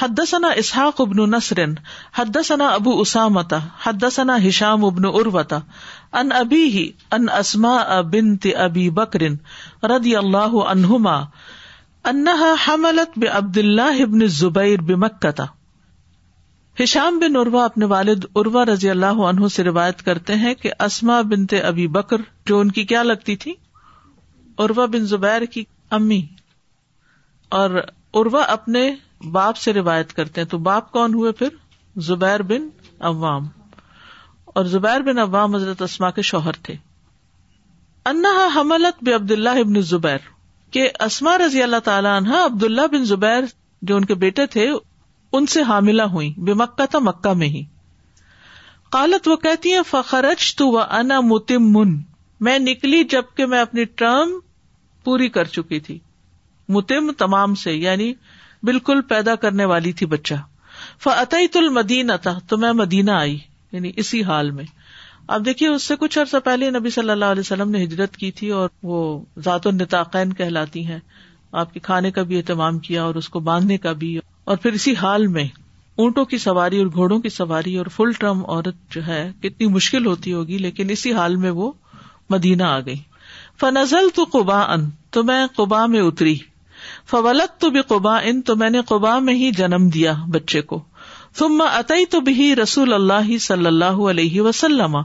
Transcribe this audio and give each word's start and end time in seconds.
حد 0.00 0.18
ثنا 0.30 0.48
اسحاق 0.60 1.00
ابن 1.02 1.20
نسر 1.34 1.60
حد 2.16 2.36
ثنا 2.46 2.66
ابو 2.78 2.94
اسامت 3.02 3.52
حد 3.84 4.04
ثنا 4.16 4.34
ہشام 4.46 4.84
ابن 4.84 5.04
اروتا 5.12 5.58
ان 6.22 6.32
ابی 6.40 6.62
ہی 6.74 6.82
ان 7.18 7.28
اسما 7.38 7.70
بنت 8.14 8.46
ابی 8.64 8.88
بکر 8.98 9.20
رضی 9.92 10.14
اللہ 10.16 10.56
عنہما 10.72 11.14
انہا 12.10 12.52
حملت 12.66 13.18
بے 13.22 13.26
عبد 13.38 13.56
اللہ 13.62 14.02
ابن 14.02 14.26
زبیر 14.40 14.82
بے 14.90 14.94
مکتا 15.06 15.44
ہشام 16.82 17.18
بن 17.18 17.36
اروا 17.40 17.64
اپنے 17.64 17.86
والد 17.94 18.24
اروا 18.42 18.64
رضی 18.72 18.90
اللہ 18.90 19.20
عنہ 19.30 19.48
سے 19.54 19.64
روایت 19.64 20.02
کرتے 20.08 20.34
ہیں 20.44 20.54
کہ 20.62 20.70
اسما 20.88 21.20
بنت 21.30 21.54
ابی 21.64 21.86
بکر 21.96 22.28
جو 22.48 22.58
ان 22.60 22.70
کی 22.78 22.84
کیا 22.92 23.02
لگتی 23.02 23.36
تھی 23.46 23.54
اروا 24.66 24.86
بن 24.96 25.06
زبیر 25.14 25.44
کی 25.56 25.64
امی 26.00 26.22
اور 27.60 27.70
اروا 28.20 28.42
اپنے 28.58 28.88
باپ 29.32 29.56
سے 29.56 29.72
روایت 29.72 30.12
کرتے 30.14 30.40
ہیں 30.40 30.48
تو 30.48 30.58
باپ 30.66 30.90
کون 30.92 31.14
ہوئے 31.14 31.32
پھر 31.38 31.48
زبیر 32.06 32.42
بن 32.48 32.66
عوام 33.10 33.46
اور 34.54 34.64
زبیر 34.72 35.00
بن 35.02 35.18
عوام 35.18 35.54
حضرت 35.54 35.82
اسما 35.82 36.10
کے 36.18 36.22
شوہر 36.30 36.56
تھے 36.62 36.74
انا 38.06 38.30
ابن 38.56 39.80
زبیر 39.84 40.34
اسما 41.04 41.36
رضی 41.38 41.62
اللہ 41.62 41.74
اللہ 41.76 41.84
تعالیٰ 41.84 42.16
عنہ 42.16 42.42
عبد 42.44 42.64
بن 42.92 43.04
زبیر 43.04 43.44
جو 43.88 43.96
ان 43.96 44.04
کے 44.04 44.14
بیٹے 44.24 44.46
تھے 44.54 44.68
ان 45.32 45.46
سے 45.54 45.62
حاملہ 45.68 46.02
ہوئی 46.12 46.32
بے 46.46 46.54
مکہ 46.60 46.86
تھا 46.90 46.98
مکہ 47.02 47.32
میں 47.38 47.48
ہی 47.48 47.62
قالت 48.92 49.28
وہ 49.28 49.36
کہتی 49.44 49.72
ہیں 49.74 49.82
فخرج 49.90 50.54
تو 50.56 50.78
انا 50.88 51.20
متم 51.28 51.72
من 51.78 51.96
میں 52.48 52.58
نکلی 52.58 53.02
جبکہ 53.10 53.46
میں 53.46 53.60
اپنی 53.60 53.84
ٹرم 54.02 54.38
پوری 55.04 55.28
کر 55.38 55.44
چکی 55.58 55.80
تھی 55.80 55.98
متم 56.74 57.10
تمام 57.18 57.54
سے 57.54 57.72
یعنی 57.74 58.12
بالکل 58.66 59.00
پیدا 59.08 59.34
کرنے 59.40 59.64
والی 59.64 59.92
تھی 60.00 60.06
بچہ 60.06 60.34
فی 61.02 61.10
المدین 61.58 61.74
مدین 62.06 62.10
تو 62.48 62.58
میں 62.58 62.72
مدینہ 62.72 63.10
آئی 63.10 63.36
یعنی 63.72 63.92
اسی 63.96 64.22
حال 64.24 64.50
میں 64.50 64.64
اب 65.34 65.44
دیکھیے 65.46 65.68
اس 65.68 65.82
سے 65.82 65.94
کچھ 66.00 66.18
عرصہ 66.18 66.36
پہلے 66.44 66.70
نبی 66.70 66.90
صلی 66.90 67.10
اللہ 67.10 67.32
علیہ 67.34 67.40
وسلم 67.40 67.70
نے 67.70 67.84
ہجرت 67.84 68.16
کی 68.16 68.30
تھی 68.32 68.50
اور 68.58 68.68
وہ 68.90 68.98
ذات 69.44 69.66
و 69.66 69.70
نتاقین 69.70 70.32
کہلاتی 70.32 70.84
ہیں 70.86 70.98
آپ 71.62 71.72
کے 71.74 71.80
کھانے 71.80 72.10
کا 72.10 72.22
بھی 72.30 72.36
اہتمام 72.36 72.78
کیا 72.88 73.04
اور 73.04 73.14
اس 73.14 73.28
کو 73.28 73.40
باندھنے 73.48 73.78
کا 73.86 73.92
بھی 74.02 74.16
اور 74.44 74.56
پھر 74.56 74.72
اسی 74.72 74.94
حال 74.96 75.26
میں 75.36 75.44
اونٹوں 76.04 76.24
کی 76.30 76.38
سواری 76.38 76.78
اور 76.78 76.86
گھوڑوں 76.94 77.18
کی 77.20 77.28
سواری 77.28 77.76
اور 77.78 77.86
فل 77.96 78.12
ٹرم 78.18 78.44
عورت 78.44 78.74
جو 78.94 79.06
ہے 79.06 79.30
کتنی 79.42 79.66
مشکل 79.74 80.06
ہوتی 80.06 80.32
ہوگی 80.32 80.58
لیکن 80.58 80.90
اسی 80.90 81.12
حال 81.14 81.36
میں 81.44 81.50
وہ 81.60 81.70
مدینہ 82.30 82.62
آ 82.62 82.78
گئی 82.86 82.96
فنزل 83.60 84.08
تو 84.14 84.24
قبا 84.32 84.60
ان 84.72 84.88
تو 85.12 85.22
میں 85.24 85.46
قبا 85.56 85.84
میں 85.94 86.00
اتری 86.00 86.36
فولت 87.10 87.60
تو 87.60 87.68
بھی 87.74 87.80
قبا 87.88 88.16
ان 88.28 88.40
تو 88.48 88.54
میں 88.60 88.68
نے 88.70 88.80
قبا 88.86 89.18
میں 89.26 89.34
ہی 89.40 89.50
جنم 89.56 89.88
دیا 89.94 90.14
بچے 90.36 90.60
کو 90.72 90.80
سما 91.38 91.64
عط 91.78 91.92
تو 92.10 92.20
بھی 92.28 92.54
رسول 92.56 92.92
اللہ 92.94 93.36
صلی 93.40 93.66
اللہ 93.66 94.00
علیہ 94.10 94.40
وسلم 94.46 94.96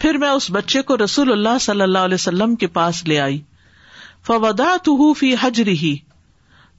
پھر 0.00 0.16
میں 0.22 0.28
اس 0.30 0.50
بچے 0.52 0.82
کو 0.88 0.96
رسول 1.04 1.32
اللہ 1.32 1.58
صلی 1.60 1.82
اللہ 1.82 2.06
علیہ 2.08 2.14
وسلم 2.14 2.54
کے 2.62 2.66
پاس 2.78 3.02
لے 3.08 3.18
آئی 3.20 3.40
فودا 4.26 4.74
تو 4.84 4.94
حجری 5.42 5.76
ہی 5.82 5.96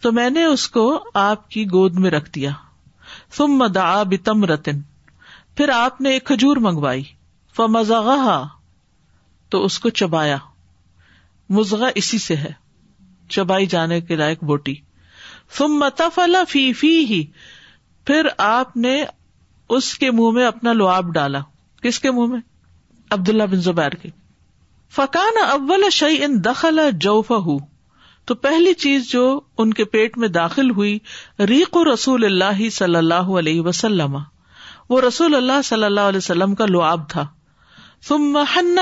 تو 0.02 0.12
میں 0.20 0.30
نے 0.30 0.44
اس 0.46 0.68
کو 0.76 0.84
آپ 1.22 1.50
کی 1.52 1.66
گود 1.72 1.98
میں 2.04 2.12
رکھ 2.12 2.30
دیا 2.36 2.52
دعا 3.76 4.02
بتم 4.14 4.44
رتن 4.52 4.82
پھر 5.58 5.70
آپ 5.76 6.02
نے 6.02 6.10
ایک 6.14 6.26
کھجور 6.26 6.58
منگوائی 6.68 7.04
ف 7.56 7.62
تو 9.54 9.64
اس 9.66 9.80
کو 9.84 9.90
چبایا 10.00 10.38
مزغ 11.58 11.84
اسی 11.96 12.18
سے 12.26 12.36
ہے 12.38 12.50
چبائی 13.36 13.66
جانے 13.74 14.00
کے 14.08 14.16
لائق 14.16 14.44
بوٹی 14.52 14.74
ہی 17.10 17.24
پھر 18.08 18.28
آپ 18.46 18.76
نے 18.86 19.04
اس 19.78 19.94
کے 20.04 20.12
منہ 20.20 20.30
میں 20.38 20.46
اپنا 20.46 20.74
لواب 20.74 21.10
ڈالا 21.14 21.40
کس 21.84 22.00
کے 22.06 22.12
منہ 22.18 22.32
میں 22.34 23.18
بن 23.52 23.62
زبیر 23.66 23.96
کے 24.02 24.10
فکان 24.96 25.38
اول 25.48 25.90
شعی 25.92 26.24
ان 26.24 26.44
دخلا 26.46 26.90
جوف 27.06 27.32
تو 28.28 28.36
پہلی 28.46 28.74
چیز 28.84 29.10
جو 29.12 29.24
ان 29.64 29.74
کے 29.74 29.86
پیٹ 29.94 30.18
میں 30.24 30.28
داخل 30.42 30.70
ہوئی 30.80 30.98
ریق 31.50 31.78
و 31.78 31.84
رسول 31.94 32.26
اللہ 32.26 32.68
صلی 32.78 32.96
اللہ 32.96 33.32
علیہ 33.40 33.62
وسلم 33.68 34.18
وہ 34.90 35.02
رسول 35.02 35.36
اللہ 35.36 35.62
صلی 35.64 35.84
اللہ 35.84 36.08
علیہ 36.12 36.18
وسلم 36.18 36.56
کا 36.62 36.66
لواب 36.70 37.10
تھا 37.10 37.26
سم 38.08 38.38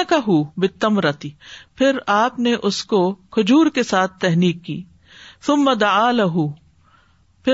کا 0.09 0.17
ہُو 0.27 0.41
بتم 0.61 0.99
رتی 0.99 1.29
پھر 1.77 1.97
آپ 2.15 2.37
نے 2.39 2.53
اس 2.69 2.83
کو 2.91 2.99
کھجور 3.35 3.69
کے 3.75 3.83
ساتھ 3.91 4.19
تحنیک 4.21 4.63
کی 4.65 4.81
سم 5.45 5.69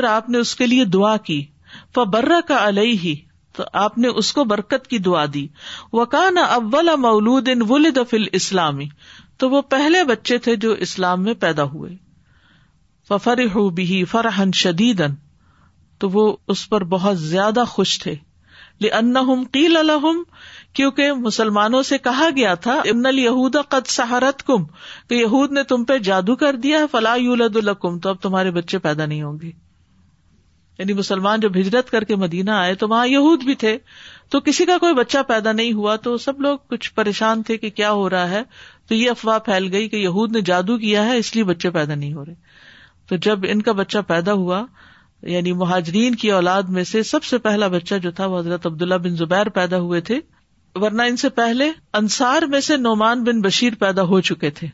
آپ 0.10 0.30
نے 0.30 0.38
اس 0.38 0.56
کے 0.56 0.66
لیے 0.68 0.84
دعا 0.94 1.16
کی 1.26 1.44
فرا 1.96 2.40
کا 2.48 2.64
الئی 2.68 2.98
ہی 2.98 3.14
تو 3.56 3.64
آپ 3.82 3.98
نے 4.04 4.08
اس 4.22 4.32
کو 4.34 4.44
برکت 4.52 4.88
کی 4.90 4.98
دعا 5.08 5.26
دی 5.34 5.46
وکان 5.94 6.38
اول 6.38 6.90
مولود 7.00 7.50
ان 7.54 7.62
اسلامی 8.32 8.88
تو 9.40 9.50
وہ 9.50 9.62
پہلے 9.74 10.04
بچے 10.10 10.38
تھے 10.48 10.56
جو 10.66 10.72
اسلام 10.88 11.24
میں 11.24 11.34
پیدا 11.40 11.64
ہوئے 11.74 13.70
بھی 13.76 14.04
فرحن 14.12 14.52
شدید 14.62 15.02
تو 16.00 16.10
وہ 16.10 16.32
اس 16.54 16.68
پر 16.70 16.84
بہت 16.96 17.20
زیادہ 17.20 17.64
خوش 17.68 17.98
تھے 18.04 18.16
لن 18.82 19.18
قیل 19.54 19.78
الحم 19.78 20.22
کیونکہ 20.76 21.12
مسلمانوں 21.22 21.82
سے 21.88 21.98
کہا 22.06 22.28
گیا 22.36 22.54
تھا 22.62 22.74
امن 22.92 23.06
الہود 23.06 23.56
قد 23.70 23.88
سہارت 23.96 24.44
کم 24.44 24.64
کہ 25.10 25.14
یہود 25.16 25.52
نے 25.58 25.64
تم 25.72 25.84
پہ 25.92 25.98
جادو 26.08 26.36
کر 26.44 26.56
دیا 26.64 26.80
ہے 26.80 26.84
فلاح 26.92 27.16
یولد 27.22 27.56
الم 27.58 28.00
تو 28.04 28.10
اب 28.10 28.22
تمہارے 28.22 28.52
بچے 28.52 28.78
پیدا 28.86 29.06
نہیں 29.06 29.22
ہوں 29.22 29.38
گے 29.42 29.52
یعنی 30.78 30.94
مسلمان 31.00 31.40
جب 31.40 31.58
ہجرت 31.60 31.90
کر 31.92 32.04
کے 32.12 32.16
مدینہ 32.26 32.52
آئے 32.52 32.76
تو 32.84 32.88
وہاں 32.90 33.06
یہود 33.08 33.44
بھی 33.46 33.56
تھے 33.64 33.78
تو 34.32 34.40
کسی 34.46 34.66
کا 34.66 34.78
کوئی 34.82 34.94
بچہ 34.96 35.18
پیدا 35.28 35.52
نہیں 35.52 35.74
ہوا 35.74 35.96
تو 36.06 36.16
سب 36.24 36.40
لوگ 36.42 36.58
کچھ 36.70 36.94
پریشان 36.96 37.44
تھے 37.50 37.58
کہ 37.58 37.70
کیا 37.82 37.92
ہو 38.00 38.10
رہا 38.10 38.30
ہے 38.30 38.42
تو 38.88 38.96
یہ 38.96 39.10
افواہ 39.10 39.38
پھیل 39.50 39.70
گئی 39.74 39.90
کہ 39.90 39.96
یہود 39.96 40.32
نے 40.36 40.42
جادو 40.52 40.78
کیا 40.78 41.06
ہے 41.06 41.18
اس 41.18 41.36
لیے 41.36 41.44
بچے 41.52 41.70
پیدا 41.78 41.96
نہیں 41.96 42.14
ہو 42.14 42.26
رہے 42.26 42.34
تو 43.10 43.16
جب 43.28 43.46
ان 43.50 43.62
کا 43.62 43.72
بچہ 43.82 43.98
پیدا 44.08 44.34
ہوا 44.42 44.66
یعنی 45.34 45.52
مہاجرین 45.62 46.16
کی 46.24 46.32
اولاد 46.32 46.74
میں 46.78 46.84
سے 46.96 47.04
سب 47.14 47.24
سے 47.24 47.38
پہلا 47.48 47.68
بچہ 47.78 47.96
جو 48.04 48.12
تھا 48.22 48.26
وہ 48.34 48.40
حضرت 48.40 48.66
عبداللہ 48.68 48.96
بن 49.04 49.16
زبیر 49.16 49.50
پیدا 49.60 49.80
ہوئے 49.80 50.02
تھے 50.12 50.20
ورنہ 50.82 51.02
ان 51.08 51.18
سے 51.18 51.30
پہلے 51.30 51.70
انصار 51.98 52.42
میں 52.50 52.60
سے 52.68 52.78
نعمان 52.78 53.24
بن 53.24 53.42
بشیر 53.42 53.74
پیدا 53.80 54.04
ہو 54.12 54.20
چکے 54.30 54.50
تھے 54.60 54.68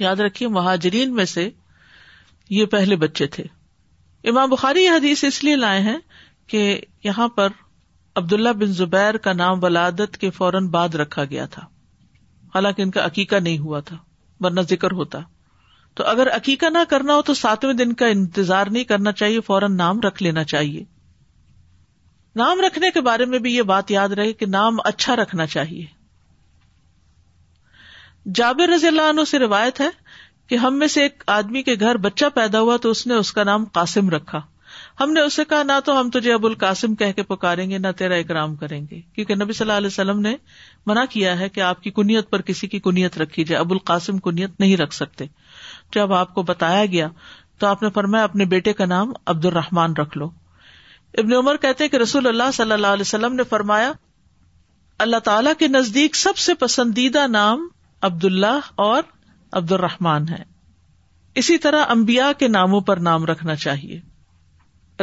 یاد 0.00 0.20
رکھیے 0.20 0.48
مہاجرین 0.48 1.14
میں 1.14 1.24
سے 1.34 1.48
یہ 2.50 2.66
پہلے 2.70 2.96
بچے 3.02 3.26
تھے 3.34 3.44
امام 4.30 4.48
بخاری 4.50 4.82
یہ 4.84 4.90
حدیث 4.90 5.24
اس 5.24 5.42
لیے 5.44 5.56
لائے 5.56 5.80
ہیں 5.80 5.96
کہ 6.48 6.62
یہاں 7.04 7.28
پر 7.36 7.48
عبداللہ 8.16 8.48
بن 8.60 8.72
زبیر 8.78 9.16
کا 9.26 9.32
نام 9.32 9.62
ولادت 9.64 10.16
کے 10.18 10.30
فوراً 10.30 10.66
بعد 10.70 10.94
رکھا 11.02 11.24
گیا 11.30 11.46
تھا 11.50 11.62
حالانکہ 12.54 12.82
ان 12.82 12.90
کا 12.96 13.04
عقیقہ 13.06 13.36
نہیں 13.42 13.58
ہوا 13.58 13.80
تھا 13.90 13.96
ورنہ 14.44 14.60
ذکر 14.70 14.92
ہوتا 15.00 15.18
تو 15.96 16.04
اگر 16.06 16.28
عقیقہ 16.34 16.66
نہ 16.72 16.78
کرنا 16.88 17.14
ہو 17.14 17.22
تو 17.22 17.34
ساتویں 17.34 17.74
دن 17.74 17.92
کا 18.02 18.06
انتظار 18.16 18.66
نہیں 18.70 18.84
کرنا 18.92 19.12
چاہیے 19.20 19.40
فوراً 19.46 19.76
نام 19.76 20.00
رکھ 20.00 20.22
لینا 20.22 20.44
چاہیے 20.52 20.84
نام 22.36 22.60
رکھنے 22.66 22.90
کے 22.90 23.00
بارے 23.06 23.24
میں 23.32 23.38
بھی 23.46 23.54
یہ 23.56 23.62
بات 23.70 23.90
یاد 23.90 24.08
رہے 24.18 24.32
کہ 24.32 24.46
نام 24.46 24.76
اچھا 24.84 25.16
رکھنا 25.16 25.46
چاہیے 25.46 25.84
جابر 28.34 28.68
رضی 28.74 28.86
اللہ 28.86 29.08
عنہ 29.10 29.24
سے 29.26 29.38
روایت 29.38 29.80
ہے 29.80 29.88
کہ 30.48 30.54
ہم 30.62 30.78
میں 30.78 30.86
سے 30.88 31.02
ایک 31.02 31.22
آدمی 31.34 31.62
کے 31.62 31.74
گھر 31.80 31.96
بچہ 32.06 32.24
پیدا 32.34 32.60
ہوا 32.60 32.76
تو 32.82 32.90
اس 32.90 33.06
نے 33.06 33.14
اس 33.14 33.32
کا 33.32 33.44
نام 33.44 33.64
قاسم 33.72 34.08
رکھا 34.10 34.40
ہم 35.00 35.12
نے 35.12 35.20
اسے 35.20 35.44
کہا 35.48 35.62
نہ 35.62 35.78
تو 35.84 35.98
ہم 36.00 36.10
تجھے 36.14 36.32
ابو 36.32 36.46
القاسم 36.46 36.94
کہہ 37.02 37.12
کے 37.16 37.22
پکاریں 37.30 37.68
گے 37.70 37.78
نہ 37.78 37.88
تیرا 37.96 38.14
اکرام 38.18 38.54
کریں 38.56 38.80
گے 38.90 39.00
کیونکہ 39.14 39.34
نبی 39.42 39.52
صلی 39.52 39.64
اللہ 39.64 39.76
علیہ 39.78 39.86
وسلم 39.92 40.20
نے 40.20 40.34
منع 40.86 41.04
کیا 41.10 41.38
ہے 41.38 41.48
کہ 41.56 41.60
آپ 41.70 41.82
کی 41.82 41.90
کنیت 42.00 42.30
پر 42.30 42.42
کسی 42.42 42.66
کی 42.68 42.78
کنیت 42.88 43.18
رکھی 43.18 43.44
جائے 43.44 43.58
ابو 43.60 43.74
القاسم 43.74 44.18
کنیت 44.28 44.58
نہیں 44.60 44.76
رکھ 44.76 44.94
سکتے 44.94 45.24
جب 45.94 46.12
آپ 46.20 46.34
کو 46.34 46.42
بتایا 46.52 46.84
گیا 46.92 47.08
تو 47.60 47.66
آپ 47.66 47.82
نے 47.82 47.90
فرمایا 47.94 48.24
اپنے 48.24 48.44
بیٹے 48.54 48.72
کا 48.80 48.86
نام 48.96 49.12
عبد 49.26 49.44
الرحمان 49.44 49.94
رکھ 49.98 50.16
لو 50.18 50.28
ابن 51.18 51.32
عمر 51.34 51.56
کہتے 51.60 51.88
کہ 51.88 51.96
رسول 51.96 52.26
اللہ 52.26 52.50
صلی 52.54 52.72
اللہ 52.72 52.86
علیہ 52.96 53.06
وسلم 53.06 53.34
نے 53.36 53.42
فرمایا 53.48 53.92
اللہ 55.06 55.18
تعالیٰ 55.24 55.52
کے 55.58 55.68
نزدیک 55.68 56.16
سب 56.16 56.36
سے 56.44 56.54
پسندیدہ 56.58 57.26
نام 57.30 57.66
عبد 58.08 58.24
اللہ 58.24 58.70
اور 58.86 59.02
عبد 59.60 59.72
الرحمان 59.72 60.28
ہے 60.28 60.42
اسی 61.42 61.56
طرح 61.66 61.84
امبیا 61.90 62.30
کے 62.38 62.48
ناموں 62.48 62.80
پر 62.88 62.96
نام 63.08 63.24
رکھنا 63.26 63.54
چاہیے 63.64 64.00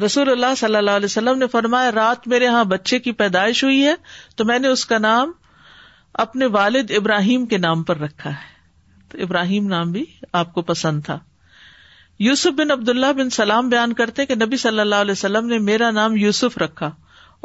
رسول 0.06 0.30
اللہ 0.32 0.54
صلی 0.58 0.76
اللہ 0.76 0.92
علیہ 1.00 1.06
وسلم 1.06 1.38
نے 1.38 1.48
فرمایا 1.52 1.92
رات 1.92 2.28
میرے 2.34 2.46
یہاں 2.46 2.64
بچے 2.74 3.00
کی 3.08 3.12
پیدائش 3.22 3.64
ہوئی 3.64 3.86
ہے 3.86 3.94
تو 4.38 4.46
میں 4.46 4.60
نے 4.60 4.68
اس 4.68 4.86
کا 4.86 4.98
نام 4.98 5.32
اپنے 6.26 6.46
والد 6.58 6.92
ابراہیم 6.98 7.46
کے 7.54 7.58
نام 7.58 7.84
پر 7.90 7.98
رکھا 8.00 8.30
ہے 8.30 8.58
تو 9.12 9.18
ابراہیم 9.24 9.68
نام 9.68 9.92
بھی 9.92 10.04
آپ 10.44 10.54
کو 10.54 10.62
پسند 10.72 11.02
تھا 11.06 11.18
یوسف 12.24 12.54
بن 12.56 12.72
عبداللہ 12.72 13.12
بن 13.18 13.30
سلام 13.30 13.68
بیان 13.70 13.92
کرتے 13.98 14.26
کہ 14.30 14.36
نبی 14.36 14.58
صلی 14.62 14.80
اللہ 14.80 15.04
علیہ 15.04 15.12
وسلم 15.12 15.46
نے 15.48 15.58
میرا 15.68 15.90
نام 15.92 16.16
یوسف 16.18 16.58
رکھا 16.58 16.90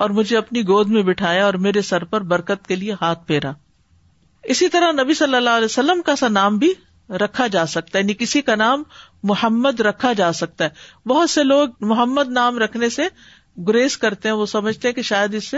اور 0.05 0.11
مجھے 0.17 0.37
اپنی 0.37 0.63
گود 0.69 0.89
میں 0.95 1.03
بٹھایا 1.11 1.45
اور 1.47 1.55
میرے 1.67 1.83
سر 1.91 2.05
پر 2.15 2.23
برکت 2.33 2.67
کے 2.69 2.77
لیے 2.77 2.95
ہاتھ 3.01 3.25
پھیرا 3.27 3.53
اسی 4.55 4.69
طرح 4.69 4.91
نبی 5.03 5.15
صلی 5.21 5.35
اللہ 5.37 5.59
علیہ 5.61 5.65
وسلم 5.71 6.01
کا 6.07 6.17
سا 6.23 6.29
نام 6.29 6.57
بھی 6.65 6.73
رکھا 7.21 7.47
جا 7.57 7.65
سکتا 7.77 7.99
ہے 7.99 8.03
یعنی 8.03 8.15
کسی 8.19 8.43
کا 8.49 8.55
نام 8.55 8.83
محمد 9.33 9.81
رکھا 9.89 10.13
جا 10.23 10.33
سکتا 10.41 10.65
ہے 10.65 11.09
بہت 11.09 11.31
سے 11.31 11.45
لوگ 11.45 11.69
محمد 11.95 12.33
نام 12.41 12.59
رکھنے 12.59 12.89
سے 12.97 13.07
گریز 13.69 13.97
کرتے 14.05 14.29
ہیں 14.29 14.35
وہ 14.37 14.47
سمجھتے 14.57 14.89
ہیں 14.89 14.95
کہ 14.95 15.03
شاید 15.13 15.35
اس 15.35 15.49
سے 15.49 15.57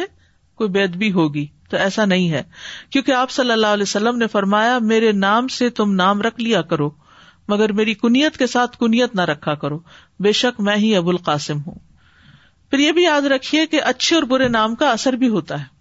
کوئی 0.63 0.87
بھی 1.03 1.13
ہوگی 1.13 1.47
تو 1.71 1.77
ایسا 1.77 2.05
نہیں 2.05 2.31
ہے 2.31 2.43
کیونکہ 2.91 3.13
آپ 3.13 3.31
صلی 3.31 3.53
اللہ 3.53 3.75
علیہ 3.77 3.89
وسلم 3.89 4.17
نے 4.19 4.27
فرمایا 4.33 4.79
میرے 4.93 5.13
نام 5.25 5.49
سے 5.61 5.71
تم 5.81 5.95
نام 5.95 6.21
رکھ 6.23 6.41
لیا 6.41 6.63
کرو 6.73 6.91
مگر 7.49 7.73
میری 7.79 7.95
کنیت 7.95 8.37
کے 8.39 8.47
ساتھ 8.53 8.77
کنیت 8.79 9.15
نہ 9.15 9.21
رکھا 9.31 9.55
کرو 9.65 9.79
بے 10.23 10.33
شک 10.39 10.61
میں 10.69 10.77
ہی 10.85 10.95
ابو 10.97 11.11
القاسم 11.11 11.59
ہوں 11.67 11.75
پھر 12.71 12.79
یہ 12.79 12.93
بھی 12.93 13.03
یاد 13.03 13.27
رکھیے 13.33 13.67
کہ 13.75 13.83
اچھے 13.91 14.15
اور 14.17 14.23
برے 14.33 14.49
نام 14.49 14.75
کا 14.75 14.91
اثر 14.93 15.17
بھی 15.17 15.29
ہوتا 15.35 15.61
ہے 15.61 15.75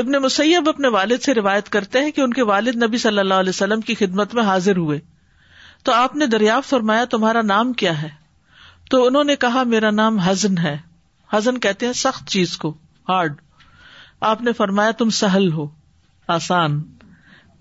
ابن 0.00 0.12
مسیب 0.22 0.68
اپنے 0.68 0.88
والد 0.96 1.22
سے 1.22 1.34
روایت 1.34 1.68
کرتے 1.76 1.98
ہیں 2.04 2.10
کہ 2.12 2.20
ان 2.20 2.32
کے 2.34 2.42
والد 2.44 2.82
نبی 2.82 2.98
صلی 2.98 3.18
اللہ 3.18 3.40
علیہ 3.44 3.50
وسلم 3.54 3.80
کی 3.90 3.94
خدمت 3.98 4.34
میں 4.34 4.42
حاضر 4.44 4.76
ہوئے 4.76 4.98
تو 5.84 5.92
آپ 5.92 6.16
نے 6.16 6.26
دریافت 6.26 6.68
فرمایا 6.70 7.04
تمہارا 7.10 7.42
نام 7.42 7.72
کیا 7.82 8.00
ہے 8.02 8.08
تو 8.90 9.04
انہوں 9.06 9.24
نے 9.24 9.36
کہا 9.46 9.62
میرا 9.74 9.90
نام 9.90 10.18
ہزن 10.28 10.58
ہے 10.62 10.76
ہزن 11.34 11.58
کہتے 11.66 11.86
ہیں 11.86 11.92
سخت 12.02 12.26
چیز 12.30 12.56
کو 12.64 12.74
ہارڈ 13.08 13.36
آپ 14.32 14.42
نے 14.42 14.52
فرمایا 14.62 14.90
تم 14.98 15.10
سہل 15.20 15.50
ہو 15.52 15.66
آسان 16.38 16.80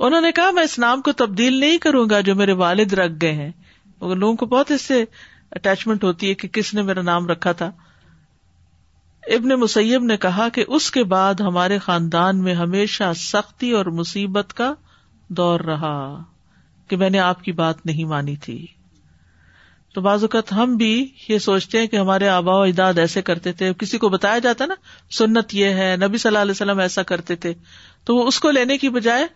انہوں 0.06 0.22
نے 0.22 0.32
کہا 0.38 0.50
میں 0.52 0.64
اس 0.64 0.78
نام 0.80 1.02
کو 1.02 1.12
تبدیل 1.20 1.60
نہیں 1.60 1.78
کروں 1.84 2.06
گا 2.10 2.20
جو 2.30 2.34
میرے 2.36 2.54
والد 2.62 2.94
رکھ 3.00 3.14
گئے 3.22 3.32
ہیں 3.34 3.52
لوگوں 4.16 4.36
کو 4.40 4.46
بہت 4.54 4.72
اس 4.72 4.82
سے 4.90 5.04
اٹیچمنٹ 5.60 6.04
ہوتی 6.04 6.30
ہے 6.30 6.34
کہ 6.42 6.48
کس 6.58 6.74
نے 6.74 6.82
میرا 6.88 7.02
نام 7.10 7.28
رکھا 7.28 7.52
تھا 7.62 7.66
ابن 9.36 9.54
مسیب 9.60 10.04
نے 10.04 10.18
کہا 10.26 10.48
کہ 10.54 10.66
اس 10.78 10.90
کے 10.92 11.04
بعد 11.14 11.42
ہمارے 11.48 11.78
خاندان 11.86 12.42
میں 12.44 12.54
ہمیشہ 12.62 13.12
سختی 13.18 13.70
اور 13.82 13.86
مصیبت 14.00 14.54
کا 14.54 14.72
دور 15.38 15.60
رہا 15.70 15.96
کہ 16.90 16.98
میں 17.04 17.10
نے 17.10 17.20
آپ 17.28 17.44
کی 17.44 17.52
بات 17.62 17.86
نہیں 17.86 18.06
مانی 18.10 18.36
تھی 18.48 18.56
تو 19.96 20.02
بعض 20.02 20.24
اوقات 20.24 20.52
ہم 20.62 20.76
بھی 20.78 20.94
یہ 21.28 21.38
سوچتے 21.46 21.80
ہیں 21.80 21.88
کہ 21.88 21.98
ہمارے 21.98 22.28
آبا 22.30 22.56
و 22.58 22.62
اجداد 22.62 22.98
ایسے 23.06 23.22
کرتے 23.32 23.52
تھے 23.62 23.72
کسی 23.80 23.98
کو 24.06 24.10
بتایا 24.18 24.40
جاتا 24.50 24.66
نا 24.66 24.76
سنت 25.22 25.54
یہ 25.62 25.80
ہے 25.84 25.96
نبی 26.06 26.18
صلی 26.18 26.30
اللہ 26.30 26.42
علیہ 26.50 26.58
وسلم 26.60 26.80
ایسا 26.88 27.04
کرتے 27.14 27.36
تھے 27.46 27.54
تو 28.06 28.16
وہ 28.16 28.28
اس 28.28 28.40
کو 28.46 28.52
لینے 28.58 28.78
کی 28.86 28.90
بجائے 29.00 29.28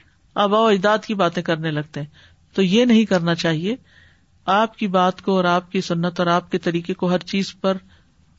آبا 0.43 0.61
و 0.63 0.67
اجداد 0.67 1.05
کی 1.05 1.13
باتیں 1.15 1.41
کرنے 1.43 1.71
لگتے 1.71 2.01
ہیں 2.01 2.07
تو 2.55 2.61
یہ 2.63 2.85
نہیں 2.85 3.05
کرنا 3.05 3.35
چاہیے 3.35 3.75
آپ 4.55 4.77
کی 4.77 4.87
بات 4.87 5.21
کو 5.21 5.35
اور 5.35 5.45
آپ 5.45 5.71
کی 5.71 5.81
سنت 5.81 6.19
اور 6.19 6.27
آپ 6.33 6.49
کے 6.51 6.57
طریقے 6.67 6.93
کو 7.01 7.09
ہر 7.11 7.17
چیز 7.31 7.53
پر 7.61 7.77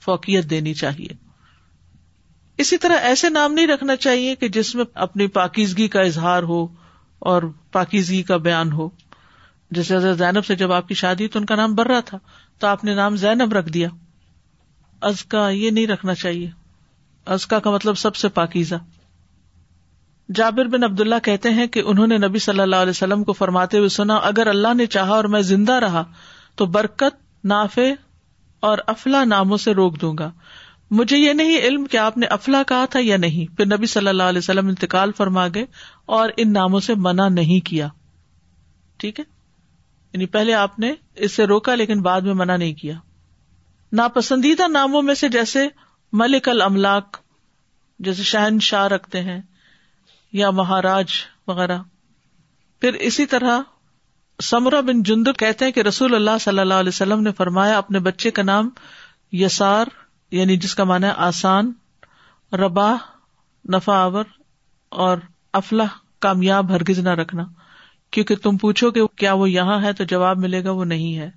فوکیت 0.05 0.49
دینی 0.51 0.75
چاہیے 0.75 1.17
اسی 2.63 2.77
طرح 2.79 2.99
ایسے 3.09 3.29
نام 3.31 3.53
نہیں 3.53 3.67
رکھنا 3.67 3.97
چاہیے 3.97 4.35
کہ 4.37 4.49
جس 4.57 4.75
میں 4.75 4.85
اپنی 5.07 5.27
پاکیزگی 5.37 5.89
کا 5.89 6.01
اظہار 6.01 6.43
ہو 6.53 6.67
اور 7.33 7.43
پاکیزگی 7.73 8.23
کا 8.23 8.37
بیان 8.49 8.73
ہو 8.73 8.89
جیسے 9.79 10.13
زینب 10.17 10.45
سے 10.47 10.55
جب 10.57 10.73
آپ 10.73 10.89
کی 10.89 10.95
شادی 10.95 11.29
تو 11.29 11.39
ان 11.39 11.45
کا 11.47 11.55
نام 11.57 11.75
بر 11.75 11.87
رہا 11.87 12.01
تھا 12.07 12.19
تو 12.59 12.67
آپ 12.67 12.85
نے 12.85 12.95
نام 12.95 13.17
زینب 13.27 13.53
رکھ 13.55 13.69
دیا 13.73 13.89
ازکا 15.09 15.49
یہ 15.49 15.71
نہیں 15.71 15.87
رکھنا 15.87 16.15
چاہیے 16.15 16.49
ازکا 17.35 17.59
کا 17.67 17.71
مطلب 17.71 17.99
سب 17.99 18.17
سے 18.17 18.29
پاکیزہ 18.41 18.75
جابر 20.37 20.67
بن 20.73 20.85
عبد 20.85 21.01
اللہ 21.01 21.23
کہتے 21.25 21.51
ہیں 21.59 21.67
کہ 21.75 21.83
انہوں 21.87 22.07
نے 22.07 22.17
نبی 22.27 22.39
صلی 22.47 22.61
اللہ 22.61 22.77
علیہ 22.87 22.91
وسلم 22.91 23.23
کو 23.25 23.33
فرماتے 23.33 23.79
ہوئے 23.79 23.89
سنا 23.89 24.17
اگر 24.31 24.47
اللہ 24.47 24.75
نے 24.77 24.87
چاہا 24.95 25.15
اور 25.15 25.25
میں 25.35 25.41
زندہ 25.51 25.73
رہا 25.85 26.05
تو 26.57 26.67
برکت 26.75 27.17
نافع 27.53 27.89
اور 28.71 28.79
افلا 28.95 29.23
ناموں 29.25 29.57
سے 29.65 29.75
روک 29.75 30.01
دوں 30.01 30.17
گا 30.19 30.31
مجھے 30.99 31.17
یہ 31.19 31.33
نہیں 31.33 31.59
علم 31.67 31.85
کہ 31.91 31.97
آپ 31.97 32.17
نے 32.19 32.27
افلا 32.37 32.63
کہا 32.69 32.85
تھا 32.91 33.01
یا 33.03 33.17
نہیں 33.17 33.57
پھر 33.57 33.67
نبی 33.77 33.87
صلی 33.87 34.09
اللہ 34.09 34.29
علیہ 34.35 34.39
وسلم 34.39 34.69
انتقال 34.69 35.13
فرما 35.17 35.47
گئے 35.55 35.65
اور 36.19 36.31
ان 36.37 36.53
ناموں 36.53 36.81
سے 36.87 36.95
منع 37.09 37.29
نہیں 37.29 37.67
کیا 37.67 37.89
ٹھیک 39.01 39.19
ہے 39.21 39.25
یعنی 40.13 40.27
پہلے 40.37 40.55
آپ 40.55 40.79
نے 40.79 40.93
اس 41.27 41.35
سے 41.37 41.47
روکا 41.47 41.75
لیکن 41.75 42.03
بعد 42.03 42.21
میں 42.31 42.35
منع 42.35 42.57
نہیں 42.57 42.75
کیا 42.75 42.95
ناپسندیدہ 43.99 44.69
ناموں 44.69 45.03
میں 45.03 45.15
سے 45.15 45.29
جیسے 45.29 45.67
ملک 46.23 46.49
الملاک 46.49 47.17
جیسے 48.07 48.23
شہن 48.23 48.59
شاہ 48.71 48.87
رکھتے 48.89 49.21
ہیں 49.23 49.41
یا 50.37 50.51
مہاراج 50.51 51.11
وغیرہ 51.47 51.79
پھر 52.81 52.95
اسی 53.09 53.27
طرح 53.27 53.61
سمرا 54.43 54.81
بن 54.89 55.03
جند 55.03 55.29
کہتے 55.39 55.65
ہیں 55.65 55.73
کہ 55.73 55.81
رسول 55.83 56.15
اللہ 56.15 56.37
صلی 56.41 56.59
اللہ 56.61 56.75
علیہ 56.81 56.89
وسلم 56.95 57.21
نے 57.23 57.33
فرمایا 57.37 57.79
اپنے 57.79 57.99
بچے 58.09 58.31
کا 58.31 58.43
نام 58.43 58.69
یسار 59.41 59.87
یعنی 60.33 60.57
جس 60.65 60.75
کا 60.75 60.85
مانا 60.85 61.07
ہے 61.07 61.13
آسان 61.27 61.73
ربا 62.63 62.93
آور 63.87 64.25
اور 65.07 65.19
افلاح 65.61 65.97
کامیاب 66.27 66.71
ہرگز 66.71 66.99
نہ 67.07 67.11
رکھنا 67.21 67.45
کیونکہ 68.13 68.37
تم 68.43 68.57
پوچھو 68.57 68.91
کہ 68.91 69.07
کیا 69.17 69.33
وہ 69.41 69.51
یہاں 69.51 69.81
ہے 69.83 69.93
تو 69.93 70.05
جواب 70.11 70.39
ملے 70.43 70.63
گا 70.65 70.71
وہ 70.79 70.85
نہیں 70.93 71.17
ہے 71.19 71.31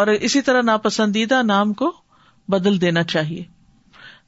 اور 0.00 0.06
اسی 0.12 0.40
طرح 0.42 0.62
ناپسندیدہ 0.66 1.42
نام 1.46 1.72
کو 1.82 1.90
بدل 2.50 2.80
دینا 2.80 3.02
چاہیے 3.12 3.42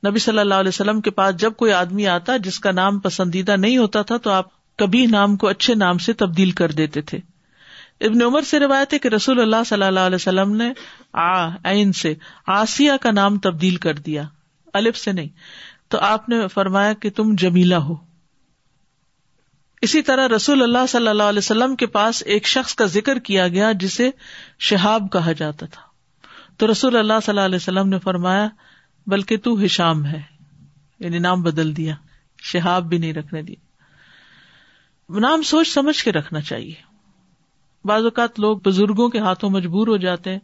نبی 0.07 0.19
صلی 0.19 0.39
اللہ 0.39 0.55
علیہ 0.63 0.69
وسلم 0.75 1.01
کے 1.01 1.11
پاس 1.19 1.37
جب 1.41 1.53
کوئی 1.59 1.73
آدمی 1.73 2.07
آتا 2.15 2.37
جس 2.47 2.59
کا 2.61 2.71
نام 2.73 2.99
پسندیدہ 3.07 3.57
نہیں 3.57 3.77
ہوتا 3.77 4.03
تھا 4.11 4.17
تو 4.27 4.31
آپ 4.31 4.49
کبھی 4.79 5.05
نام 5.11 5.37
کو 5.43 5.49
اچھے 5.49 5.75
نام 5.83 5.99
سے 6.07 6.13
تبدیل 6.23 6.51
کر 6.61 6.73
دیتے 6.81 7.01
تھے 7.11 7.19
ابن 8.07 8.23
عمر 8.23 8.43
سے 8.51 8.59
روایت 8.61 8.93
ہے 8.95 8.99
کہ 8.99 9.09
رسول 9.15 9.41
اللہ 9.41 9.65
صلی 9.67 9.85
اللہ 9.87 10.09
علیہ 10.11 10.15
وسلم 10.21 10.55
نے 10.57 10.73
آ 11.23 11.29
عین 11.73 11.93
سے 11.99 12.13
سے 12.15 12.15
آسیہ 12.55 12.93
کا 13.03 13.11
نام 13.11 13.39
تبدیل 13.47 13.77
کر 13.87 13.99
دیا 14.09 14.23
الف 14.81 15.07
نہیں 15.09 15.29
تو 15.95 15.99
آپ 16.11 16.29
نے 16.29 16.47
فرمایا 16.55 16.93
کہ 17.05 17.11
تم 17.17 17.35
جمیلا 17.43 17.79
ہو 17.87 17.95
اسی 19.87 20.03
طرح 20.11 20.29
رسول 20.35 20.63
اللہ 20.63 20.87
صلی 20.89 21.09
اللہ 21.09 21.31
علیہ 21.33 21.47
وسلم 21.47 21.77
کے 21.77 21.87
پاس 21.97 22.23
ایک 22.37 22.47
شخص 22.49 22.75
کا 22.75 22.85
ذکر 22.99 23.19
کیا 23.31 23.47
گیا 23.57 23.73
جسے 23.85 24.11
شہاب 24.69 25.11
کہا 25.13 25.33
جاتا 25.43 25.67
تھا 25.73 25.83
تو 26.59 26.71
رسول 26.71 26.97
اللہ 26.97 27.21
صلی 27.27 27.33
اللہ 27.33 27.45
علیہ 27.53 27.63
وسلم 27.63 27.89
نے 27.89 27.99
فرمایا 28.05 28.49
بلکہ 29.13 29.37
تو 29.45 29.55
ہشام 29.65 30.05
ہے 30.07 30.21
یعنی 31.01 31.19
نام 31.19 31.43
بدل 31.43 31.77
دیا 31.77 31.95
شہاب 32.53 32.89
بھی 32.89 32.99
نہیں 32.99 33.13
رکھنے 33.13 33.43
دیا 33.43 33.63
نام 35.21 35.43
سوچ 35.49 35.69
سمجھ 35.73 36.03
کے 36.05 36.13
رکھنا 36.13 36.41
چاہیے 36.41 36.73
بعض 37.89 38.05
اوقات 38.05 38.39
لوگ 38.41 38.57
بزرگوں 38.65 39.09
کے 39.09 39.19
ہاتھوں 39.21 39.51
مجبور 39.51 39.87
ہو 39.89 39.97
جاتے 40.05 40.33
ہیں 40.33 40.39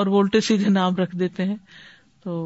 اور 0.00 0.06
وہ 0.12 0.20
الٹے 0.22 0.40
سیدھے 0.46 0.70
نام 0.70 0.96
رکھ 0.96 1.14
دیتے 1.16 1.44
ہیں 1.44 1.56
تو 2.24 2.36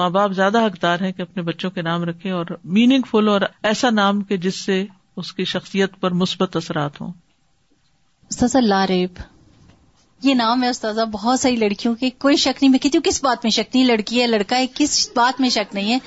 ماں 0.00 0.08
باپ 0.16 0.32
زیادہ 0.40 0.64
حقدار 0.66 1.00
ہیں 1.02 1.12
کہ 1.12 1.22
اپنے 1.22 1.42
بچوں 1.42 1.70
کے 1.70 1.82
نام 1.82 2.04
رکھے 2.04 2.30
اور 2.40 2.46
میننگ 2.76 3.02
فل 3.10 3.28
اور 3.28 3.40
ایسا 3.70 3.90
نام 3.90 4.20
کہ 4.30 4.36
جس 4.46 4.60
سے 4.64 4.84
اس 5.22 5.32
کی 5.34 5.44
شخصیت 5.52 5.98
پر 6.00 6.12
مثبت 6.22 6.56
اثرات 6.56 7.00
ہوں 7.00 7.12
یہ 10.22 10.34
نام 10.34 10.62
ہے 10.62 10.68
استاذہ 10.68 11.00
بہت 11.10 11.40
ساری 11.40 11.56
لڑکیوں 11.56 11.94
کے 11.96 12.08
کوئی 12.20 12.36
شک 12.36 12.62
نہیں 12.62 12.70
میں 12.70 12.78
کہتی 12.78 12.98
ہوں 12.98 13.02
کس 13.04 13.22
بات 13.24 13.44
میں 13.44 13.50
شک 13.56 13.74
نہیں 13.74 13.84
لڑکی 13.86 14.20
ہے 14.20 14.26
لڑکا 14.26 14.56
ہے 14.58 14.66
کس 14.74 14.94
بات 15.16 15.40
میں 15.40 15.48
شک 15.56 15.74
نہیں 15.74 15.92
ہے 15.92 15.98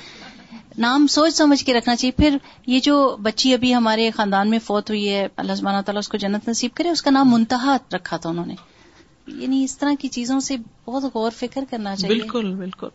نام 0.78 1.06
سوچ 1.14 1.34
سمجھ 1.34 1.64
کے 1.66 1.74
رکھنا 1.74 1.94
چاہیے 1.96 2.12
پھر 2.18 2.36
یہ 2.72 2.80
جو 2.82 2.96
بچی 3.22 3.52
ابھی 3.54 3.74
ہمارے 3.74 4.10
خاندان 4.16 4.50
میں 4.50 4.58
فوت 4.64 4.90
ہوئی 4.90 5.08
ہے 5.08 5.26
اللہ 5.42 5.80
تعالیٰ 5.86 5.98
اس 6.02 6.08
کو 6.08 6.16
جنت 6.24 6.48
نصیب 6.48 6.70
کرے 6.74 6.88
اس 6.90 7.02
کا 7.02 7.10
نام 7.10 7.30
منتہا 7.32 7.76
رکھا 7.92 8.16
تھا 8.16 8.30
انہوں 8.30 8.46
نے 8.46 8.54
یعنی 9.42 9.62
اس 9.64 9.76
طرح 9.78 9.94
کی 10.00 10.08
چیزوں 10.18 10.38
سے 10.48 10.56
بہت 10.86 11.14
غور 11.14 11.30
فکر 11.38 11.64
کرنا 11.70 11.96
چاہیے 11.96 12.14
بالکل 12.14 12.54
بالکل 12.54 12.88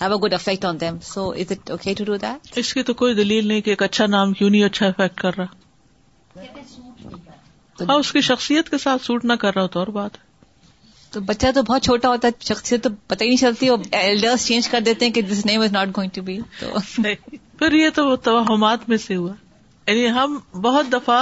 have 0.00 0.12
a 0.14 0.20
good 0.24 0.34
effect 0.34 0.64
on 0.64 0.76
so 1.02 1.28
is 1.38 1.50
it 1.52 1.70
okay 1.70 1.92
to 1.98 2.04
do 2.06 2.16
that 2.24 2.58
اس 2.58 2.72
کی 2.74 2.82
تو 2.90 2.94
کوئی 3.00 3.14
دلیل 3.14 3.46
نہیں 3.48 3.60
کہ 3.60 3.70
ایک 3.70 3.82
اچھا 3.82 4.04
نام 4.10 4.32
کیوں 4.38 4.50
نہیں 4.50 4.64
اچھا 4.64 4.86
افیکٹ 4.86 5.16
کر 5.20 5.36
رہا 5.38 6.42
ہاں 7.88 7.94
اس 7.98 8.12
کی 8.12 8.20
شخصیت 8.26 8.68
کے 8.70 8.78
ساتھ 8.82 9.02
سوٹ 9.04 9.24
نہ 9.24 9.32
کر 9.44 9.54
رہا 9.54 9.62
ہو 9.62 9.68
تو 9.68 9.78
اور 9.78 9.86
بات 9.96 10.18
ہے 10.18 10.26
تو 11.12 11.20
بچہ 11.30 11.46
تو 11.54 11.62
بہت 11.70 11.82
چھوٹا 11.82 12.08
ہوتا 12.08 12.28
ہے 12.28 12.46
شخصیت 12.48 12.82
تو 12.84 12.90
پتہ 13.08 13.24
ہی 13.24 13.28
نہیں 13.28 13.38
چلتی 13.40 13.68
ایلڈرس 14.00 14.46
چینج 14.46 14.68
کر 14.68 14.80
دیتے 14.86 15.06
ہیں 15.06 15.12
کہ 15.12 15.22
this 15.30 15.44
name 15.46 15.60
is 15.60 15.72
not 15.72 15.96
going 15.96 16.10
to 16.14 16.22
be 16.22 16.38
پھر 17.58 17.72
یہ 17.78 17.88
تو 17.94 18.14
توہمات 18.28 18.88
میں 18.88 18.96
سے 19.06 19.16
ہوا 19.16 19.32
یعنی 19.90 20.08
ہم 20.20 20.38
بہت 20.66 20.92
دفعہ 20.92 21.18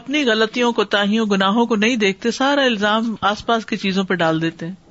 اپنی 0.00 0.24
غلطیوں 0.30 0.72
کو 0.78 0.84
تاہیوں 0.94 1.26
گناہوں 1.36 1.66
کو 1.66 1.76
نہیں 1.86 1.96
دیکھتے 2.06 2.30
سارا 2.40 2.62
الزام 2.72 3.14
آس 3.32 3.46
پاس 3.46 3.66
کی 3.66 3.76
چیزوں 3.86 4.04
پہ 4.04 4.14
ڈال 4.24 4.42
دیتے 4.42 4.66
ہیں 4.66 4.87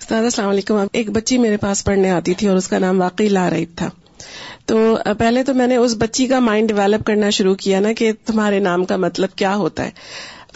استاد 0.00 0.22
السلام 0.26 0.48
علیکم 0.50 0.74
ایک 0.98 1.08
بچی 1.16 1.36
میرے 1.38 1.56
پاس 1.64 1.82
پڑھنے 1.84 2.10
آتی 2.10 2.34
تھی 2.42 2.46
اور 2.48 2.56
اس 2.56 2.68
کا 2.68 2.78
نام 2.84 3.00
واقعی 3.00 3.28
لا 3.28 3.48
رہی 3.50 3.66
تھا 3.80 3.88
تو 4.70 4.78
پہلے 5.18 5.42
تو 5.44 5.54
میں 5.54 5.66
نے 5.66 5.76
اس 5.76 5.94
بچی 5.98 6.26
کا 6.26 6.38
مائنڈ 6.46 6.68
ڈیولپ 6.68 7.04
کرنا 7.06 7.30
شروع 7.38 7.54
کیا 7.64 7.80
نا 7.86 7.92
کہ 8.00 8.12
تمہارے 8.30 8.58
نام 8.68 8.84
کا 8.92 8.96
مطلب 9.06 9.34
کیا 9.42 9.54
ہوتا 9.64 9.84
ہے 9.84 9.90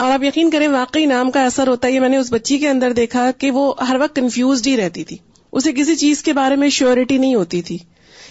اور 0.05 0.11
آپ 0.11 0.23
یقین 0.23 0.49
کریں 0.51 0.67
واقعی 0.67 1.05
نام 1.13 1.31
کا 1.31 1.45
اثر 1.45 1.67
ہوتا 1.67 1.87
ہے 1.93 1.99
میں 1.99 2.09
نے 2.09 2.17
اس 2.23 2.31
بچی 2.33 2.57
کے 2.63 2.69
اندر 2.69 2.93
دیکھا 3.01 3.29
کہ 3.43 3.51
وہ 3.59 3.71
ہر 3.89 3.95
وقت 4.01 4.15
کنفیوزڈ 4.15 4.67
ہی 4.67 4.75
رہتی 4.77 5.03
تھی 5.11 5.17
اسے 5.59 5.71
کسی 5.73 5.95
چیز 6.05 6.23
کے 6.23 6.33
بارے 6.41 6.55
میں 6.63 6.69
شیورٹی 6.79 7.17
نہیں 7.17 7.35
ہوتی 7.35 7.61
تھی 7.69 7.77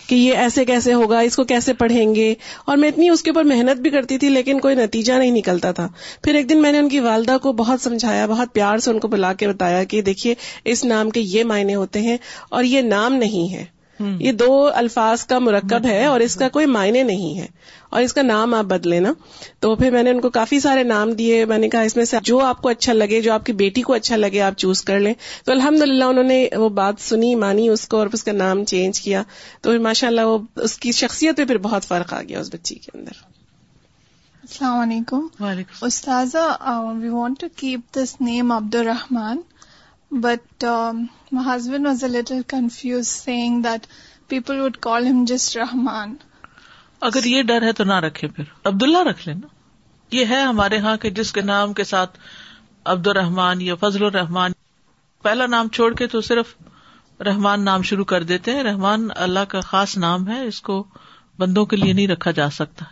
کہ 0.09 0.15
یہ 0.15 0.37
ایسے 0.39 0.65
کیسے 0.65 0.95
ہوگا 0.95 1.19
اس 1.27 1.37
کو 1.37 1.45
کیسے 1.51 1.73
پڑھیں 1.75 2.15
گے 2.15 2.33
اور 2.73 2.77
میں 2.77 2.89
اتنی 2.89 3.09
اس 3.09 3.23
کے 3.23 3.31
اوپر 3.31 3.45
محنت 3.53 3.81
بھی 3.87 3.91
کرتی 3.91 4.19
تھی 4.25 4.29
لیکن 4.29 4.61
کوئی 4.61 4.75
نتیجہ 4.77 5.13
نہیں 5.13 5.31
نکلتا 5.39 5.73
تھا 5.79 5.87
پھر 6.25 6.35
ایک 6.41 6.49
دن 6.49 6.63
میں 6.63 6.73
نے 6.73 6.79
ان 6.79 6.89
کی 6.89 7.01
والدہ 7.11 7.37
کو 7.43 7.53
بہت 7.63 7.81
سمجھایا 7.81 8.27
بہت 8.35 8.53
پیار 8.55 8.79
سے 8.87 8.91
ان 8.91 8.99
کو 9.05 9.09
بلا 9.17 9.33
کے 9.43 9.49
بتایا 9.49 9.83
کہ 9.95 10.03
دیکھیے 10.11 10.35
اس 10.75 10.85
نام 10.95 11.11
کے 11.11 11.21
یہ 11.37 11.45
معنی 11.55 11.75
ہوتے 11.75 12.01
ہیں 12.11 12.17
اور 12.59 12.65
یہ 12.65 12.83
نام 12.91 13.15
نہیں 13.27 13.53
ہے 13.53 13.65
یہ 14.01 14.33
دو 14.33 14.53
الفاظ 14.75 15.25
کا 15.27 15.39
مرکب 15.39 15.85
ہے 15.87 16.05
اور 16.07 16.21
اس 16.21 16.35
کا 16.37 16.49
کوئی 16.53 16.67
معنی 16.67 17.03
نہیں 17.03 17.39
ہے 17.39 17.47
اور 17.91 18.03
اس 18.03 18.13
کا 18.13 18.23
نام 18.23 18.55
آپ 18.55 18.65
بدلے 18.69 18.99
نا 19.01 19.13
تو 19.61 19.75
پھر 19.77 19.91
میں 19.93 20.03
نے 20.03 20.11
ان 20.11 20.21
کو 20.21 20.31
کافی 20.37 20.59
سارے 20.61 20.83
نام 20.85 21.11
دیے 21.21 21.45
میں 21.49 21.59
نے 21.59 21.69
کہا 21.75 21.81
اس 21.91 21.97
میں 21.97 22.05
سے 22.13 22.17
جو 22.25 22.39
آپ 22.45 22.63
کو 22.63 22.69
اچھا 22.69 22.93
لگے 22.93 23.21
جو 23.27 23.33
آپ 23.33 23.45
کی 23.47 23.53
بیٹی 23.63 23.83
کو 23.83 23.93
اچھا 23.95 24.17
لگے 24.17 24.41
آپ 24.49 24.57
چوز 24.65 24.83
کر 24.91 25.01
لیں 25.01 25.13
تو 25.45 25.53
الحمد 25.53 25.81
للہ 25.83 26.05
انہوں 26.15 26.25
نے 26.35 26.47
وہ 26.57 26.69
بات 26.81 27.01
سنی 27.09 27.35
مانی 27.45 27.69
اس 27.69 27.87
کو 27.89 27.99
اور 27.99 28.07
اس 28.19 28.25
کا 28.25 28.33
نام 28.33 28.65
چینج 28.75 29.01
کیا 29.01 29.23
تو 29.63 29.79
ماشاء 29.83 30.09
اللہ 30.09 30.27
وہ 30.33 30.39
اس 30.69 30.79
کی 30.79 30.93
شخصیت 31.01 31.37
پہ 31.37 31.45
پھر 31.45 31.59
بہت 31.71 31.85
فرق 31.89 32.13
آ 32.15 32.21
گیا 32.29 32.41
اس 32.41 32.51
بچی 32.55 32.75
کے 32.85 32.91
اندر 32.99 33.23
السلام 34.43 34.79
علیکم 34.79 35.27
استاذہ 35.87 36.81
we 37.03 37.09
want 37.09 37.41
to 37.41 37.47
keep 37.57 37.95
this 37.97 38.17
name 38.21 38.51
Abdur 38.53 38.75
Rahman 38.75 39.41
but 40.23 40.65
my 40.65 41.47
husband 41.49 41.87
was 41.87 42.03
a 42.05 42.09
little 42.11 42.41
confused 42.49 43.07
seeing 43.09 43.63
that 43.63 43.87
people 44.31 44.61
would 44.61 44.77
call 44.87 45.07
him 45.07 45.25
just 45.29 45.57
Rahman 45.57 46.15
اگر 47.09 47.25
یہ 47.27 47.43
ڈر 47.49 47.63
ہے 47.67 47.73
تو 47.79 47.85
نہ 47.85 47.99
رکھے 48.05 48.29
پھر 48.37 48.45
عبد 48.69 48.83
اللہ 48.83 49.03
رکھ 49.09 49.27
لینا 49.29 49.47
یہ 50.17 50.25
ہے 50.31 50.41
ہمارے 50.43 50.77
یہاں 50.77 50.97
کہ 51.05 51.11
جس 51.21 51.33
کے 51.33 51.41
نام 51.53 51.73
کے 51.81 51.85
ساتھ 51.85 52.19
عبد 52.93 53.07
الرحمان 53.07 53.61
یا 53.63 53.75
فضل 53.81 54.05
الرحمان 54.05 54.53
پہلا 55.23 55.47
نام 55.55 55.69
چھوڑ 55.79 55.93
کے 56.01 56.07
تو 56.15 56.21
صرف 56.31 56.55
رحمان 57.29 57.65
نام 57.65 57.83
شروع 57.91 58.05
کر 58.15 58.23
دیتے 58.33 58.55
ہیں 58.55 58.63
رحمان 58.65 59.09
اللہ 59.27 59.45
کا 59.49 59.61
خاص 59.71 59.97
نام 60.07 60.29
ہے 60.29 60.43
اس 60.47 60.61
کو 60.71 60.83
بندوں 61.39 61.65
کے 61.67 61.77
لیے 61.77 61.93
نہیں 61.93 62.09
رکھا 62.09 62.31
جا 62.41 62.49
سکتا 62.61 62.85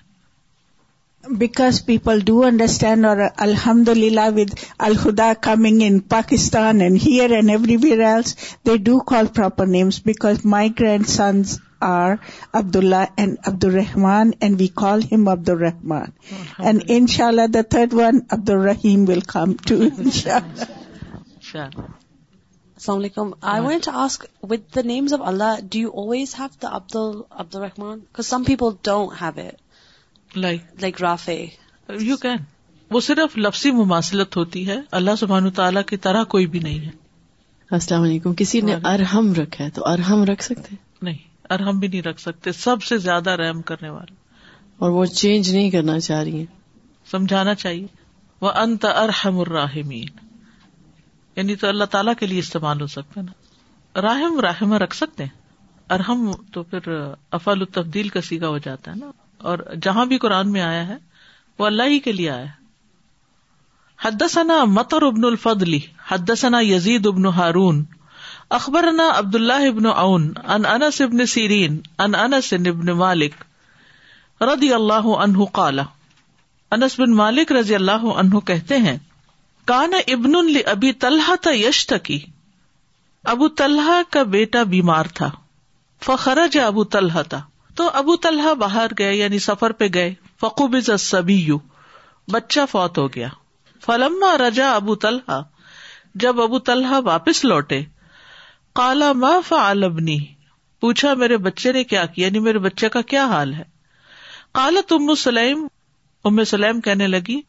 بیکاز 1.39 1.85
پیپل 1.87 2.21
ڈو 2.27 2.43
انڈرسٹینڈ 2.45 3.07
اور 3.07 3.17
الحمد 3.45 3.89
للہ 3.97 4.21
with 4.37 4.51
الخدا 4.87 5.33
coming 5.41 5.81
in 5.87 5.99
Pakistan 6.15 6.81
and 6.81 6.99
here 7.07 7.31
and 7.33 7.51
everywhere 7.83 8.01
else 8.07 8.35
they 8.67 8.77
do 8.85 8.99
call 9.11 9.27
proper 9.35 9.67
names 9.67 10.01
because 10.07 10.39
my 10.55 10.71
grandsons 11.09 11.57
are 11.91 12.15
Abdullah 12.77 13.05
and 13.17 13.37
Abdul 13.49 13.65
Rahman 13.65 14.31
and 14.41 14.61
we 14.61 14.67
کال 14.83 15.01
ہم 15.13 15.29
عبد 15.29 15.49
الرحمان 15.49 16.67
اینڈ 16.67 16.83
ان 16.97 17.07
شاء 17.17 17.27
اللہ 17.27 17.47
دا 17.55 17.63
تھرڈ 17.71 17.95
ون 18.01 18.19
عبد 18.31 18.51
الرحیم 18.51 19.05
ول 19.09 19.21
کم 19.33 19.53
to 19.67 19.77
السلام 20.05 21.81
علیکم 22.99 23.31
I 23.53 23.63
want 23.65 23.89
ask 23.93 24.27
with 24.51 24.75
the 24.75 24.81
names 24.85 25.13
of 25.15 25.21
Allah 25.29 25.59
do 25.73 25.79
you 25.79 25.91
always 26.03 26.35
have 26.39 26.47
the 26.63 26.77
Abd 26.77 26.97
Abdur 27.31 27.57
Rahman 27.57 27.99
some 28.33 28.43
people 28.47 28.75
don't 28.91 29.21
have 29.23 29.47
it 29.47 29.61
like 30.37 30.61
like 30.81 31.01
رافے 31.03 31.35
you 32.01 32.17
can 32.17 32.37
وہ 32.91 33.01
صرف 33.01 33.37
لفظی 33.39 33.71
مماثلت 33.83 34.37
ہوتی 34.37 34.67
ہے 34.69 34.77
اللہ 35.01 35.15
سبحان 35.19 35.51
تعالیٰ 35.61 35.83
کی 35.87 35.97
طرح 36.07 36.25
کوئی 36.35 36.47
بھی 36.55 36.59
نہیں 36.61 36.79
ہے 36.87 36.91
السلام 37.77 38.03
علیکم 38.03 38.35
کسی 38.39 38.61
نے 38.61 38.75
ارحم 38.93 39.33
رکھا 39.35 39.65
ہے 39.65 39.71
تو 39.75 39.87
ارحم 39.89 40.25
رکھ 40.33 40.43
سکتے 40.45 40.75
نہیں 41.03 41.19
ارحم 41.55 41.79
بھی 41.79 41.89
نہیں 41.89 42.03
رکھ 42.03 42.21
سکتے 42.21 42.53
سب 42.53 42.83
سے 42.89 42.99
زیادہ 43.07 43.31
رحم 43.41 43.63
کرنے 43.71 43.89
والا 43.91 44.15
اور 44.85 44.91
وہ 44.91 45.05
چینج 45.21 45.51
نہیں 45.55 45.71
کرنا 45.71 45.99
چاہ 46.01 46.23
رہی 46.23 46.39
ہیں 46.39 46.47
سمجھانا 47.11 47.55
چاہیے 47.55 47.87
وہ 48.41 48.51
انت 48.63 48.85
ارحم 48.95 49.39
الراحمین 49.41 50.21
یعنی 51.37 51.57
تو 51.57 51.69
اللہ 51.69 51.85
تعالیٰ 51.91 52.15
کے 52.21 52.27
لیے 52.27 52.39
استعمال 52.39 52.81
ہو 52.81 52.87
سکتا 52.95 53.21
ہے 53.21 53.25
نا 53.27 54.01
راہم 54.03 54.41
رحم 54.49 54.73
رکھ 54.83 54.97
سکتے 54.97 55.25
ہیں 55.25 55.41
ارحم 55.97 56.31
تو 56.53 56.63
پھر 56.71 56.91
افال 57.39 57.61
التبدیل 57.61 58.09
کا 58.17 58.21
سیگا 58.29 58.49
ہو 58.49 58.59
جاتا 58.67 58.91
ہے 58.91 58.97
نا 58.97 59.11
اور 59.51 59.59
جہاں 59.83 60.05
بھی 60.13 60.19
قرآن 60.25 60.51
میں 60.53 60.61
آیا 60.61 60.87
ہے 60.89 60.97
وہ 61.59 61.67
اللہ 61.67 61.89
ہی 61.93 61.99
کے 62.07 62.13
لیے 62.13 62.31
آیا 62.31 62.47
حدثنا 64.05 64.63
متر 64.77 65.03
ابن 65.07 65.25
الفلی 65.25 65.79
حدثنا 66.11 66.61
یزید 66.63 67.07
ابن 67.13 67.27
ہارون 67.37 67.83
اخبر 68.61 68.89
عبد 69.09 69.35
اللہ 69.35 69.67
ابن 69.69 69.87
اون 69.95 70.33
ان 70.55 70.67
انس 70.73 71.01
ابن 71.01 71.27
سیرین 71.35 71.81
ان 72.07 72.15
ابن 72.15 72.97
مالک 72.99 73.35
رضی 74.53 74.73
اللہ 74.75 75.45
کالا 75.59 75.83
رضی 77.59 77.75
اللہ 77.75 78.39
کہتے 78.47 78.77
ہیں 78.87 78.97
کان 79.73 79.95
ابن 80.07 80.33
ابھی 80.75 80.93
تلح 81.05 81.35
تھا 81.43 81.51
یش 81.57 81.85
تکی 81.93 82.19
ابو 83.35 83.49
طلحہ 83.63 84.01
کا 84.13 84.23
بیٹا 84.37 84.63
بیمار 84.75 85.11
تھا 85.21 85.31
فخرج 86.07 86.59
ابو 86.67 86.85
طلحہ 86.99 87.23
تھا 87.35 87.43
تو 87.77 87.89
ابو 87.99 88.15
طلحہ 88.25 88.53
باہر 88.61 88.91
گئے 88.99 89.15
یعنی 89.17 89.39
سفر 89.49 89.73
پہ 89.81 89.87
گئے 89.95 90.13
فقوب 90.41 90.75
سبھی 90.99 91.41
بچہ 92.33 92.61
فوت 92.71 92.99
ہو 92.99 93.07
گیا 93.15 93.29
فلما 93.87 94.37
رجا 94.39 94.73
ابو 94.75 94.95
طلحہ 95.05 95.41
جب 96.25 96.41
ابو 96.41 96.59
طلحہ 96.69 96.99
واپس 97.05 97.45
لوٹے 97.45 97.83
کالا 98.81 99.11
ما 99.23 99.31
محبنی 99.51 100.19
پوچھا 100.81 101.13
میرے 101.23 101.37
بچے 101.47 101.73
نے 101.73 101.83
کیا 101.93 102.05
کیا 102.15 102.27
یعنی 102.27 102.39
میرے 102.47 102.59
بچے 102.67 102.89
کا 102.97 103.01
کیا 103.13 103.25
حال 103.31 103.53
ہے 103.55 103.63
کالا 104.59 104.81
تم 104.89 105.15
سلیم 105.23 105.67
ام 106.31 106.43
سلیم 106.53 106.81
کہنے 106.81 107.07
لگی 107.07 107.41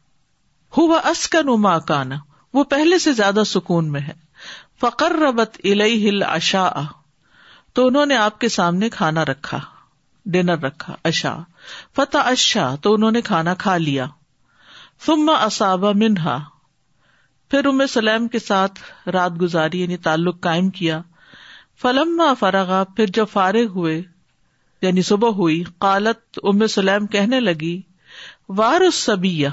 ہوا 0.77 1.77
کانا 1.87 2.15
وہ 2.53 2.63
پہلے 2.75 2.97
سے 2.99 3.13
زیادہ 3.13 3.43
سکون 3.45 3.91
میں 3.91 4.01
ہے 4.01 4.13
فکر 4.81 5.15
ربت 5.21 5.59
الشا 5.73 6.67
ہل 6.77 6.85
تو 7.75 7.85
انہوں 7.87 8.05
نے 8.05 8.15
آپ 8.15 8.39
کے 8.39 8.49
سامنے 8.57 8.89
کھانا 8.97 9.25
رکھا 9.25 9.59
ڈنر 10.31 10.59
رکھا 10.63 10.95
اشا 11.07 11.35
فتح 11.95 12.27
اشا 12.31 12.73
تو 12.81 12.93
انہوں 12.93 13.11
نے 13.11 13.21
کھانا 13.31 13.53
کھا 13.63 13.77
لیا 13.77 14.05
فما 15.05 15.33
اصاب 15.45 15.83
منہا 16.03 16.37
پھر 17.51 17.65
ام 17.67 17.85
سلیم 17.93 18.27
کے 18.35 18.39
ساتھ 18.39 18.79
رات 19.13 19.39
گزاری 19.41 19.81
یعنی 19.81 19.97
تعلق 20.07 20.39
قائم 20.43 20.69
کیا 20.77 21.01
فلم 21.81 22.21
فرغا 22.39 22.83
پھر 22.95 23.05
جب 23.13 23.25
فارغ 23.31 23.67
ہوئے 23.75 24.01
یعنی 24.81 25.01
صبح 25.11 25.29
ہوئی 25.37 25.61
قالت 25.85 26.39
ام 26.51 26.65
سلیم 26.75 27.07
کہنے 27.15 27.39
لگی 27.39 27.79
وار 28.57 28.89
سبیا 28.93 29.49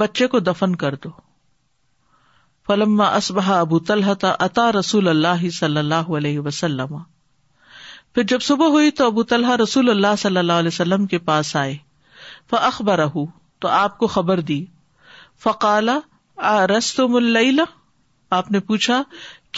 بچے 0.00 0.26
کو 0.34 0.38
دفن 0.48 0.74
کر 0.82 0.94
دو 1.04 1.10
فلما 2.66 3.08
اسبہ 3.16 3.42
ابو 3.58 3.78
طلحہ 3.92 4.26
اطا 4.38 4.70
رسول 4.72 5.08
اللہ 5.08 5.48
صلی 5.58 5.78
اللہ 5.78 6.10
علیہ 6.16 6.40
وسلم 6.40 6.96
پھر 8.14 8.22
جب 8.30 8.42
صبح 8.42 8.68
ہوئی 8.74 8.90
تو 8.98 9.04
ابو 9.06 9.22
طلحہ 9.32 9.56
رسول 9.62 9.90
اللہ 9.90 10.14
صلی 10.18 10.38
اللہ 10.38 10.52
علیہ 10.62 10.70
وسلم 10.72 11.06
کے 11.12 11.18
پاس 11.26 11.54
آئے 11.56 11.76
فخبر 12.50 13.00
تو 13.60 13.68
آپ 13.80 13.96
کو 13.98 14.06
خبر 14.14 14.40
دی 14.50 14.64
فقال 15.42 15.88
رستم 16.70 17.18
تو 17.58 17.64
آپ 18.36 18.50
نے 18.52 18.60
پوچھا 18.70 19.02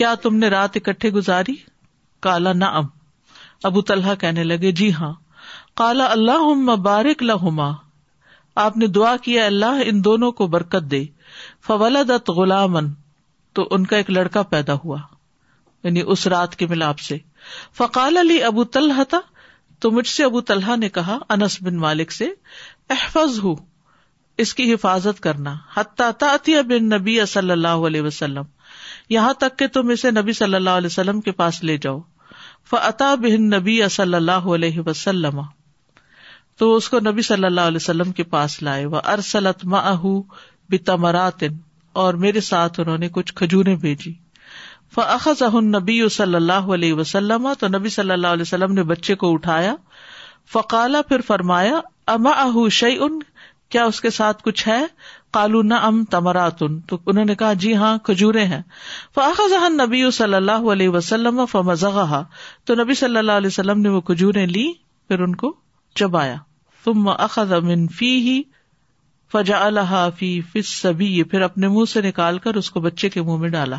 کیا 0.00 0.14
تم 0.23 0.37
نے 0.37 0.49
رات 0.50 0.76
اکٹھے 0.76 1.11
گزاری 1.12 1.54
کالا 2.26 2.52
نہ 2.52 2.64
ابو 3.68 3.80
طلحہ 3.90 4.14
کہنے 4.21 4.44
لگے 4.44 4.73
جی 4.80 4.92
ہاں 4.94 5.12
کالا 5.80 6.06
اللہ 6.12 6.75
بارک 6.85 7.23
لہما 7.23 7.71
آپ 8.64 8.76
نے 8.76 8.87
دعا 8.99 9.16
کیا 9.23 9.47
اللہ 9.47 9.82
ان 9.87 10.04
دونوں 10.04 10.30
کو 10.40 10.47
برکت 10.54 10.90
دے 10.90 11.04
فولا 11.66 12.02
دت 12.09 12.30
غلامن 12.40 12.92
تو 13.59 13.66
ان 13.75 13.87
کا 13.87 13.97
ایک 13.97 14.11
لڑکا 14.11 14.42
پیدا 14.54 14.75
ہوا 14.85 14.99
یعنی 15.85 16.02
اس 16.14 16.26
رات 16.37 16.56
کے 16.56 16.66
ملاپ 16.71 16.99
سے 17.09 17.16
فقال 17.78 18.16
علی 18.18 18.42
ابو 18.44 18.64
تلح 18.76 19.02
تھا 19.11 19.20
تو 19.80 19.90
مجھ 19.90 20.06
سے 20.08 20.25
ابو 20.25 20.40
تلح 20.50 20.75
نے 20.80 20.88
کہا 20.99 21.18
انس 21.34 21.56
بن 21.62 21.76
مالک 21.84 22.12
سے 22.12 22.28
احفظ 22.96 23.38
ہو 23.42 23.54
اس 24.42 24.52
کی 24.54 24.72
حفاظت 24.72 25.20
کرنا 25.22 25.54
حتیٰ 25.76 26.61
بن 26.68 26.84
نبی 26.94 27.18
صلی 27.28 27.50
اللہ 27.50 27.87
علیہ 27.87 28.02
وسلم 28.02 28.44
یہاں 29.11 29.32
تک 29.38 29.58
کہ 29.58 29.66
تم 29.72 29.88
اسے 29.94 30.11
نبی 30.20 30.32
صلی 30.32 30.54
اللہ 30.54 30.78
علیہ 30.80 30.87
وسلم 30.92 31.20
کے 31.20 31.32
پاس 31.40 31.62
لے 31.64 31.76
جاؤ 31.82 31.99
فا 32.70 33.14
بن 33.22 33.49
نبی 33.54 33.80
صلی 33.90 34.14
اللہ 34.14 34.46
علیہ 34.56 34.80
وسلم 34.87 35.40
تو 36.58 36.75
اس 36.76 36.88
کو 36.88 36.99
نبی 37.11 37.22
صلی 37.26 37.44
اللہ 37.46 37.68
علیہ 37.75 37.82
وسلم 37.82 38.12
کے 38.12 38.22
پاس 38.32 38.61
لائے 38.62 38.84
وہ 38.94 39.00
ارسلت 39.14 39.64
ماہ 39.75 40.02
بتمرات 40.70 41.44
اور 42.02 42.14
میرے 42.25 42.40
ساتھ 42.49 42.80
انہوں 42.80 42.99
نے 42.99 43.08
کچھ 43.12 43.34
کھجورے 43.40 43.75
بھیجی 43.84 44.12
فعظ 44.94 45.42
نبی 45.66 45.94
صلی 46.14 46.34
اللہ 46.34 46.66
علیہ 46.76 46.94
وسلم 46.94 47.46
تو 47.58 47.68
نبی 47.68 47.88
صلی 47.92 48.11
اللہ 48.12 48.32
علیہ 48.37 48.42
وسلم 48.42 48.72
نے 48.78 48.82
بچے 48.90 49.14
کو 49.22 49.32
اٹھایا 49.32 49.75
فقالا 50.52 51.00
پھر 51.08 51.20
فرمایا 51.26 51.80
اما 52.14 52.30
اہ 52.42 52.56
شعی 52.78 52.96
ان 53.04 53.18
کیا 53.75 53.84
اس 53.92 54.00
کے 54.00 54.11
ساتھ 54.14 54.42
کچھ 54.44 54.66
ہے 54.68 54.78
کالو 55.37 55.62
نہ 55.68 55.75
ام 55.88 56.04
تمراتن 56.14 56.78
تو 56.88 56.99
انہوں 57.12 57.25
نے 57.25 57.34
کہا 57.42 57.52
جی 57.64 57.75
ہاں 57.82 57.96
کھجورے 58.08 58.44
ہیں 58.50 58.61
فاق 59.14 59.40
زحن 59.50 59.76
نبی 59.82 60.02
صلی 60.16 60.34
اللہ 60.34 60.68
علیہ 60.72 60.88
وسلم 60.99 61.44
ف 61.50 61.64
تو 62.70 62.75
نبی 62.82 62.94
صلی 63.02 63.18
اللہ 63.18 63.38
علیہ 63.42 63.52
وسلم 63.56 63.80
نے 63.82 63.88
وہ 63.96 64.00
کھجوریں 64.11 64.46
لی 64.46 64.66
پھر 65.08 65.20
ان 65.26 65.34
کو 65.42 65.52
چبایا 66.00 66.37
اخذ 67.25 67.52
فجا 67.52 68.37
فجعلها 69.32 70.18
فی 70.18 70.30
فی 70.52 70.58
السبی 70.58 71.12
پھر 71.32 71.42
اپنے 71.50 71.68
منہ 71.76 71.90
سے 71.92 72.00
نکال 72.08 72.38
کر 72.46 72.54
اس 72.62 72.70
کو 72.70 72.80
بچے 72.88 73.08
کے 73.16 73.22
منہ 73.28 73.37
میں 73.44 73.49
ڈالا 73.56 73.76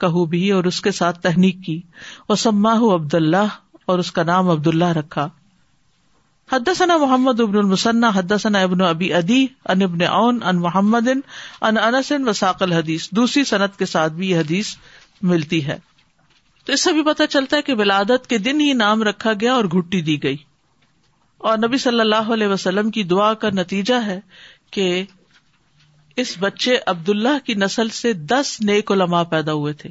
کہو 0.00 0.24
بھی 0.32 0.50
اور 0.52 0.64
اس 0.70 0.80
کے 0.82 0.90
ساتھ 0.98 1.20
تحنیک 1.22 1.64
کی 1.64 1.80
وہ 2.28 2.34
سما 2.44 2.72
عبد 2.94 3.14
اللہ 3.14 3.56
اور 3.92 3.98
اس 3.98 4.10
کا 4.12 4.22
نام 4.30 4.50
عبد 4.50 4.66
اللہ 4.66 5.16
حد 6.52 6.68
ثنا 6.78 6.96
محمد 7.02 7.40
ابن 7.40 7.56
المسن 7.58 8.04
حد 8.16 8.32
ابن 8.56 8.80
ابی 8.88 9.12
ادی 9.14 9.44
ان 9.74 9.82
ابن 9.82 10.02
اون 10.08 10.40
ان 10.50 10.56
محمد 10.66 11.08
ان 11.12 11.78
ان 11.78 12.28
وساق 12.28 12.62
الحدیث 12.62 13.08
دوسری 13.20 13.44
صنعت 13.52 13.78
کے 13.78 13.86
ساتھ 13.92 14.12
بھی 14.20 14.30
یہ 14.30 14.38
حدیث 14.38 14.74
ملتی 15.32 15.66
ہے 15.66 15.78
تو 16.66 16.72
اس 16.72 16.82
سے 16.84 16.92
بھی 16.92 17.02
پتا 17.04 17.26
چلتا 17.34 17.56
ہے 17.56 17.62
کہ 17.62 17.74
ولادت 17.78 18.26
کے 18.28 18.38
دن 18.46 18.60
ہی 18.60 18.72
نام 18.82 19.02
رکھا 19.08 19.32
گیا 19.40 19.54
اور 19.54 19.64
گٹی 19.76 20.00
دی 20.08 20.22
گئی 20.22 20.36
اور 21.48 21.58
نبی 21.58 21.78
صلی 21.78 22.00
اللہ 22.00 22.32
علیہ 22.36 22.46
وسلم 22.48 22.90
کی 22.90 23.02
دعا 23.14 23.32
کا 23.42 23.48
نتیجہ 23.54 23.94
ہے 24.06 24.18
کہ 24.76 24.86
اس 26.22 26.36
بچے 26.40 26.76
عبد 26.86 27.08
اللہ 27.08 27.38
کی 27.44 27.54
نسل 27.62 27.88
سے 27.96 28.12
دس 28.32 28.56
نیک 28.64 28.90
لما 28.92 29.22
پیدا 29.34 29.52
ہوئے 29.52 29.72
تھے 29.82 29.90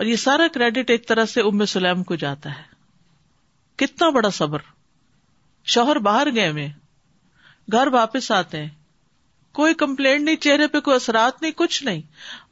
اور 0.00 0.06
یہ 0.06 0.16
سارا 0.24 0.46
کریڈٹ 0.54 0.90
ایک 0.90 1.06
طرح 1.08 1.24
سے 1.34 1.40
ام 1.50 1.64
سلیم 1.74 2.02
کو 2.10 2.14
جاتا 2.24 2.50
ہے 2.58 2.68
کتنا 3.84 4.08
بڑا 4.16 4.30
صبر 4.38 4.60
شوہر 5.74 5.98
باہر 6.08 6.34
گئے 6.34 6.52
میں 6.52 6.68
گھر 7.72 7.86
واپس 7.92 8.30
آتے 8.32 8.60
ہیں 8.62 8.68
کوئی 9.54 9.74
کمپلینٹ 9.74 10.22
نہیں 10.24 10.36
چہرے 10.46 10.66
پہ 10.74 10.80
کوئی 10.88 10.94
اثرات 10.96 11.40
نہیں 11.42 11.52
کچھ 11.56 11.82
نہیں 11.84 12.00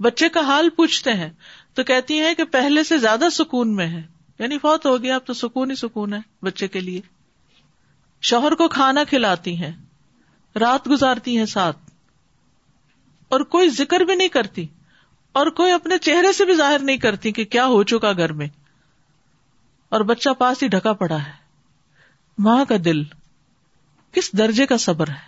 بچے 0.02 0.28
کا 0.37 0.40
حال 0.47 0.69
پوچھتے 0.76 1.12
ہیں 1.23 1.31
تو 1.75 1.85
کہتی 1.90 2.19
ہیں 2.21 2.33
کہ 2.35 2.45
پہلے 2.52 2.85
سے 2.85 2.99
زیادہ 2.99 3.28
سکون 3.33 3.75
میں 3.76 3.87
ہے 3.88 4.02
یعنی 4.38 4.57
بہت 4.62 4.87
ہو 4.87 4.97
گیا 5.02 5.14
اب 5.17 5.26
تو 5.26 5.33
سکون 5.43 5.71
ہی 5.71 5.75
سکون 5.76 6.14
ہے 6.14 6.19
بچے 6.47 6.69
کے 6.76 6.81
لیے 6.81 7.00
شوہر 8.31 8.55
کو 8.62 8.69
کھانا 8.76 9.05
کھلاتی 9.09 9.57
ہیں 9.62 9.73
رات 10.61 10.88
گزارتی 10.90 11.37
ہیں 11.38 11.47
ساتھ 11.55 11.76
اور 13.37 13.40
کوئی 13.54 13.68
ذکر 13.70 14.00
بھی 14.08 14.14
نہیں 14.14 14.28
کرتی 14.37 14.66
اور 15.38 15.47
کوئی 15.61 15.73
اپنے 15.73 15.99
چہرے 16.02 16.32
سے 16.32 16.44
بھی 16.44 16.54
ظاہر 16.56 16.82
نہیں 16.82 16.97
کرتی 17.06 17.32
کہ 17.32 17.44
کیا 17.54 17.66
ہو 17.73 17.82
چکا 17.92 18.12
گھر 18.16 18.32
میں 18.40 18.47
اور 19.97 20.00
بچہ 20.11 20.30
پاس 20.38 20.62
ہی 20.62 20.68
ڈھکا 20.68 20.92
پڑا 21.02 21.16
ہے 21.26 21.32
ماں 22.47 22.64
کا 22.68 22.75
دل 22.85 23.02
کس 24.12 24.30
درجے 24.38 24.66
کا 24.66 24.76
صبر 24.85 25.08
ہے 25.08 25.26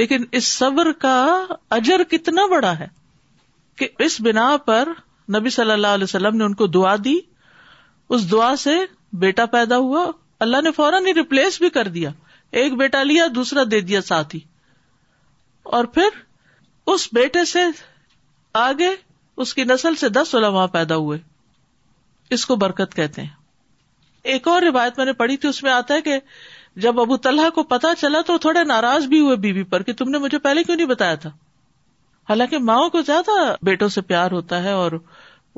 لیکن 0.00 0.24
اس 0.38 0.44
صبر 0.44 0.90
کا 1.02 1.14
اجر 1.76 2.02
کتنا 2.10 2.46
بڑا 2.50 2.78
ہے 2.78 2.86
کہ 3.78 3.88
اس 4.06 4.20
بنا 4.24 4.56
پر 4.66 4.88
نبی 5.36 5.50
صلی 5.50 5.70
اللہ 5.70 5.94
علیہ 5.98 6.04
وسلم 6.04 6.36
نے 6.36 6.44
ان 6.44 6.54
کو 6.54 6.66
دعا 6.76 6.94
دی 7.04 7.14
اس 8.14 8.30
دعا 8.30 8.54
سے 8.64 8.76
بیٹا 9.18 9.46
پیدا 9.54 9.76
ہوا 9.86 10.10
اللہ 10.46 10.60
نے 10.64 10.70
فوراً 10.76 11.04
ریپلیس 11.16 11.58
بھی 11.60 11.70
کر 11.78 11.88
دیا 11.96 12.10
ایک 12.62 12.72
بیٹا 12.76 13.02
لیا 13.02 13.26
دوسرا 13.34 13.62
دے 13.70 13.80
دیا 13.90 14.00
ساتھ 14.06 14.34
ہی 14.34 14.40
اور 15.78 15.84
پھر 15.94 16.20
اس 16.92 17.08
بیٹے 17.14 17.44
سے 17.52 17.58
آگے 18.62 18.90
اس 19.42 19.54
کی 19.54 19.64
نسل 19.64 19.94
سے 20.00 20.08
دس 20.16 20.34
علماء 20.34 20.66
پیدا 20.72 20.96
ہوئے 20.96 21.18
اس 22.34 22.44
کو 22.46 22.56
برکت 22.56 22.94
کہتے 22.94 23.22
ہیں 23.22 23.28
ایک 24.34 24.48
اور 24.48 24.62
روایت 24.62 24.98
میں 24.98 25.04
نے 25.06 25.12
پڑھی 25.12 25.36
تھی 25.36 25.48
اس 25.48 25.62
میں 25.62 25.70
آتا 25.72 25.94
ہے 25.94 26.02
کہ 26.02 26.18
جب 26.84 27.00
ابو 27.00 27.16
طلحہ 27.24 27.48
کو 27.54 27.62
پتا 27.72 27.94
چلا 28.00 28.20
تو 28.26 28.36
تھوڑے 28.44 28.62
ناراض 28.68 29.06
بھی 29.08 29.20
ہوئے 29.20 29.36
بیوی 29.36 29.62
بی 29.62 29.68
پر 29.70 29.82
کہ 29.88 29.92
تم 29.98 30.10
نے 30.10 30.18
مجھے 30.18 30.38
پہلے 30.46 30.62
کیوں 30.64 30.76
نہیں 30.76 30.86
بتایا 30.86 31.14
تھا 31.24 31.30
حالانکہ 32.28 32.58
ماؤں 32.70 32.88
کو 32.90 33.02
زیادہ 33.06 33.38
بیٹوں 33.64 33.88
سے 33.96 34.00
پیار 34.12 34.30
ہوتا 34.32 34.62
ہے 34.62 34.72
اور 34.84 34.92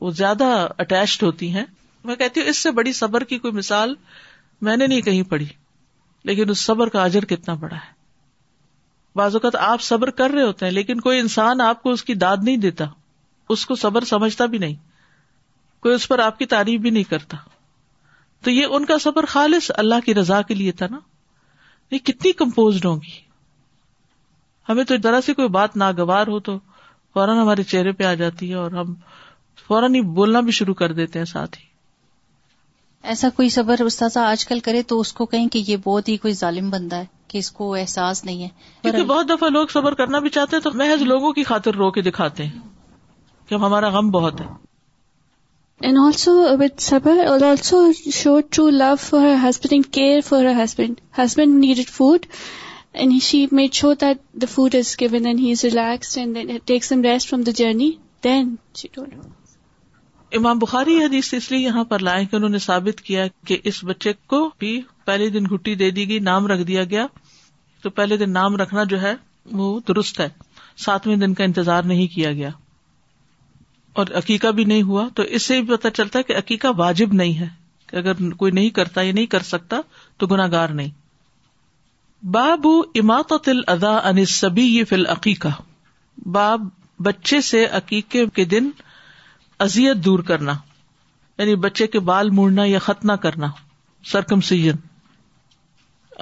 وہ 0.03 0.11
زیادہ 0.17 0.45
اٹیچڈ 0.79 1.23
ہوتی 1.23 1.51
ہیں 1.55 1.65
میں 2.05 2.17
کہتی 2.17 2.41
ہوں 2.41 2.49
اس 2.49 2.59
سے 2.63 2.71
بڑی 2.81 2.93
صبر 2.93 3.25
کی 3.33 3.39
کوئی 3.39 3.53
مثال 3.55 3.95
میں 4.69 4.77
نے 4.77 4.87
نہیں 4.87 5.01
کہیں 5.11 5.23
پڑھی 5.31 5.47
لیکن 6.29 6.51
اس 6.51 6.65
صبر 6.65 6.89
کا 6.97 7.03
آجر 7.03 7.25
کتنا 7.35 7.55
بڑا 7.61 7.77
ہے 7.77 7.95
بعض 9.17 9.35
اوقات 9.35 9.55
آپ 9.65 9.81
صبر 9.83 10.11
کر 10.19 10.31
رہے 10.35 10.43
ہوتے 10.43 10.65
ہیں 10.65 10.73
لیکن 10.73 11.01
کوئی 11.01 11.19
انسان 11.19 11.61
آپ 11.67 11.83
کو 11.83 11.91
اس 11.93 12.03
کی 12.05 12.15
داد 12.25 12.43
نہیں 12.43 12.57
دیتا 12.65 12.85
اس 13.55 13.65
کو 13.67 13.75
صبر 13.83 14.05
سمجھتا 14.11 14.47
بھی 14.55 14.59
نہیں 14.65 14.75
کوئی 15.83 15.95
اس 15.95 16.07
پر 16.09 16.19
آپ 16.25 16.39
کی 16.39 16.47
تعریف 16.55 16.81
بھی 16.87 16.91
نہیں 16.97 17.05
کرتا 17.11 17.37
تو 18.45 18.51
یہ 18.51 18.75
ان 18.79 18.85
کا 18.91 18.99
صبر 19.05 19.27
خالص 19.35 19.71
اللہ 19.85 20.05
کی 20.07 20.15
رضا 20.15 20.41
کے 20.51 20.55
لیے 20.61 20.73
تھا 20.81 20.87
نا 20.91 20.99
یہ 21.95 21.99
کتنی 22.11 22.33
کمپوز 22.43 22.85
ہوگی 22.85 23.17
ہمیں 24.69 24.85
تو 24.85 24.97
ذرا 25.03 25.21
سی 25.27 25.35
کوئی 25.41 25.49
بات 25.57 25.77
ناگوار 25.85 26.27
ہو 26.35 26.39
تو 26.51 26.59
فوراً 27.15 27.39
ہمارے 27.39 27.63
چہرے 27.73 27.93
پہ 27.99 28.05
آ 28.05 28.13
جاتی 28.23 28.51
ہے 28.51 28.55
اور 28.65 28.71
ہم 28.83 28.93
فوراً 29.67 29.95
ہی 29.95 30.01
بولنا 30.21 30.41
بھی 30.49 30.53
شروع 30.61 30.75
کر 30.83 30.93
دیتے 31.03 31.19
ہیں 31.19 31.27
ساتھ 31.33 31.59
ہی 31.59 31.65
ایسا 33.13 33.29
کوئی 33.37 33.49
صبر 33.59 33.81
استاذ 33.87 34.17
آج 34.31 34.47
کل 34.47 34.61
کرے 34.69 34.83
تو 34.93 35.01
اس 35.01 35.13
کو 35.21 35.27
کہیں 35.35 35.49
کہ 35.53 35.63
یہ 35.67 35.77
بہت 35.85 36.09
ہی 36.09 36.17
کوئی 36.27 36.35
ظالم 36.45 36.71
بندہ 36.71 36.97
ہے 37.05 37.15
کہ 37.37 37.41
اس 37.45 37.51
کو 37.59 37.73
احساس 37.75 38.25
نہیں 38.25 38.43
ہے 38.43 38.49
کیونکہ 38.83 39.03
بہت 39.13 39.29
دفعہ 39.29 39.49
لوگ 39.57 39.67
صبر 39.73 39.95
کرنا 40.01 40.19
بھی 40.27 40.31
چاہتے 40.37 40.57
ہیں 40.57 40.63
تو 40.63 40.71
محض 40.83 41.03
لوگوں 41.13 41.33
کی 41.39 41.43
خاطر 41.51 41.75
رو 41.83 41.91
کے 41.97 42.03
دکھاتے 42.09 42.45
ہیں 42.47 43.49
کہ 43.49 43.55
ہمارا 43.67 43.89
غم 43.97 44.11
بہت 44.17 44.41
ہے 44.41 44.47
اینڈ 45.87 45.99
آلسو 46.05 46.33
وتھ 46.61 46.83
سبر 46.83 47.19
اور 47.29 47.43
also 47.51 47.77
show 48.19 48.39
true 48.51 48.69
love 48.83 48.95
for 49.01 49.27
her 49.43 49.49
husband 49.49 49.87
care 49.95 50.21
for 50.29 50.45
her 50.45 50.63
husband 50.65 51.01
husband 51.19 51.59
needed 51.65 51.91
food 52.01 52.27
and 53.01 53.23
she 53.23 53.45
made 53.59 53.73
sure 53.81 53.93
that 54.03 54.19
the 54.43 54.47
food 54.55 54.75
is 54.79 54.95
given 55.01 55.27
and 55.27 55.41
he 55.41 55.51
is 55.53 55.65
relax 55.65 56.17
and 56.19 56.39
take 56.73 56.85
some 56.85 57.03
rest 57.11 57.29
from 57.31 57.43
the 57.49 57.53
journey 57.63 57.91
then 58.25 58.55
she 58.81 58.89
told 58.93 59.15
Imam 60.37 60.59
Bukhari 60.59 60.97
حدیث 61.05 61.33
اس 61.35 61.51
لیے 61.51 61.61
یہاں 61.67 61.83
پر 61.91 61.99
لائے 62.07 62.25
کہ 62.31 62.37
انہوں 62.37 62.49
نے 62.57 62.59
ثابت 62.69 63.01
کیا 63.07 63.27
کہ 63.47 63.57
اس 63.71 63.79
بچے 63.89 64.13
کو 64.33 64.39
بھی 64.59 64.81
پہلے 65.11 65.29
دن 65.37 65.45
گٹی 65.53 65.75
دے 65.83 65.91
دی 65.97 66.09
گئی 66.09 66.19
نام 66.29 66.47
رکھ 66.53 66.63
دیا 66.69 66.83
گیا 66.93 67.05
تو 67.87 67.91
پہلے 67.99 68.17
دن 68.17 68.31
نام 68.33 68.55
رکھنا 68.57 68.83
جو 68.91 69.01
ہے 69.01 69.13
وہ 69.59 69.67
درست 69.89 70.19
ہے 70.21 70.29
ساتویں 70.85 71.17
دن 71.17 71.35
کا 71.41 71.45
انتظار 71.45 71.83
نہیں 71.91 72.07
کیا 72.15 72.33
گیا 72.39 72.49
اور 74.01 74.07
عقیقہ 74.21 74.49
بھی 74.57 74.65
نہیں 74.73 74.83
ہوا 74.89 75.07
تو 75.17 75.23
اس 75.37 75.43
سے 75.51 75.61
بھی 75.61 75.75
پتا 75.77 75.91
چلتا 75.99 76.19
ہے 76.19 76.23
کہ 76.31 76.37
عقیقہ 76.39 76.69
واجب 76.77 77.13
نہیں 77.21 77.39
ہے 77.41 77.47
کہ 77.91 77.97
اگر 77.97 78.33
کوئی 78.41 78.53
نہیں 78.59 78.71
کرتا 78.79 79.03
یا 79.03 79.13
نہیں 79.19 79.27
کر 79.35 79.43
سکتا 79.51 79.81
تو 80.23 80.27
گناگار 80.33 80.69
نہیں 80.81 80.89
باب 82.37 82.67
یہ 84.59 84.83
فل 84.89 85.07
عقیقہ 85.17 85.49
باب 86.39 86.67
بچے 87.09 87.41
سے 87.53 87.65
عقیقے 87.81 88.25
کے 88.41 88.45
دن 88.57 88.71
ازیت 89.69 90.05
دور 90.05 90.19
کرنا 90.33 90.55
یعنی 91.39 91.55
بچے 91.69 91.87
کے 91.95 92.01
بال 92.13 92.31
موڑنا 92.41 92.65
یا 92.73 92.79
ختنا 92.91 93.17
کرنا 93.27 93.49
سرکم 94.13 94.41
سیزن 94.53 94.85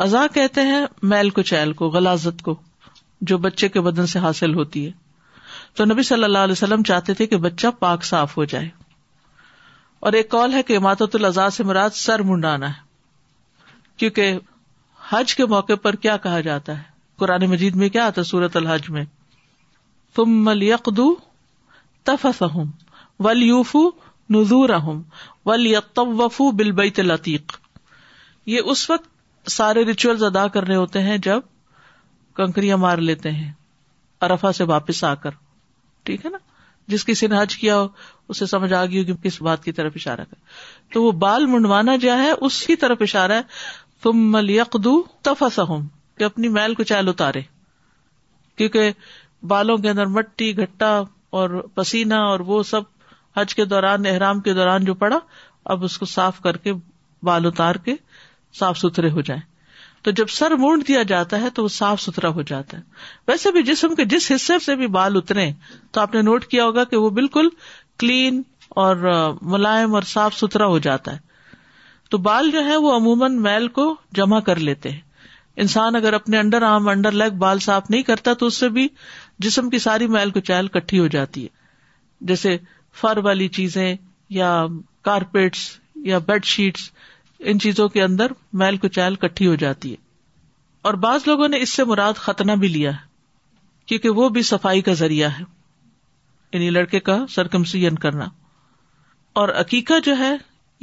ازا 0.03 0.21
کہتے 0.35 0.61
ہیں 0.67 0.79
میل 1.11 1.29
کو 1.35 1.43
چیل 1.51 1.73
کو 1.81 1.89
غلازت 1.91 2.41
کو 2.45 2.53
جو 3.31 3.37
بچے 3.39 3.67
کے 3.75 3.81
بدن 3.81 4.07
سے 4.13 4.19
حاصل 4.19 4.55
ہوتی 4.55 4.81
ہے 4.87 4.91
تو 5.77 5.85
نبی 5.85 6.03
صلی 6.09 6.25
اللہ 6.25 6.39
علیہ 6.47 6.53
وسلم 6.59 6.83
چاہتے 6.89 7.15
تھے 7.21 7.27
کہ 7.27 7.37
بچہ 7.45 7.67
پاک 7.79 8.05
صاف 8.05 8.37
ہو 8.37 8.45
جائے 8.55 8.69
اور 10.09 10.13
ایک 10.21 10.31
کال 10.31 10.53
ہے 10.53 10.63
کہ 10.71 10.77
اماطت 10.77 11.15
الزا 11.17 11.49
سے 11.59 11.63
مراد 11.65 11.91
سر 11.95 12.23
منڈانا 12.31 12.69
ہے 12.77 12.81
کیونکہ 13.99 14.39
حج 15.11 15.35
کے 15.35 15.47
موقع 15.55 15.75
پر 15.83 15.95
کیا 16.07 16.17
کہا 16.27 16.41
جاتا 16.49 16.73
ہے 16.79 16.83
قرآن 17.19 17.43
مجید 17.51 17.75
میں 17.83 17.89
کیا 17.89 18.07
آتا 18.07 18.23
سورت 18.25 18.57
الحج 18.57 18.91
میں 18.91 19.05
تم 20.17 20.31
مل 20.45 20.63
یقم 20.63 21.01
ولیوفو 23.25 23.83
ول 25.47 25.75
احم 25.75 26.17
بل 26.57 26.71
بیت 26.83 26.99
لطیق 27.01 27.45
یہ 28.53 28.61
اس 28.71 28.81
وقت 28.91 29.09
سارے 29.51 29.83
ریچولس 29.85 30.23
ادا 30.23 30.47
کرنے 30.53 30.77
ہوتے 30.77 31.01
ہیں 31.03 31.17
جب 31.23 31.41
کنکریاں 32.37 32.77
مار 32.77 32.99
لیتے 32.99 33.31
ہیں 33.31 33.53
ارفا 34.29 34.53
سے 34.53 34.65
واپس 34.69 35.03
آ 35.05 35.15
کر 35.23 35.31
ٹھیک 36.05 36.25
ہے 36.27 36.31
نا 36.31 36.39
جس 36.89 37.05
کسی 37.07 37.27
نے 37.27 37.41
حج 37.41 37.57
کیا 37.57 37.77
ہو 37.79 37.87
اسے 38.33 38.47
سمجھ 38.47 38.73
آ 38.73 38.85
گئی 38.85 38.99
ہوگی 39.01 39.13
کس 39.23 39.41
بات 39.43 39.63
کی 39.65 39.73
طرف 39.73 39.93
اشارہ 39.97 40.25
کر 40.31 40.93
تو 40.95 41.03
وہ 41.03 41.13
بال 41.25 41.47
منڈوانا 41.47 41.97
جا 42.01 42.17
ہے 42.23 42.31
اس 42.47 42.61
کی 42.67 42.77
طرف 42.85 43.03
اشارہ 43.03 43.33
ہے 43.33 43.43
تم 44.03 44.19
مل 44.33 44.51
یق 44.51 44.77
کہ 46.19 46.25
اپنی 46.25 46.49
میل 46.57 46.75
کو 46.75 46.83
چال 46.91 47.09
اتارے 47.09 47.41
کیونکہ 48.57 48.91
بالوں 49.49 49.77
کے 49.79 49.89
اندر 49.91 50.07
مٹی 50.17 50.57
گٹا 50.59 50.91
اور 51.39 51.61
پسینہ 51.75 52.15
اور 52.31 52.41
وہ 52.51 52.63
سب 52.63 52.83
حج 53.37 53.55
کے 53.55 53.65
دوران 53.73 54.07
احرام 54.07 54.41
کے 54.41 54.53
دوران 54.55 54.85
جو 54.85 54.95
پڑا 55.01 55.19
اب 55.73 55.85
اس 55.85 55.99
کو 55.99 56.07
صاف 56.07 56.41
کر 56.41 56.57
کے 56.67 56.73
بال 57.25 57.47
اتار 57.47 57.75
کے 57.85 57.95
صاف 58.59 58.79
ستھرے 58.79 59.11
ہو 59.11 59.21
جائیں 59.29 59.43
تو 60.07 60.11
جب 60.19 60.29
سر 60.33 60.55
مونڈ 60.63 60.87
دیا 60.89 61.03
جاتا 61.11 61.41
ہے 61.41 61.51
تو 61.59 61.63
وہ 61.63 61.69
صاف 61.77 62.01
ستھرا 62.01 62.29
ہو 62.39 62.43
جاتا 62.49 62.77
ہے 62.77 62.83
ویسے 63.29 63.51
بھی 63.53 63.63
جسم 63.73 63.95
کے 64.01 64.05
جس 64.15 64.31
حصے 64.35 64.59
سے 64.65 64.75
بھی 64.81 64.87
بال 64.97 65.17
اترے 65.17 65.51
تو 65.93 66.01
آپ 66.01 66.15
نے 66.15 66.23
نوٹ 66.23 66.45
کیا 66.55 66.65
ہوگا 66.65 66.85
کہ 66.91 66.97
وہ 67.05 67.11
بالکل 67.21 67.49
کلین 68.03 68.43
اور 68.83 69.07
ملائم 69.55 69.95
اور 69.95 70.03
صاف 70.11 70.35
ستھرا 70.39 70.67
ہو 70.75 70.79
جاتا 70.89 71.13
ہے 71.13 71.23
تو 72.11 72.19
بال 72.29 72.51
جو 72.51 72.65
ہے 72.65 72.77
وہ 72.87 72.95
عموماً 72.97 73.37
میل 73.43 73.69
کو 73.79 73.87
جمع 74.19 74.41
کر 74.49 74.57
لیتے 74.69 74.91
ہیں 74.91 75.01
انسان 75.65 75.97
اگر 75.97 76.13
اپنے 76.13 76.39
انڈر 76.39 76.63
آرم 76.69 76.89
انڈر 76.89 77.13
لیگ 77.23 77.37
بال 77.43 77.59
صاف 77.69 77.91
نہیں 77.91 78.03
کرتا 78.11 78.33
تو 78.43 78.47
اس 78.53 78.57
سے 78.61 78.69
بھی 78.77 78.87
جسم 79.47 79.71
کی 79.71 79.79
ساری 79.85 80.07
میل 80.17 80.31
کو 80.37 80.41
چہل 80.51 80.69
کٹھی 80.77 80.99
ہو 80.99 81.07
جاتی 81.17 81.43
ہے 81.43 82.27
جیسے 82.31 82.57
فر 83.01 83.19
والی 83.25 83.49
چیزیں 83.59 83.87
یا 84.41 84.51
کارپیٹس 85.11 85.69
یا 86.13 86.19
بیڈ 86.31 86.45
شیٹس 86.57 86.91
ان 87.51 87.59
چیزوں 87.63 87.89
کے 87.95 88.03
اندر 88.03 88.33
میل 88.61 88.77
کچال 88.83 89.15
کٹھی 89.25 89.47
ہو 89.47 89.55
جاتی 89.63 89.91
ہے 89.91 90.03
اور 90.89 90.95
بعض 91.03 91.23
لوگوں 91.27 91.49
نے 91.49 91.59
اس 91.63 91.71
سے 91.81 91.85
مراد 91.91 92.19
ختنا 92.27 92.55
بھی 92.63 92.69
لیا 92.69 92.91
ہے 92.95 93.13
کیونکہ 93.93 94.21
وہ 94.21 94.29
بھی 94.37 94.43
صفائی 94.51 94.81
کا 94.83 94.93
ذریعہ 95.01 95.29
ہے 95.39 95.45
انہیں 96.53 96.71
لڑکے 96.71 97.01
کا 97.09 97.19
سرکمسین 97.31 97.95
کرنا 98.05 98.25
اور 99.43 99.49
عقیقہ 99.63 99.99
جو 100.05 100.17
ہے 100.19 100.35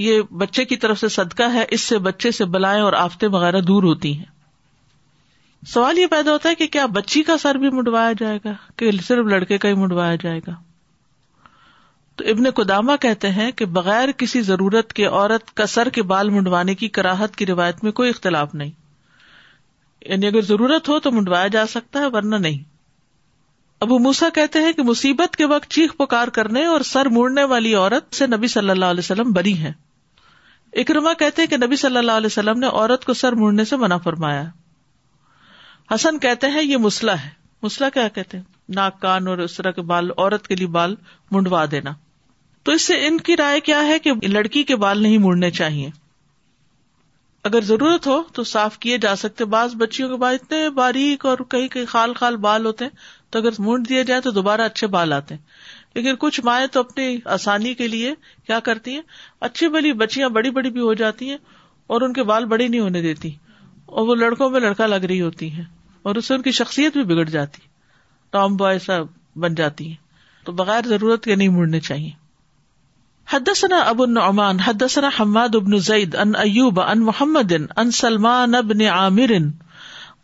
یہ 0.06 0.22
بچے 0.42 0.66
کی 0.66 0.76
طرف 0.84 1.00
سے 1.00 1.08
صدقہ 1.18 1.44
ہے 1.54 1.66
اس 1.78 1.82
سے 1.92 1.98
بچے 2.08 2.32
سے 2.38 2.46
بلائیں 2.56 2.82
اور 2.84 2.94
آفتے 3.04 3.28
وغیرہ 3.38 3.62
دور 3.72 3.84
ہوتی 3.84 4.16
ہیں 4.18 4.30
سوال 5.74 5.98
یہ 5.98 6.08
پیدا 6.12 6.32
ہوتا 6.32 6.50
ہے 6.50 6.56
کہ 6.56 6.68
کیا 6.76 6.86
بچی 7.00 7.22
کا 7.24 7.38
سر 7.42 7.56
بھی 7.64 7.70
مڈوایا 7.78 8.12
جائے 8.20 8.40
گا 8.46 8.52
کہ 8.78 8.92
صرف 9.08 9.26
لڑکے 9.34 9.58
کا 9.66 9.70
ہی 9.70 9.74
مڈوایا 9.82 10.16
جائے 10.24 10.40
گا 10.48 10.54
تو 12.22 12.30
ابن 12.30 12.50
قدامہ 12.56 12.92
کہتے 13.02 13.30
ہیں 13.36 13.50
کہ 13.60 13.66
بغیر 13.76 14.12
کسی 14.18 14.42
ضرورت 14.48 14.92
کے 14.94 15.06
عورت 15.06 15.54
کا 15.58 15.66
سر 15.68 15.90
کے 15.94 16.02
بال 16.10 16.30
منڈوانے 16.30 16.74
کی 16.82 16.88
کراہت 16.98 17.36
کی 17.36 17.46
روایت 17.46 17.84
میں 17.84 17.92
کوئی 18.00 18.10
اختلاف 18.10 18.54
نہیں 18.56 18.72
یعنی 20.06 20.28
اگر 20.28 20.42
ضرورت 20.50 20.90
ہو 20.90 21.00
تو 21.06 21.12
منڈوایا 21.12 21.48
جا 21.56 21.66
سکتا 21.70 22.00
ہے 22.00 22.08
ورنہ 22.14 22.36
نہیں 22.44 22.58
ابو 23.86 23.98
موسا 24.04 24.30
کہتے 24.36 24.60
ہیں 24.66 24.74
کہ 24.74 24.84
مصیبت 24.90 25.36
کے 25.38 25.46
وقت 25.54 25.68
چیخ 25.78 25.96
پکار 26.00 26.28
کرنے 26.38 26.66
اور 26.74 26.82
سر 26.92 27.10
موڑنے 27.18 27.44
والی 27.56 27.74
عورت 27.76 28.14
سے 28.16 28.28
نبی 28.36 28.48
صلی 28.56 28.70
اللہ 28.70 28.94
علیہ 28.96 29.04
وسلم 29.10 29.32
بری 29.40 29.54
ہیں 29.64 29.72
اکرما 30.84 31.14
کہتے 31.20 31.42
ہیں 31.42 31.50
کہ 31.50 31.58
نبی 31.66 31.76
صلی 31.86 31.98
اللہ 31.98 32.22
علیہ 32.22 32.32
وسلم 32.34 32.60
نے 32.60 32.68
عورت 32.68 33.06
کو 33.06 33.14
سر 33.24 33.36
موڑنے 33.44 33.66
سے 33.74 33.78
منع 33.86 33.98
فرمایا 34.04 34.44
حسن 35.96 36.20
کہتے 36.28 36.50
ہیں 36.58 36.64
یہ 36.64 36.78
مسلح 36.88 37.26
ہے 37.26 37.30
مسلح 37.64 37.90
کیا 37.94 38.08
کہتے 38.16 38.38
ہیں 38.38 38.44
ناک 38.76 39.02
کان 39.02 39.28
اور 39.28 39.38
اس 39.48 39.56
طرح 39.58 39.72
کے 39.72 39.82
کے 39.82 39.88
بال 39.88 40.12
عورت 40.18 40.52
لیے 40.52 40.68
بال 40.78 40.96
منڈوا 41.32 41.64
دینا 41.72 41.92
تو 42.66 42.72
اس 42.78 42.82
سے 42.88 42.96
ان 43.08 43.18
کی 43.28 43.36
رائے 43.38 43.60
کیا 43.68 43.84
ہے 43.88 43.98
کہ 44.00 44.12
لڑکی 44.28 44.64
کے 44.72 44.76
بال 44.84 45.02
نہیں 45.04 45.18
مڑنے 45.26 45.50
چاہیے 45.60 45.90
اگر 47.50 47.62
ضرورت 47.66 48.08
ہو 48.08 48.22
تو 48.34 48.44
صاف 48.50 48.78
کیے 48.80 48.98
جا 49.06 49.16
سکتے 49.22 49.46
بعض 49.54 49.74
بچیوں 49.76 50.10
کے 50.10 50.16
بعد 50.24 50.34
اتنے 50.42 50.70
باریک 50.82 51.26
اور 51.26 51.38
کہیں 51.52 51.68
کہیں 51.76 51.86
خال 51.94 52.14
خال 52.20 52.38
بال 52.44 52.66
ہوتے 52.66 52.86
ہیں 52.86 52.92
تو 53.32 53.40
اگر 53.40 53.58
مونڈ 53.68 53.88
دیا 53.90 54.04
جائے 54.10 54.22
تو 54.22 54.32
دوبارہ 54.32 54.62
اچھے 54.72 54.88
بال 54.98 55.14
آتے 55.14 55.36
ہیں 55.36 55.42
لیکن 55.96 56.16
کچھ 56.20 56.40
مائیں 56.46 56.66
تو 56.74 56.80
اپنی 56.80 57.08
آسانی 57.38 57.74
کے 57.80 57.88
لیے 57.88 58.14
کیا 58.48 58.60
کرتی 58.70 58.94
ہیں 58.96 59.02
اچھی 59.48 59.70
بلی 59.70 59.94
بچیاں 60.04 60.30
بڑی 60.38 60.52
بڑی 60.60 60.70
بھی 60.76 60.82
ہو 60.82 60.94
جاتی 61.02 61.30
ہیں 61.30 61.38
اور 61.94 62.02
ان 62.02 62.14
کے 62.20 62.24
بال 62.34 62.46
بڑی 62.54 62.68
نہیں 62.68 62.82
ہونے 62.82 63.02
دیتی 63.02 63.32
اور 63.96 64.08
وہ 64.08 64.16
لڑکوں 64.16 64.50
میں 64.50 64.60
لڑکا 64.60 64.86
لگ 64.86 65.06
رہی 65.12 65.22
ہوتی 65.22 65.52
ہے 65.58 65.64
اور 66.10 66.16
اس 66.22 66.28
سے 66.28 66.34
ان 66.36 66.42
کی 66.42 66.52
شخصیت 66.62 66.98
بھی 66.98 67.04
بگڑ 67.14 67.26
جاتی 67.30 67.62
ٹام 68.38 68.56
بوائے 68.58 68.80
سا 68.86 69.02
بن 69.46 69.56
جاتی 69.56 69.88
ہیں 69.88 70.46
تو 70.46 70.52
بغیر 70.62 70.88
ضرورت 70.96 71.24
کے 71.24 71.36
نہیں 71.36 71.50
مڑنے 71.58 71.80
چاہیے 71.90 72.10
حدسنا 73.30 73.80
النعمان 73.92 74.60
حدثنا 74.62 75.10
حماد 75.18 75.56
ابن 75.56 75.78
زعید 75.88 76.16
ان 76.24 76.36
ایوب 76.36 76.80
ان 76.82 77.00
محمد 77.10 77.52
ان 77.54 77.92
سلمان 77.98 78.56
ابن 78.56 78.82
عامر 78.94 79.32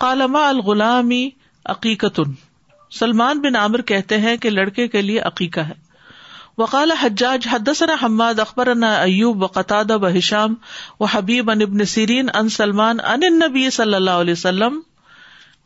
کالما 0.05 0.47
الغلامی 0.49 1.29
عقیقت 1.73 2.19
سلمان 2.99 3.39
بن 3.41 3.55
عامر 3.55 3.81
کہتے 3.91 4.17
ہیں 4.25 4.36
کہ 4.45 4.49
لڑکے 4.49 4.88
کے 4.88 5.01
لیے 5.01 5.19
عقیقہ 5.29 5.60
ہے 5.69 5.73
وقال 6.57 6.91
حجاج 7.01 7.47
حدثنا 7.51 7.95
حماد 8.03 8.39
اخبر 8.39 8.67
ان 8.71 8.83
ایوب 8.83 9.43
و 9.43 9.47
قطع 9.57 9.81
اب 9.95 10.05
و 10.99 11.05
حبیب 11.13 11.51
ان 11.51 11.62
ابن 11.62 11.86
سیرین 11.95 12.29
ان 12.33 12.49
سلمان 12.57 12.99
ان 13.13 13.23
نبی 13.39 13.69
صلی 13.79 13.93
اللہ 13.95 14.23
علیہ 14.25 14.33
وسلم 14.38 14.79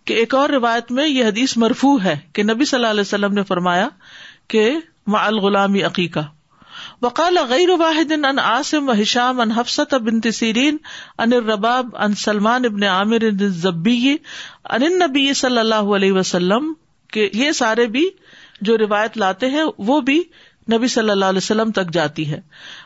کے 0.10 0.14
ایک 0.24 0.36
اور 0.36 0.50
روایت 0.50 0.92
میں 0.92 1.08
یہ 1.08 1.26
حدیث 1.26 1.56
مرفو 1.64 1.96
ہے 2.04 2.16
کہ 2.34 2.44
نبی 2.44 2.66
صلی 2.66 2.78
اللہ 2.80 2.92
علیہ 3.00 3.08
وسلم 3.10 3.34
نے 3.34 3.44
فرمایا 3.54 3.88
کہ 4.54 4.70
الغلامی 5.30 5.84
عقیقہ 5.84 6.20
وقال 7.04 7.38
غیر 7.50 7.70
واحد 7.82 8.12
ان 8.12 8.40
عاصم 8.40 8.90
و 8.90 8.94
حشام 9.00 9.40
ان 9.44 9.52
حفصت 9.54 9.94
بن 10.08 10.20
تسیرین 10.26 10.76
ان 11.26 11.34
الرباب 11.38 11.96
ان 12.06 12.14
سلمان 12.24 12.66
ابن 12.70 12.84
عامر 12.96 13.26
ان 13.30 15.00
نبی 15.04 15.34
صلی 15.42 15.58
اللہ 15.60 15.90
علیہ 16.00 16.12
وسلم 16.20 16.72
کہ 17.16 17.28
یہ 17.42 17.52
سارے 17.62 17.86
بھی 17.96 18.08
جو 18.70 18.78
روایت 18.78 19.18
لاتے 19.24 19.50
ہیں 19.56 19.64
وہ 19.88 20.00
بھی 20.10 20.22
نبی 20.74 20.88
صلی 20.96 21.10
اللہ 21.10 21.34
علیہ 21.34 21.44
وسلم 21.46 21.72
تک 21.80 21.92
جاتی 21.94 22.30
ہے 22.32 22.40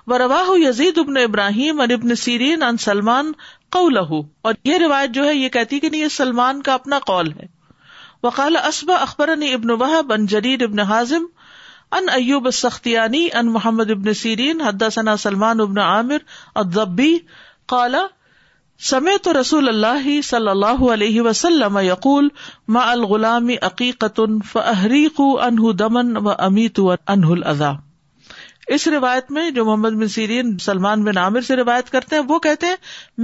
و 0.07 0.17
رواہ 0.17 0.49
یزید 0.59 0.97
ابن 0.97 1.17
ابراہیم 1.23 1.81
ان 1.85 1.91
ابن 1.97 2.15
سیرین 2.23 2.63
ان 2.67 2.77
سلمان 2.87 3.31
قول 3.77 3.97
اور 3.97 4.53
یہ 4.71 4.77
روایت 4.85 5.11
جو 5.13 5.27
ہے 5.27 5.35
یہ 5.35 5.49
کہتی 5.57 5.79
کہ 5.79 5.89
نہیں 5.89 6.01
یہ 6.01 6.15
سلمان 6.21 6.61
کا 6.69 6.73
اپنا 6.73 6.99
قول 7.11 7.31
ہے 7.39 7.45
وقال 8.23 8.55
اسبا 8.67 8.95
اخبر 9.01 9.29
ابن 9.53 9.71
وحب 9.81 10.13
ان 10.13 10.25
جرید 10.35 10.61
ابن 10.63 10.79
حاضم 10.93 11.25
ان 11.97 12.09
ایوب 12.13 12.49
سختیانی 12.57 13.19
ان 13.39 13.51
محمد 13.51 13.91
ابن 13.91 14.13
سیرین 14.21 14.61
حد 14.61 14.81
ثنا 14.93 15.15
سلمان 15.23 15.59
ابن 15.65 15.77
عامر 15.79 16.23
ادبی 16.61 17.17
کالا 17.73 18.01
رسول 19.39 19.69
اللہ 19.69 20.07
صلی 20.29 20.49
اللہ 20.49 20.81
علیہ 20.93 21.21
وسلم 21.27 21.77
یقول 21.83 22.27
ما 22.75 22.83
دمن 25.79 26.17
و 26.23 26.29
امیت 26.31 26.79
انہ 27.13 27.25
الاضح 27.37 27.73
اس 28.77 28.87
روایت 28.95 29.31
میں 29.37 29.49
جو 29.59 29.65
محمد 29.65 29.99
بن 30.01 30.07
سیرین 30.17 30.57
سلمان 30.65 31.03
بن 31.03 31.17
عامر 31.23 31.41
سے 31.51 31.55
روایت 31.55 31.89
کرتے 31.91 32.15
ہیں 32.15 32.23
وہ 32.29 32.39
کہتے 32.47 32.65
ہیں 32.65 32.75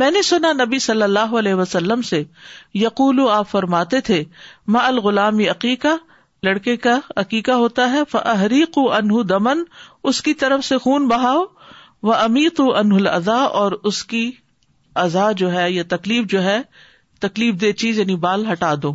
میں 0.04 0.10
نے 0.12 0.22
سنا 0.30 0.52
نبی 0.64 0.80
صلی 0.88 1.04
اللہ 1.12 1.36
علیہ 1.40 1.54
وسلم 1.64 2.02
سے 2.14 2.24
یقول 2.86 3.20
آپ 3.40 3.50
فرماتے 3.52 4.02
تھے 4.12 4.24
ما 4.76 4.86
الغلامی 4.88 5.48
عقیقہ 5.56 5.96
لڑکے 6.46 6.76
کا 6.84 6.96
عقیقہ 7.22 7.52
ہوتا 7.62 7.90
ہے 7.92 8.00
فہریق 8.12 8.78
انہ 8.94 9.22
دمن 9.30 9.62
اس 10.12 10.22
کی 10.28 10.34
طرف 10.44 10.64
سے 10.66 10.78
خون 10.86 11.08
بہاؤ 11.08 11.44
وہ 12.10 12.14
امیت 12.14 12.62
انہ 12.76 12.96
الزا 13.08 13.36
اور 13.60 13.72
اس 13.92 14.04
کی 14.14 14.30
ازا 15.04 15.32
جو 15.42 15.52
ہے 15.54 15.70
یا 15.72 15.84
تکلیف 15.90 16.26
جو 16.32 16.42
ہے 16.44 16.58
تکلیف 17.28 17.60
دہ 17.62 17.72
چیز 17.82 18.00
یعنی 18.00 18.16
بال 18.24 18.46
ہٹا 18.52 18.74
دو 18.84 18.94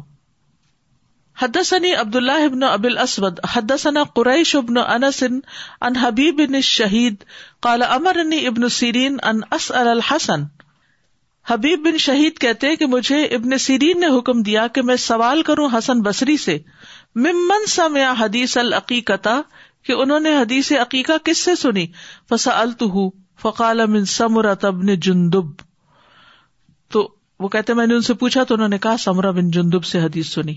حد 1.43 1.57
ثنی 1.67 1.95
عبد 1.95 2.17
اللہ 2.17 2.45
ابن 2.45 2.63
ابل 2.71 2.99
اسود 2.99 3.39
حد 3.53 3.71
ثنا 3.81 4.03
قریش 4.19 4.55
ابن 4.57 4.79
انس 4.87 5.23
ان 5.31 5.97
حبیب 6.03 6.39
بن 6.47 6.61
شہید 6.73 7.25
قال 7.67 7.83
امر 7.89 8.17
ابن 8.47 8.69
سیرین 8.79 9.17
ان 9.23 9.41
اس 9.57 9.71
الحسن 9.87 10.45
حبیب 11.51 11.85
بن 11.87 11.97
شہید 12.09 12.39
کہتے 12.41 12.75
کہ 12.77 12.87
مجھے 12.99 13.25
ابن 13.37 13.59
سیرین 13.69 14.01
نے 14.01 14.07
حکم 14.19 14.43
دیا 14.43 14.67
کہ 14.79 14.83
میں 14.91 14.97
سوال 15.09 15.43
کروں 15.51 15.69
حسن 15.77 16.01
بصری 16.03 16.37
سے 16.49 16.59
ممن 17.25 17.67
سا 17.73 17.85
حدیث 18.21 18.57
العقیقتا 18.59 19.41
کہ 19.87 19.93
انہوں 19.93 20.21
نے 20.21 20.35
حدیث 20.37 20.71
عقیقہ 20.81 21.13
کس 21.25 21.39
سے 21.45 21.55
سنی 21.57 21.87
فسا 22.31 22.65
فقال 23.43 23.81
امن 23.81 24.05
تو 26.93 27.07
وہ 27.41 27.49
کہتے 27.55 27.75
میں 27.75 27.87
نے 27.87 27.95
ان 27.95 28.01
سے 28.09 28.15
پوچھا 28.23 28.45
تو 28.49 28.55
انہوں 28.55 28.69
نے 28.69 28.79
کہا 28.87 29.31
بن 29.37 29.51
جندب 29.51 29.85
سے 29.91 30.01
حدیث 30.01 30.31
سنی 30.35 30.55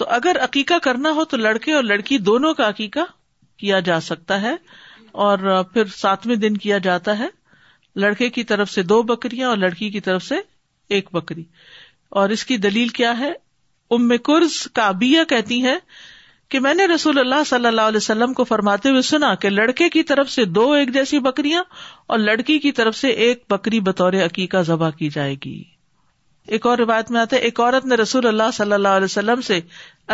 تو 0.00 0.04
اگر 0.18 0.42
عقیقہ 0.44 0.78
کرنا 0.82 1.10
ہو 1.16 1.24
تو 1.32 1.36
لڑکے 1.36 1.72
اور 1.74 1.82
لڑکی 1.84 2.18
دونوں 2.30 2.52
کا 2.60 2.68
عقیقہ 2.68 3.04
کیا 3.62 3.80
جا 3.90 4.00
سکتا 4.00 4.40
ہے 4.42 4.54
اور 5.26 5.62
پھر 5.72 5.84
ساتویں 5.96 6.36
دن 6.44 6.56
کیا 6.64 6.78
جاتا 6.88 7.18
ہے 7.18 7.26
لڑکے 8.02 8.28
کی 8.38 8.44
طرف 8.52 8.70
سے 8.70 8.82
دو 8.92 9.02
بکریاں 9.12 9.48
اور 9.48 9.56
لڑکی 9.66 9.90
کی 9.96 10.00
طرف 10.08 10.22
سے 10.24 10.36
ایک 10.98 11.08
بکری 11.12 11.44
اور 12.20 12.28
اس 12.38 12.44
کی 12.52 12.56
دلیل 12.68 12.88
کیا 13.00 13.18
ہے 13.18 13.32
ام 13.96 14.10
کرز 14.24 14.60
کا 14.74 14.90
بیا 14.98 15.24
کہتی 15.28 15.62
ہیں 15.62 15.76
کہ 16.50 16.58
میں 16.60 16.74
نے 16.74 16.86
رسول 16.94 17.18
اللہ 17.18 17.42
صلی 17.46 17.66
اللہ 17.66 17.88
علیہ 17.90 17.96
وسلم 17.96 18.32
کو 18.34 18.44
فرماتے 18.44 18.90
ہوئے 18.90 19.02
سنا 19.08 19.34
کہ 19.42 19.48
لڑکے 19.50 19.88
کی 19.96 20.02
طرف 20.10 20.30
سے 20.30 20.44
دو 20.58 20.70
ایک 20.72 20.92
جیسی 20.94 21.18
بکریاں 21.26 21.62
اور 22.14 22.18
لڑکی 22.18 22.58
کی 22.64 22.72
طرف 22.78 22.96
سے 22.96 23.08
ایک 23.26 23.42
بکری 23.50 23.80
بطور 23.88 24.12
عقیقہ 24.24 24.62
ذبح 24.66 24.90
کی 24.98 25.08
جائے 25.14 25.34
گی 25.44 25.62
ایک 26.56 26.66
اور 26.66 26.78
روایت 26.78 27.10
میں 27.10 27.20
آتا 27.20 27.36
ہے 27.36 27.40
ایک 27.48 27.60
عورت 27.60 27.84
نے 27.86 27.94
رسول 27.96 28.26
اللہ 28.26 28.50
صلی 28.54 28.72
اللہ 28.72 28.96
علیہ 29.00 29.04
وسلم 29.04 29.40
سے 29.48 29.60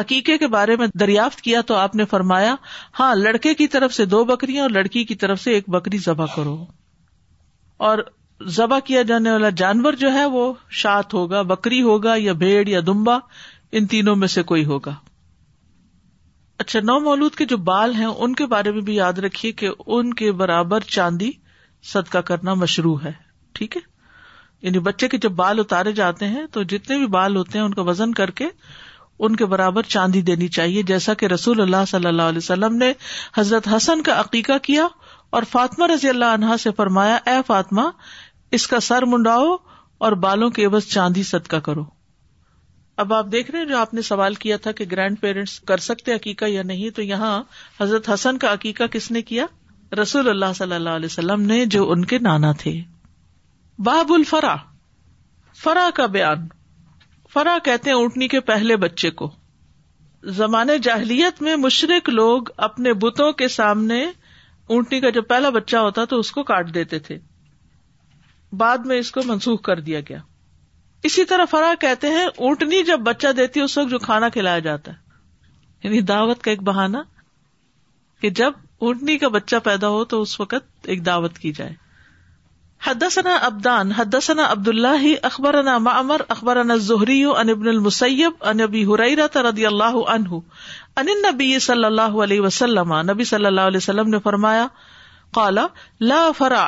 عقیقے 0.01 0.37
کے 0.39 0.47
بارے 0.55 0.77
میں 0.77 0.87
دریافت 1.01 1.41
کیا 1.43 1.61
تو 1.67 1.75
آپ 1.77 1.95
نے 1.97 2.05
فرمایا 2.11 2.55
ہاں 2.99 3.15
لڑکے 3.15 3.55
کی 3.61 3.67
طرف 3.75 3.95
سے 3.95 4.05
دو 4.15 4.25
بکریاں 4.33 4.63
اور 4.63 4.71
لڑکی 4.71 5.05
کی 5.05 5.15
طرف 5.25 5.41
سے 5.43 5.53
ایک 5.55 5.69
بکری 5.77 5.99
ذبح 6.07 6.27
کرو 6.37 6.57
اور 7.89 7.99
ذبح 8.57 8.79
کیا 8.85 9.03
جانے 9.11 9.31
والا 9.31 9.49
جانور 9.63 9.93
جو 10.01 10.13
ہے 10.13 10.25
وہ 10.33 10.53
شاط 10.83 11.15
ہوگا 11.15 11.43
بکری 11.53 11.83
ہوگا 11.83 12.15
یا 12.19 12.33
بھیڑ 12.43 12.69
یا 12.69 12.81
دمبا 12.87 13.19
ان 13.73 13.87
تینوں 13.91 14.15
میں 14.17 14.29
سے 14.29 14.43
کوئی 14.51 14.65
ہوگا 14.65 14.95
اچھا 16.61 16.81
نو 16.85 16.99
مولود 17.05 17.35
کے 17.37 17.45
جو 17.47 17.57
بال 17.71 17.95
ہیں 17.95 18.07
ان 18.07 18.35
کے 18.35 18.47
بارے 18.53 18.71
میں 18.73 18.81
بھی 18.83 18.95
یاد 18.97 19.19
رکھیے 19.25 19.51
کہ 19.63 19.69
ان 19.87 20.13
کے 20.21 20.31
برابر 20.43 20.81
چاندی 20.97 21.31
صدقہ 21.93 22.19
کرنا 22.29 22.55
مشروع 22.63 22.97
ہے 23.05 23.13
ٹھیک 23.55 23.77
ہے 23.77 23.81
یعنی 24.67 24.79
بچے 24.87 25.09
کے 25.09 25.19
جب 25.23 25.33
بال 25.37 25.59
اتارے 25.61 25.93
جاتے 25.93 26.27
ہیں 26.29 26.43
تو 26.53 26.63
جتنے 26.73 26.97
بھی 26.99 27.07
بال 27.17 27.37
ہوتے 27.37 27.59
ہیں 27.59 27.65
ان 27.65 27.75
کا 27.75 27.83
وزن 27.89 28.13
کر 28.21 28.31
کے 28.41 28.47
ان 29.27 29.37
کے 29.37 29.47
برابر 29.53 29.83
چاندی 29.89 30.21
دینی 30.23 30.49
چاہیے 30.57 30.83
جیسا 30.91 31.15
کہ 31.21 31.27
رسول 31.33 31.61
اللہ 31.61 31.85
صلی 31.89 32.07
اللہ 32.07 32.23
علیہ 32.33 32.39
وسلم 32.39 32.75
نے 32.77 32.93
حضرت 33.37 33.69
حسن 33.77 34.03
کا 34.09 34.19
عقیقہ 34.21 34.59
کیا 34.63 34.87
اور 35.37 35.43
فاطمہ 35.51 35.87
رضی 35.93 36.09
اللہ 36.09 36.33
عنہا 36.39 36.57
سے 36.63 36.71
فرمایا 36.77 37.15
اے 37.31 37.37
فاطمہ 37.47 37.83
اس 38.59 38.67
کا 38.67 38.81
سر 38.91 39.05
منڈاؤ 39.13 39.55
اور 40.07 40.13
بالوں 40.27 40.51
کے 40.59 40.65
عوض 40.67 40.87
چاندی 40.87 41.23
صدقہ 41.31 41.57
کرو 41.67 41.85
اب 43.03 43.13
آپ 43.13 43.27
دیکھ 43.33 43.51
رہے 43.51 43.59
ہیں 43.61 43.67
جو 43.67 43.77
آپ 43.79 43.93
نے 43.95 44.03
سوال 44.03 44.35
کیا 44.43 44.57
تھا 44.63 44.73
کہ 44.77 44.85
گرینڈ 44.91 45.21
پیرنٹس 45.21 45.59
کر 45.71 45.79
سکتے 45.87 46.15
عقیقہ 46.15 46.45
یا 46.49 46.63
نہیں 46.69 46.91
تو 46.97 47.03
یہاں 47.03 47.43
حضرت 47.81 48.09
حسن 48.11 48.39
کا 48.45 48.53
عقیقہ 48.53 48.85
کس 48.93 49.11
نے 49.17 49.23
کیا 49.31 49.47
رسول 50.01 50.29
اللہ 50.29 50.53
صلی 50.57 50.75
اللہ 50.75 50.95
علیہ 51.01 51.09
وسلم 51.11 51.43
نے 51.51 51.65
جو 51.75 51.91
ان 51.93 52.05
کے 52.13 52.19
نانا 52.29 52.53
تھے 52.63 52.73
باب 53.85 54.13
الفرا 54.13 54.55
فرا 55.63 55.89
کا 55.95 56.07
بیان 56.15 56.47
فرا 57.33 57.57
کہتے 57.65 57.91
ہیں 57.91 57.97
اونٹنی 57.97 58.29
کے 58.29 58.41
پہلے 58.51 58.77
بچے 58.87 59.11
کو 59.21 59.31
زمانے 60.37 60.77
جاہلیت 60.83 61.43
میں 61.43 61.57
مشرق 61.65 62.09
لوگ 62.11 62.49
اپنے 62.69 62.93
بتوں 63.03 63.33
کے 63.43 63.49
سامنے 63.59 64.03
اونٹنی 64.05 65.01
کا 65.01 65.11
جو 65.19 65.23
پہلا 65.35 65.49
بچہ 65.61 65.77
ہوتا 65.89 66.05
تو 66.15 66.19
اس 66.21 66.31
کو 66.39 66.43
کاٹ 66.53 66.73
دیتے 66.75 66.99
تھے 67.09 67.19
بعد 68.65 68.87
میں 68.87 68.99
اس 68.99 69.11
کو 69.13 69.21
منسوخ 69.27 69.61
کر 69.71 69.81
دیا 69.91 70.01
گیا 70.09 70.19
اسی 71.05 71.25
طرح 71.31 71.45
فرا 71.51 71.73
کہتے 71.81 72.09
ہیں 72.11 72.27
اونٹنی 72.47 72.83
جب 72.85 73.01
بچہ 73.09 73.33
دیتی 73.37 73.61
ہے 73.61 73.65
اس 73.65 73.77
وقت 73.79 73.91
جو 73.91 73.99
کھانا 74.05 74.29
کھلایا 74.37 74.59
جاتا 74.69 74.93
ہے 74.93 75.05
یعنی 75.85 76.01
دعوت 76.13 76.43
کا 76.43 76.51
ایک 76.51 76.63
بہانا 76.69 77.03
کہ 78.23 78.31
جب 78.41 78.53
اونٹنی 78.87 79.17
کا 79.19 79.29
بچہ 79.35 79.57
پیدا 79.65 79.89
ہو 79.89 80.05
تو 80.13 80.21
اس 80.23 80.39
وقت 80.41 80.89
ایک 80.95 81.05
دعوت 81.07 81.37
کی 81.39 81.53
جائے 81.59 81.75
ابدان 82.91 83.93
عبد 83.99 84.15
حد 84.97 85.21
اخبر 85.29 85.57
اخبر 86.29 86.57
المسیب 86.57 88.45
عن 88.51 88.61
انبی 88.61 88.85
حرا 88.91 89.27
تردی 89.33 89.67
اللہ 89.67 89.97
عنہ 90.15 90.41
ان 91.01 91.09
نبی 91.27 91.59
صلی 91.69 91.85
اللہ 91.85 92.19
علیہ 92.25 92.41
وسلم 92.41 92.93
نبی 93.11 93.25
صلی 93.33 93.47
اللہ 93.47 93.73
علیہ 93.73 93.77
وسلم 93.77 94.09
نے 94.11 94.19
فرمایا 94.25 94.67
قال 95.39 95.59
لا 96.11 96.23
فرع 96.39 96.63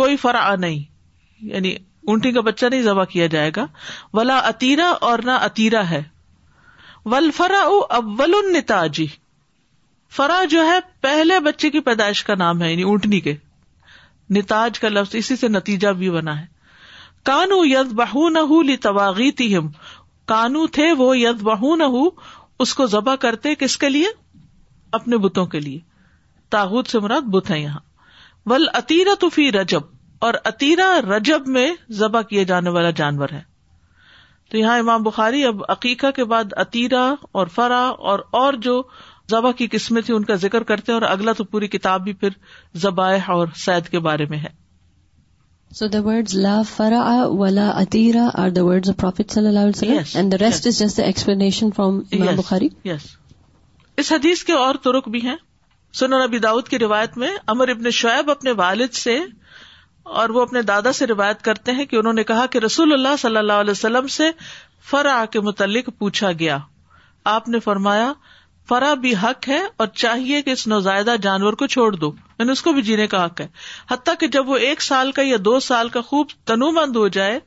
کوئی 0.00 0.16
فرع 0.26 0.54
نہیں 0.54 0.82
یعنی 1.54 1.74
اونٹی 2.10 2.30
کا 2.32 2.40
بچہ 2.46 2.66
نہیں 2.70 2.82
ذبح 2.82 3.04
کیا 3.10 3.26
جائے 3.34 3.50
گا 3.56 3.66
ولا 4.16 4.38
اتیرا 4.48 4.88
اور 5.08 5.18
نہ 5.24 5.30
اتیرا 5.48 5.88
ہے 5.90 6.02
ول 7.12 7.30
فرا 7.36 7.62
نتاجی 8.54 9.06
فرا 10.16 10.42
جو 10.50 10.64
ہے 10.66 10.78
پہلے 11.02 11.38
بچے 11.44 11.70
کی 11.70 11.80
پیدائش 11.90 12.22
کا 12.24 12.34
نام 12.38 12.62
ہے 12.62 12.70
یعنی 12.70 12.82
اونٹنی 12.92 13.20
کے 13.28 13.34
نتاج 14.36 14.78
کا 14.80 14.88
لفظ 14.88 15.14
اسی 15.16 15.36
سے 15.36 15.48
نتیجہ 15.48 15.88
بھی 16.00 16.10
بنا 16.10 16.38
ہے 16.40 16.46
کانو 17.30 17.64
ید 17.64 17.92
بہ 18.02 18.28
نہ 18.32 19.58
کانو 20.32 20.66
تھے 20.76 20.90
وہ 20.98 21.16
ید 21.18 21.40
بہ 21.48 21.74
نہ 21.76 21.84
اس 22.62 22.74
کو 22.74 22.86
ذبح 22.86 23.14
کرتے 23.26 23.54
کس 23.62 23.76
کے 23.84 23.88
لیے 23.88 24.08
اپنے 24.98 25.16
بتوں 25.24 25.46
کے 25.54 25.60
لیے 25.60 25.78
تاحت 26.54 26.90
سے 26.90 26.98
مراد 27.06 27.28
بت 27.34 27.50
ہے 27.50 27.60
یہاں 27.60 27.80
ول 28.50 28.66
اتیرا 28.74 29.14
تو 29.20 29.28
فی 29.36 29.50
رجب 29.52 29.91
اور 30.26 30.34
اتیرا 30.48 30.84
رجب 31.10 31.46
میں 31.54 31.66
ذبح 32.00 32.22
کیے 32.32 32.44
جانے 32.50 32.70
والا 32.74 32.90
جانور 32.98 33.28
ہے 33.36 33.40
تو 34.50 34.58
یہاں 34.58 34.76
امام 34.78 35.02
بخاری 35.02 35.42
اب 35.44 35.62
عقیقہ 35.74 36.10
کے 36.16 36.24
بعد 36.32 36.52
اتیرا 36.64 37.02
اور 37.40 37.46
فرا 37.54 37.80
اور 38.10 38.18
اور 38.40 38.58
جو 38.66 38.74
ذبح 39.30 39.52
کی 39.60 39.66
قسمیں 39.72 40.00
تھیں 40.06 40.14
ان 40.16 40.24
کا 40.28 40.34
ذکر 40.44 40.62
کرتے 40.68 40.92
ہیں 40.92 40.98
اور 40.98 41.08
اگلا 41.08 41.32
تو 41.38 41.44
پوری 41.54 41.68
کتاب 41.74 42.04
بھی 42.04 42.12
پھر 42.22 42.36
ذبائح 42.84 43.30
اور 43.38 43.48
سید 43.64 43.88
کے 43.96 44.04
بارے 44.08 44.26
میں 44.34 44.38
ہے 44.44 44.52
اس 53.96 54.12
حدیث 54.12 54.42
کے 54.44 54.52
اور 54.62 54.74
ترک 54.88 55.08
بھی 55.16 55.20
ہیں 55.28 55.36
سنن 56.00 56.22
ابی 56.24 56.38
داؤد 56.48 56.68
کی 56.68 56.78
روایت 56.88 57.16
میں 57.22 57.28
امر 57.54 57.68
ابن 57.68 57.90
شعیب 58.02 58.30
اپنے 58.30 58.52
والد 58.66 58.92
سے 59.04 59.18
اور 60.20 60.28
وہ 60.36 60.40
اپنے 60.42 60.62
دادا 60.68 60.92
سے 60.92 61.06
روایت 61.06 61.42
کرتے 61.44 61.72
ہیں 61.72 61.84
کہ 61.86 61.96
انہوں 61.96 62.12
نے 62.12 62.22
کہا 62.24 62.46
کہ 62.50 62.58
رسول 62.58 62.92
اللہ 62.92 63.16
صلی 63.18 63.36
اللہ 63.36 63.60
علیہ 63.64 63.70
وسلم 63.70 64.06
سے 64.16 64.30
فرا 64.90 65.24
کے 65.32 65.40
متعلق 65.40 65.88
پوچھا 65.98 66.30
گیا 66.38 66.58
آپ 67.32 67.48
نے 67.48 67.58
فرمایا 67.64 68.12
فرا 68.68 68.92
بھی 69.04 69.14
حق 69.22 69.48
ہے 69.48 69.60
اور 69.82 69.86
چاہیے 70.02 70.40
کہ 70.42 70.50
اس 70.50 70.66
نوزائیدہ 70.66 71.14
جانور 71.22 71.52
کو 71.62 71.66
چھوڑ 71.74 71.90
دو 71.94 72.10
یعنی 72.38 72.50
اس 72.52 72.62
کو 72.62 72.72
بھی 72.72 72.82
جینے 72.82 73.06
کا 73.14 73.24
حق 73.24 73.40
ہے 73.40 73.46
حتیٰ 73.90 74.14
کہ 74.20 74.26
جب 74.36 74.48
وہ 74.48 74.56
ایک 74.66 74.82
سال 74.82 75.12
کا 75.12 75.22
یا 75.24 75.36
دو 75.44 75.58
سال 75.68 75.88
کا 75.96 76.00
خوب 76.10 76.50
مند 76.76 76.96
ہو 76.96 77.06
جائے 77.16 77.38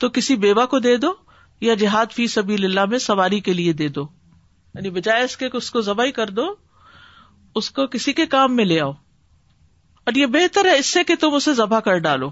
تو 0.00 0.08
کسی 0.18 0.36
بیوہ 0.44 0.66
کو 0.70 0.78
دے 0.86 0.96
دو 1.06 1.12
یا 1.60 1.74
جہاد 1.78 2.12
فی 2.12 2.26
سبیل 2.26 2.64
اللہ 2.64 2.84
میں 2.90 2.98
سواری 2.98 3.40
کے 3.48 3.52
لیے 3.52 3.72
دے 3.80 3.88
دو 3.98 4.06
یعنی 4.74 4.90
بجائے 4.90 5.22
اس 5.24 5.30
اس 5.30 5.36
کے 5.36 5.48
کو 5.48 5.80
ذبح 5.90 6.10
کر 6.14 6.30
دو 6.38 6.46
اس 7.60 7.70
کو 7.70 7.86
کسی 7.94 8.12
کے 8.18 8.26
کام 8.34 8.56
میں 8.56 8.64
لے 8.64 8.80
آؤ 8.80 8.92
اور 10.04 10.14
یہ 10.16 10.26
بہتر 10.26 10.64
ہے 10.68 10.78
اس 10.78 10.86
سے 10.92 11.02
کہ 11.08 11.14
تم 11.20 11.34
اسے 11.34 11.52
ذبح 11.54 11.80
کر 11.88 11.98
ڈالو 12.06 12.28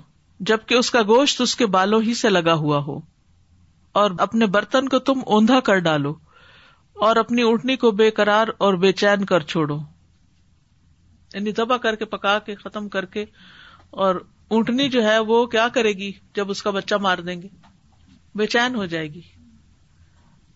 جبکہ 0.50 0.74
اس 0.74 0.90
کا 0.90 1.02
گوشت 1.08 1.40
اس 1.40 1.54
کے 1.56 1.66
بالوں 1.76 2.00
ہی 2.02 2.14
سے 2.20 2.28
لگا 2.30 2.54
ہوا 2.62 2.78
ہو 2.86 2.98
اور 4.00 4.10
اپنے 4.26 4.46
برتن 4.56 4.88
کو 4.88 4.98
تم 5.10 5.20
اوندھا 5.36 5.58
کر 5.68 5.78
ڈالو 5.86 6.12
اور 7.08 7.16
اپنی 7.16 7.42
اٹھنی 7.52 7.76
کو 7.84 7.90
بے 8.00 8.10
قرار 8.18 8.48
اور 8.66 8.74
بے 8.84 8.92
چین 9.02 9.24
کر 9.32 9.42
چھوڑو 9.52 9.76
یعنی 11.34 11.52
دبا 11.58 11.76
کر 11.86 11.94
کے 11.96 12.04
پکا 12.14 12.38
کے 12.46 12.54
ختم 12.64 12.88
کر 12.94 13.04
کے 13.14 13.24
اور 14.06 14.16
اونٹنی 14.56 14.88
جو 14.96 15.02
ہے 15.04 15.18
وہ 15.30 15.44
کیا 15.54 15.66
کرے 15.74 15.92
گی 15.98 16.10
جب 16.36 16.50
اس 16.50 16.62
کا 16.62 16.70
بچہ 16.78 16.94
مار 17.00 17.18
دیں 17.28 17.40
گے 17.42 17.48
بے 18.38 18.46
چین 18.54 18.74
ہو 18.74 18.84
جائے 18.94 19.12
گی 19.12 19.20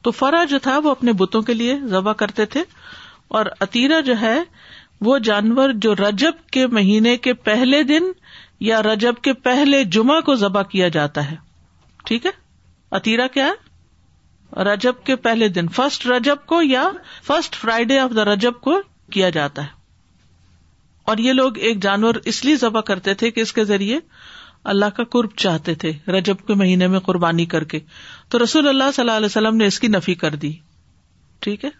تو 0.04 0.10
فرا 0.16 0.42
جو 0.50 0.58
تھا 0.62 0.78
وہ 0.84 0.90
اپنے 0.90 1.12
بتوں 1.20 1.42
کے 1.50 1.54
لیے 1.54 1.76
ذبح 1.90 2.12
کرتے 2.22 2.44
تھے 2.54 2.62
اور 3.38 3.46
اتیرا 3.66 4.00
جو 4.08 4.14
ہے 4.20 4.36
وہ 5.04 5.16
جانور 5.26 5.70
جو 5.84 5.94
رجب 5.94 6.34
کے 6.56 6.66
مہینے 6.76 7.16
کے 7.26 7.32
پہلے 7.48 7.82
دن 7.92 8.04
یا 8.68 8.82
رجب 8.82 9.14
کے 9.22 9.32
پہلے 9.46 9.82
جمعہ 9.96 10.20
کو 10.28 10.34
ذبح 10.42 10.62
کیا 10.74 10.88
جاتا 10.96 11.30
ہے 11.30 11.36
ٹھیک 12.06 12.26
ہے 12.26 13.22
کیا 13.34 13.46
ہے 13.46 14.62
رجب 14.64 15.02
کے 15.06 15.16
پہلے 15.26 15.48
دن 15.56 15.68
فرسٹ 15.76 16.06
رجب 16.06 16.44
کو 16.46 16.60
یا 16.62 16.88
first 17.26 17.56
Friday 17.60 17.98
of 17.98 18.14
the 18.16 18.24
Rajab 18.24 18.60
کو 18.66 18.80
کیا 19.16 19.30
جاتا 19.36 19.62
ہے 19.62 19.82
اور 21.12 21.18
یہ 21.24 21.32
لوگ 21.32 21.58
ایک 21.68 21.82
جانور 21.82 22.14
اس 22.32 22.44
لیے 22.44 22.56
ذبح 22.64 22.80
کرتے 22.90 23.14
تھے 23.22 23.30
کہ 23.30 23.40
اس 23.46 23.52
کے 23.52 23.64
ذریعے 23.72 23.98
اللہ 24.74 24.94
کا 24.96 25.04
قرب 25.16 25.34
چاہتے 25.44 25.74
تھے 25.82 25.92
رجب 26.18 26.46
کے 26.46 26.54
مہینے 26.60 26.86
میں 26.92 27.00
قربانی 27.08 27.46
کر 27.56 27.64
کے 27.72 27.78
تو 28.30 28.42
رسول 28.44 28.68
اللہ 28.68 28.92
صلی 28.94 29.02
اللہ 29.02 29.16
علیہ 29.22 29.32
وسلم 29.34 29.56
نے 29.62 29.66
اس 29.72 29.80
کی 29.80 29.88
نفی 29.96 30.14
کر 30.22 30.34
دی 30.44 30.52
ٹھیک 31.46 31.64
ہے 31.64 31.70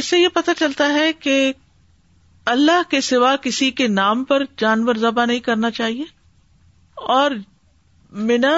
اس 0.00 0.06
سے 0.12 0.18
یہ 0.18 0.28
پتہ 0.34 0.50
چلتا 0.58 0.92
ہے 0.92 1.12
کہ 1.26 1.34
اللہ 2.50 2.88
کے 2.90 3.00
سوا 3.06 3.34
کسی 3.42 3.70
کے 3.80 3.86
نام 3.88 4.22
پر 4.28 4.42
جانور 4.58 4.94
ذبح 5.00 5.24
نہیں 5.26 5.40
کرنا 5.48 5.70
چاہیے 5.70 6.04
اور 7.16 7.30
مینا 8.30 8.50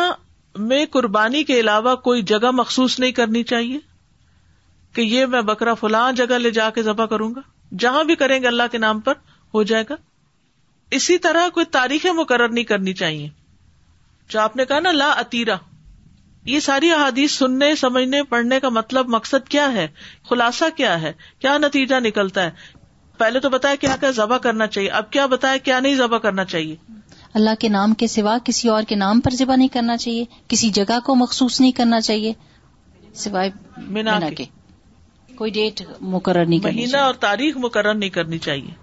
میں 0.70 0.84
قربانی 0.90 1.42
کے 1.44 1.58
علاوہ 1.60 1.94
کوئی 2.06 2.22
جگہ 2.30 2.50
مخصوص 2.54 2.98
نہیں 3.00 3.12
کرنی 3.12 3.42
چاہیے 3.52 3.78
کہ 4.94 5.02
یہ 5.02 5.26
میں 5.26 5.40
بکرا 5.42 5.74
فلاں 5.74 6.10
جگہ 6.16 6.34
لے 6.38 6.50
جا 6.58 6.68
کے 6.74 6.82
ذبح 6.82 7.06
کروں 7.12 7.34
گا 7.34 7.40
جہاں 7.84 8.02
بھی 8.10 8.14
کریں 8.16 8.38
گے 8.42 8.46
اللہ 8.48 8.68
کے 8.72 8.78
نام 8.78 9.00
پر 9.08 9.14
ہو 9.54 9.62
جائے 9.72 9.84
گا 9.88 9.94
اسی 10.98 11.16
طرح 11.18 11.48
کوئی 11.54 11.66
تاریخ 11.76 12.06
مقرر 12.16 12.48
نہیں 12.48 12.64
کرنی 12.64 12.92
چاہیے 13.00 13.28
جو 14.30 14.40
آپ 14.40 14.56
نے 14.56 14.64
کہا 14.64 14.78
نا 14.80 14.92
لا 14.92 15.10
اتیرا 15.20 15.56
یہ 16.52 16.60
ساری 16.60 16.90
احادیث 16.92 17.32
سننے 17.38 17.74
سمجھنے 17.80 18.22
پڑھنے 18.28 18.60
کا 18.60 18.68
مطلب 18.78 19.08
مقصد 19.14 19.48
کیا 19.48 19.72
ہے 19.72 19.86
خلاصہ 20.30 20.64
کیا 20.76 21.00
ہے 21.02 21.12
کیا 21.40 21.56
نتیجہ 21.58 22.00
نکلتا 22.04 22.42
ہے 22.44 22.72
پہلے 23.18 23.40
تو 23.40 23.48
بتایا 23.50 23.74
کیا 23.80 23.94
کیا 24.00 24.10
ذبح 24.14 24.38
کرنا 24.44 24.66
چاہیے 24.66 24.88
اب 25.00 25.10
کیا 25.12 25.26
بتایا 25.34 25.56
کیا 25.66 25.78
نہیں 25.80 25.94
ذبح 25.96 26.18
کرنا 26.24 26.44
چاہیے 26.52 26.74
اللہ 27.38 27.54
کے 27.60 27.68
نام 27.68 27.94
کے 28.00 28.06
سوا 28.06 28.36
کسی 28.44 28.68
اور 28.68 28.82
کے 28.88 28.94
نام 28.96 29.20
پر 29.20 29.34
ذبح 29.38 29.56
نہیں 29.56 29.68
کرنا 29.76 29.96
چاہیے 30.04 30.24
کسی 30.48 30.70
جگہ 30.80 30.98
کو 31.06 31.14
مخصوص 31.22 31.60
نہیں 31.60 31.72
کرنا 31.80 32.00
چاہیے 32.08 32.32
سوائے 33.22 33.50
کے 34.36 34.44
کوئی 35.36 35.50
ڈیٹ 35.50 35.82
مقرر 36.14 36.44
نہیں 36.46 36.60
مہینہ 36.64 36.96
اور 36.96 37.14
تاریخ 37.24 37.56
مقرر 37.66 37.94
نہیں 37.94 38.10
کرنی 38.18 38.38
چاہیے 38.38 38.74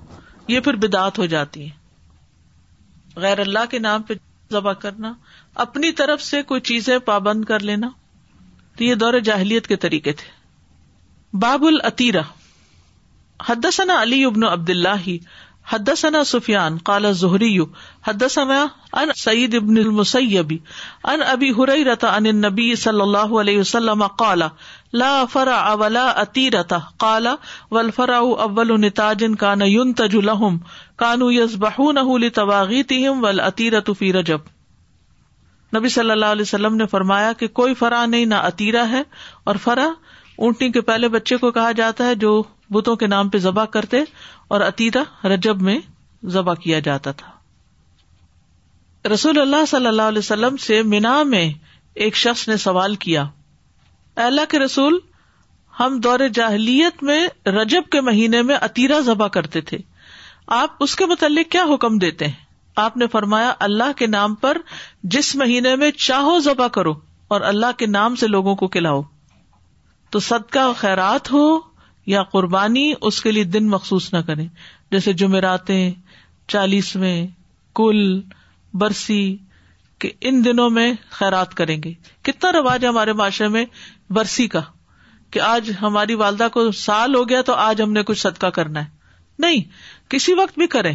یہ 0.53 0.59
پھر 0.67 0.75
بدعت 0.85 1.19
ہو 1.19 1.25
جاتی 1.33 1.63
ہے 1.65 3.19
غیر 3.25 3.39
اللہ 3.39 3.69
کے 3.69 3.79
نام 3.79 4.01
پہ 4.09 4.13
ذبح 4.51 4.73
کرنا 4.85 5.13
اپنی 5.65 5.91
طرف 6.01 6.21
سے 6.23 6.41
کوئی 6.51 6.61
چیزیں 6.71 6.97
پابند 7.11 7.45
کر 7.51 7.59
لینا 7.71 7.89
تو 8.77 8.83
یہ 8.83 8.95
دور 9.05 9.19
جاہلیت 9.29 9.67
کے 9.67 9.75
طریقے 9.85 10.13
تھے 10.23 10.27
باب 11.45 11.63
العطیرہ 11.67 12.21
حدثنا 13.49 13.93
علی 14.01 14.23
ابن 14.25 14.43
عبد 14.47 14.69
اللہ 14.69 15.07
حدثنا 15.71 16.23
سفیان 16.31 16.77
قال 16.89 17.11
زہری 17.17 17.49
حدثنا 18.07 18.57
ان 19.01 19.09
سعید 19.15 19.55
ابن 19.55 19.77
المسیب 19.83 20.51
ان 21.11 21.21
ابی 21.31 21.49
حریرہ 21.59 21.95
عن 22.09 22.25
النبی 22.33 22.73
صلی 22.83 23.01
اللہ 23.01 23.33
علیہ 23.41 23.59
وسلم 23.59 24.03
قال 24.23 24.41
لا 25.01 25.11
فرع 25.33 25.59
ولا 25.83 26.05
اتیرہ 26.23 26.63
قال 27.05 27.27
والفرع 27.71 28.17
اول 28.47 28.73
نتاج 28.85 29.23
کان 29.43 29.61
ينتج 29.73 30.17
لهم 30.31 30.59
کانوا 31.05 31.31
یذبحونه 31.39 32.17
لتواغیتهم 32.27 33.23
والاتیرۃ 33.27 33.93
فی 34.01 34.11
رجب 34.21 34.49
نبی 35.79 35.93
صلی 35.99 36.15
اللہ 36.19 36.37
علیہ 36.37 36.49
وسلم 36.51 36.81
نے 36.85 36.89
فرمایا 36.95 37.31
کہ 37.43 37.51
کوئی 37.61 37.77
فرع 37.83 38.05
نہیں 38.15 38.33
نہ 38.35 38.43
اتیرہ 38.51 38.85
ہے 38.95 39.03
اور 39.53 39.65
فرع 39.67 39.89
اونٹنی 40.47 40.71
کے 40.77 40.81
پہلے 40.91 41.09
بچے 41.17 41.39
کو 41.45 41.51
کہا 41.59 41.71
جاتا 41.83 42.07
ہے 42.11 42.15
جو 42.25 42.31
بتوں 42.75 42.95
کے 42.95 43.07
نام 43.07 43.29
پہ 43.29 43.37
ذبح 43.45 43.65
کرتے 43.75 43.99
اور 44.55 44.61
عتیدہ 44.67 45.03
رجب 45.33 45.61
میں 45.69 45.77
ذبح 46.35 46.53
کیا 46.63 46.79
جاتا 46.87 47.11
تھا 47.21 47.29
رسول 49.13 49.39
اللہ 49.41 49.65
صلی 49.67 49.87
اللہ 49.87 50.09
علیہ 50.13 50.23
وسلم 50.25 50.57
سے 50.65 50.81
مینا 50.93 51.21
میں 51.33 51.47
ایک 52.05 52.15
شخص 52.15 52.47
نے 52.47 52.57
سوال 52.65 52.95
کیا 53.05 53.23
الا 54.25 54.43
کے 54.49 54.59
رسول 54.59 54.99
ہم 55.79 55.99
دور 56.03 56.19
جاہلیت 56.33 57.03
میں 57.09 57.19
رجب 57.57 57.89
کے 57.91 58.01
مہینے 58.09 58.41
میں 58.49 58.57
عتیرہ 58.67 58.99
ذبح 59.05 59.27
کرتے 59.37 59.61
تھے 59.71 59.77
آپ 60.59 60.83
اس 60.83 60.95
کے 61.01 61.05
متعلق 61.11 61.51
کیا 61.51 61.63
حکم 61.73 61.97
دیتے 62.03 62.27
ہیں 62.27 62.39
آپ 62.83 62.97
نے 62.97 63.07
فرمایا 63.13 63.53
اللہ 63.67 63.91
کے 63.97 64.07
نام 64.07 64.35
پر 64.45 64.57
جس 65.15 65.35
مہینے 65.41 65.75
میں 65.83 65.89
چاہو 66.07 66.37
ذبح 66.49 66.67
کرو 66.77 66.93
اور 67.35 67.41
اللہ 67.49 67.77
کے 67.77 67.85
نام 67.95 68.15
سے 68.23 68.27
لوگوں 68.27 68.55
کو 68.61 68.67
کھلاؤ 68.75 69.01
تو 70.15 70.19
صدقہ 70.27 70.71
خیرات 70.77 71.31
ہو 71.31 71.45
یا 72.11 72.21
قربانی 72.31 72.83
اس 73.07 73.21
کے 73.23 73.31
لیے 73.31 73.43
دن 73.55 73.67
مخصوص 73.69 74.13
نہ 74.13 74.17
کریں 74.29 74.47
جیسے 74.91 75.11
جمعراتیں 75.21 75.83
چالیسویں 76.53 77.19
کل 77.79 78.01
برسی 78.81 79.21
ان 80.27 80.43
دنوں 80.45 80.69
میں 80.77 80.85
خیرات 81.19 81.53
کریں 81.55 81.75
گے 81.83 81.91
کتنا 82.29 82.51
رواج 82.51 82.83
ہے 82.83 82.87
ہمارے 82.89 83.13
معاشرے 83.19 83.47
میں 83.55 83.63
برسی 84.17 84.47
کا 84.53 84.61
کہ 85.33 85.39
آج 85.53 85.69
ہماری 85.81 86.13
والدہ 86.21 86.47
کو 86.53 86.63
سال 86.83 87.15
ہو 87.15 87.27
گیا 87.29 87.41
تو 87.49 87.53
آج 87.67 87.81
ہم 87.81 87.91
نے 87.97 88.03
کچھ 88.11 88.19
صدقہ 88.21 88.47
کرنا 88.57 88.83
ہے 88.85 89.43
نہیں 89.45 89.61
کسی 90.13 90.33
وقت 90.41 90.57
بھی 90.59 90.67
کریں 90.77 90.93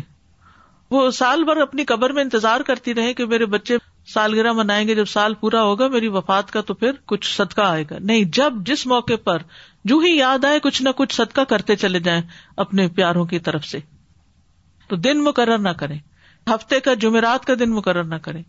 وہ 0.96 1.08
سال 1.20 1.44
بھر 1.44 1.60
اپنی 1.68 1.84
قبر 1.92 2.12
میں 2.16 2.22
انتظار 2.22 2.60
کرتی 2.72 2.94
رہے 2.94 3.14
کہ 3.20 3.26
میرے 3.34 3.46
بچے 3.54 3.76
سالگرہ 4.14 4.50
منائیں 4.56 4.86
گے 4.88 4.94
جب 4.94 5.06
سال 5.08 5.34
پورا 5.34 5.62
ہوگا 5.62 5.86
میری 5.92 6.08
وفات 6.16 6.50
کا 6.52 6.60
تو 6.66 6.74
پھر 6.82 6.92
کچھ 7.12 7.34
صدقہ 7.34 7.60
آئے 7.60 7.84
گا 7.90 7.96
نہیں 8.00 8.24
جب 8.34 8.54
جس 8.66 8.86
موقع 8.86 9.12
پر 9.24 9.42
جو 9.92 9.98
ہی 10.04 10.10
یاد 10.16 10.44
آئے 10.44 10.60
کچھ 10.62 10.82
نہ 10.82 10.88
کچھ 10.96 11.14
صدقہ 11.14 11.40
کرتے 11.48 11.76
چلے 11.76 12.00
جائیں 12.08 12.20
اپنے 12.64 12.86
پیاروں 12.98 13.24
کی 13.32 13.38
طرف 13.48 13.64
سے 13.66 13.78
تو 14.88 14.96
دن 15.06 15.24
مقرر 15.24 15.58
نہ 15.58 15.68
کریں 15.78 15.98
ہفتے 16.54 16.80
کا 16.80 16.94
جمعرات 17.04 17.44
کا 17.46 17.54
دن 17.58 17.70
مقرر 17.74 18.04
نہ 18.04 18.14
کریں 18.22 18.42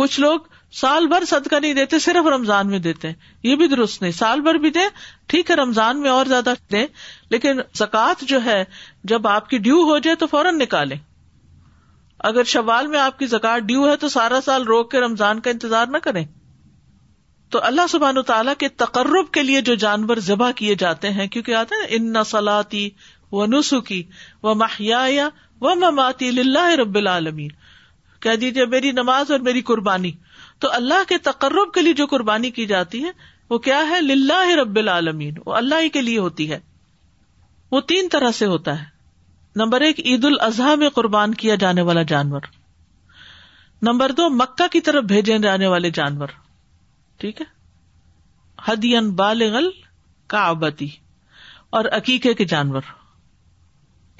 کچھ 0.00 0.18
لوگ 0.20 0.38
سال 0.80 1.06
بھر 1.06 1.24
صدقہ 1.28 1.56
نہیں 1.62 1.74
دیتے 1.74 1.98
صرف 2.04 2.26
رمضان 2.34 2.68
میں 2.70 2.78
دیتے 2.86 3.08
ہیں 3.08 3.14
یہ 3.48 3.56
بھی 3.56 3.66
درست 3.68 4.00
نہیں 4.02 4.12
سال 4.12 4.40
بھر 4.46 4.54
بھی 4.64 4.70
دیں 4.78 4.88
ٹھیک 5.32 5.50
ہے 5.50 5.56
رمضان 5.56 6.00
میں 6.00 6.10
اور 6.10 6.26
زیادہ 6.28 6.52
دیں 6.72 6.86
لیکن 7.30 7.60
زکوٰۃ 7.82 8.24
جو 8.28 8.44
ہے 8.44 8.62
جب 9.12 9.26
آپ 9.36 9.48
کی 9.50 9.58
ڈیو 9.68 9.82
ہو 9.90 9.98
جائے 10.08 10.16
تو 10.16 10.26
فوراً 10.30 10.58
نکالیں 10.58 10.96
اگر 12.28 12.44
شوال 12.50 12.86
میں 12.92 12.98
آپ 12.98 13.18
کی 13.18 13.26
زکات 13.30 13.62
ڈیو 13.70 13.88
ہے 13.88 13.96
تو 14.02 14.08
سارا 14.08 14.38
سال 14.44 14.62
روک 14.66 14.90
کے 14.90 15.00
رمضان 15.00 15.40
کا 15.46 15.50
انتظار 15.50 15.86
نہ 15.92 15.96
کریں 16.06 16.24
تو 17.54 17.60
اللہ 17.70 17.86
سبحان 17.90 18.20
تعالیٰ 18.26 18.54
کے 18.58 18.68
تقرب 18.82 19.30
کے 19.32 19.42
لیے 19.42 19.60
جو 19.66 19.74
جانور 19.82 20.16
ذبح 20.28 20.50
کیے 20.60 20.74
جاتے 20.82 21.10
ہیں 21.18 21.26
کیونکہ 21.34 21.54
آتے 21.54 21.80
ہیں 21.80 21.96
ان 21.98 22.10
نسلاتی 22.12 22.88
و 23.40 23.44
نسخی 23.56 24.02
و 24.48 24.54
ماہیا 24.62 25.28
و 25.68 25.74
مماتی 25.82 26.30
لاہ 26.42 26.70
رب 26.82 26.96
العالمین 27.02 27.50
کہہ 28.26 28.36
دیجیے 28.46 28.66
میری 28.76 28.92
نماز 29.02 29.30
اور 29.32 29.40
میری 29.50 29.62
قربانی 29.72 30.12
تو 30.64 30.72
اللہ 30.80 31.08
کے 31.08 31.18
تقرب 31.28 31.74
کے 31.74 31.82
لیے 31.82 31.92
جو 32.00 32.06
قربانی 32.14 32.50
کی 32.60 32.66
جاتی 32.72 33.02
ہے 33.04 33.10
وہ 33.50 33.58
کیا 33.68 33.82
ہے 33.90 34.00
للہ 34.08 34.40
رب 34.62 34.76
العالمین 34.86 35.34
وہ 35.46 35.54
اللہ 35.62 35.82
ہی 35.84 35.88
کے 35.98 36.02
لیے 36.08 36.18
ہوتی 36.18 36.50
ہے 36.52 36.58
وہ 37.76 37.80
تین 37.92 38.08
طرح 38.16 38.30
سے 38.40 38.46
ہوتا 38.56 38.80
ہے 38.82 38.92
نمبر 39.56 39.80
ایک 39.86 39.98
عید 40.00 40.24
الاضحی 40.24 40.76
میں 40.78 40.88
قربان 40.94 41.34
کیا 41.42 41.54
جانے 41.64 41.82
والا 41.88 42.02
جانور 42.12 42.40
نمبر 43.88 44.12
دو 44.18 44.28
مکہ 44.36 44.66
کی 44.72 44.80
طرف 44.88 45.04
بھیجے 45.08 45.38
جانے 45.42 45.66
والے 45.74 45.90
جانور 45.98 46.28
ٹھیک 47.20 47.40
ہے 47.40 47.44
ہدین 48.68 49.10
بالغل 49.20 49.68
کابتی 50.34 50.88
اور 51.78 51.84
عقیقے 51.96 52.32
کے 52.34 52.44
جانور 52.54 52.82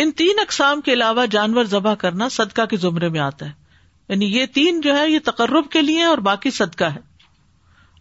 ان 0.04 0.10
تین 0.20 0.38
اقسام 0.40 0.80
کے 0.88 0.92
علاوہ 0.92 1.26
جانور 1.30 1.64
ذبح 1.74 1.94
کرنا 1.98 2.28
صدقہ 2.38 2.64
کے 2.70 2.76
زمرے 2.84 3.08
میں 3.16 3.20
آتا 3.20 3.46
ہے 3.46 3.62
یعنی 4.08 4.26
یہ 4.36 4.46
تین 4.54 4.80
جو 4.80 4.96
ہے 4.98 5.08
یہ 5.10 5.18
تقرب 5.24 5.68
کے 5.72 5.82
لیے 5.82 6.04
اور 6.04 6.18
باقی 6.30 6.50
صدقہ 6.60 6.84
ہے 6.94 7.00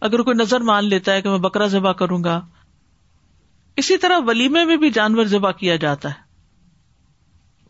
اگر 0.08 0.22
کوئی 0.22 0.36
نظر 0.36 0.60
مان 0.70 0.88
لیتا 0.88 1.12
ہے 1.12 1.22
کہ 1.22 1.28
میں 1.30 1.38
بکرا 1.48 1.66
ذبح 1.74 1.92
کروں 2.02 2.22
گا 2.24 2.40
اسی 3.82 3.96
طرح 4.06 4.18
ولیمے 4.26 4.64
میں 4.64 4.76
بھی 4.84 4.90
جانور 5.00 5.24
ذبح 5.36 5.52
کیا 5.60 5.76
جاتا 5.86 6.08
ہے 6.10 6.22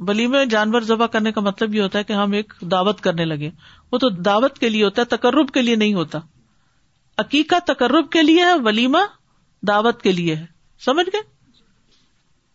بلی 0.07 0.27
میں 0.27 0.45
جانور 0.51 0.83
ذبح 0.83 1.07
کرنے 1.13 1.33
کا 1.33 1.41
مطلب 1.41 1.75
یہ 1.75 1.83
ہوتا 1.83 1.99
ہے 1.99 2.05
کہ 2.05 2.13
ہم 2.13 2.33
ایک 2.33 2.53
دعوت 2.71 3.01
کرنے 3.01 3.25
لگے 3.25 3.51
وہ 3.93 3.99
تو 3.99 4.09
دعوت 4.29 4.59
کے 4.59 4.69
لیے 4.69 4.85
ہوتا 4.85 5.03
ہے 5.03 5.07
تقرب 5.17 5.51
کے 5.55 5.63
لیے 5.63 5.77
نہیں 5.77 5.95
ہوتا 5.95 6.19
عقیقہ 7.19 7.57
تقرب 7.67 8.11
کے 8.13 8.23
لیے 8.23 8.45
ہے 8.45 8.55
ولیمہ 8.65 8.99
دعوت 9.69 10.03
کے 10.03 10.13
لیے 10.13 10.35
ہے 10.35 10.45
سمجھ 10.85 11.07
گئے 11.13 11.21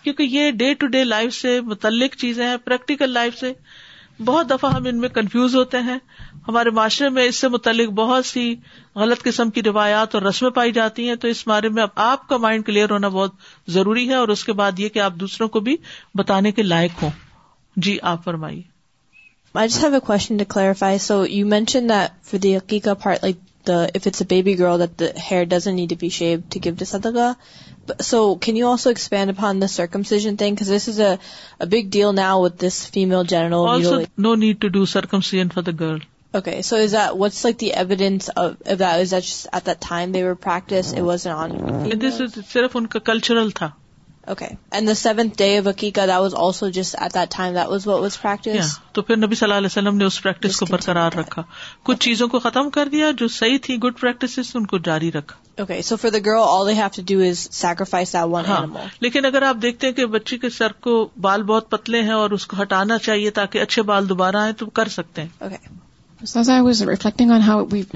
کیونکہ 0.03 0.23
یہ 0.31 0.49
ڈے 0.59 0.73
ٹو 0.81 0.87
ڈے 0.87 1.03
لائف 1.03 1.33
سے 1.35 1.59
متعلق 1.65 2.15
چیزیں 2.17 2.45
ہیں 2.45 2.57
پریکٹیکل 2.65 3.09
لائف 3.13 3.37
سے 3.39 3.53
بہت 4.25 4.49
دفعہ 4.49 4.73
ہم 4.73 4.85
ان 4.89 4.97
میں 4.99 5.09
کنفیوز 5.09 5.55
ہوتے 5.55 5.77
ہیں 5.81 5.97
ہمارے 6.47 6.69
معاشرے 6.77 7.09
میں 7.17 7.23
اس 7.25 7.35
سے 7.41 7.47
متعلق 7.49 7.89
بہت 7.95 8.25
سی 8.25 8.53
غلط 9.03 9.23
قسم 9.23 9.49
کی 9.57 9.63
روایات 9.63 10.15
اور 10.15 10.23
رسمیں 10.23 10.49
پائی 10.55 10.71
جاتی 10.79 11.07
ہیں 11.09 11.15
تو 11.21 11.27
اس 11.27 11.47
بارے 11.47 11.69
میں 11.77 11.85
آپ 11.95 12.27
کا 12.29 12.37
مائنڈ 12.47 12.65
کلیئر 12.65 12.91
ہونا 12.91 13.07
بہت 13.17 13.33
ضروری 13.77 14.07
ہے 14.09 14.15
اور 14.15 14.27
اس 14.35 14.43
کے 14.43 14.53
بعد 14.61 14.79
یہ 14.79 14.89
کہ 14.89 14.99
آپ 15.07 15.13
دوسروں 15.19 15.47
کو 15.55 15.59
بھی 15.69 15.75
بتانے 16.17 16.51
کے 16.51 16.63
لائق 16.63 17.03
ہوں 17.03 17.09
so 19.71 19.87
you 21.29 21.45
mention 21.47 21.91
if 21.91 22.33
it's 24.07 24.21
girl 24.59 24.83
that 24.99 25.43
doesn't 25.49 25.93
so 28.05 28.19
can 28.45 28.57
you 28.57 28.69
also 28.69 28.89
expand 28.89 29.29
upon 29.37 29.61
this 29.61 29.71
circumcision 29.75 30.27
this 30.39 30.89
is 30.89 30.99
a 31.05 31.11
big 31.71 31.83
deal 31.95 32.11
now 32.15 32.41
with 32.41 32.55
this 32.65 32.75
female 32.93 33.23
genital 33.29 34.03
no 34.23 34.33
need 34.43 34.59
to 34.61 34.67
do 34.77 34.81
circumcision 34.95 35.43
girl 35.79 35.99
so 36.69 36.75
what's 37.19 37.45
likeness 37.45 38.29
practice 40.63 40.87
کا 43.59 43.69
okay 44.31 44.47
and 44.77 44.87
the 44.87 44.93
seventh 44.93 45.37
day 45.37 45.45
of 45.57 45.67
عقیقہ 45.67 46.01
that 46.07 46.19
was 46.23 46.33
also 46.47 46.67
just 46.73 46.95
at 47.01 47.13
that 47.13 47.29
time 47.35 47.53
that 47.53 47.67
was 47.69 47.87
what 47.87 48.01
was 48.01 48.17
practice 48.21 48.77
تو 48.93 49.01
پھر 49.07 49.17
نبی 49.17 49.35
صلی 49.35 49.45
اللہ 49.45 49.57
علیہ 49.57 49.71
وسلم 49.71 49.97
نے 49.97 50.05
اس 50.05 50.21
پریکٹس 50.23 50.57
کو 50.59 50.65
برقرار 50.69 51.17
رکھا 51.19 51.43
کچھ 51.89 51.99
چیزوں 52.05 52.27
کو 52.35 52.39
ختم 52.43 52.69
کر 52.75 52.87
دیا 52.91 53.09
جو 53.21 53.27
صحیح 53.37 53.57
تھی 53.63 53.77
گڈ 53.85 53.99
پریکٹس 54.01 54.39
ان 54.59 54.65
کو 54.73 54.77
جاری 54.89 55.11
رکھا 55.15 55.61
okay 55.61 55.81
so 55.89 55.95
for 56.03 56.09
the 56.13 56.19
girl 56.25 56.43
all 56.49 56.67
they 56.67 56.73
have 56.81 56.87
to 56.95 57.01
do 57.13 57.19
is 57.29 57.47
sacrifice 57.61 58.13
that 58.13 58.25
one 58.35 58.45
animal 58.57 58.87
لیکن 59.07 59.25
اگر 59.31 59.41
آپ 59.51 59.61
دیکھتے 59.61 59.87
ہیں 59.87 59.93
کہ 60.01 60.05
بچی 60.19 60.37
کے 60.45 60.49
سر 60.59 60.71
کو 60.89 60.95
بال 61.27 61.43
بہت 61.53 61.69
پتلے 61.71 62.01
ہیں 62.11 62.19
اور 62.21 62.37
اس 62.39 62.47
کو 62.53 62.61
ہٹانا 62.61 62.97
چاہیے 63.09 63.29
تاکہ 63.41 63.61
اچھے 63.61 63.81
بال 63.93 64.09
دوبارہ 64.09 64.43
آئے 64.47 64.53
تو 64.63 64.69
کر 64.81 64.87
سکتے 64.99 65.21
ہیں 65.21 65.29
okay 65.39 65.55
okay. 65.55 65.75
So 66.27 66.39
much 66.39 66.49
enough 67.25 67.91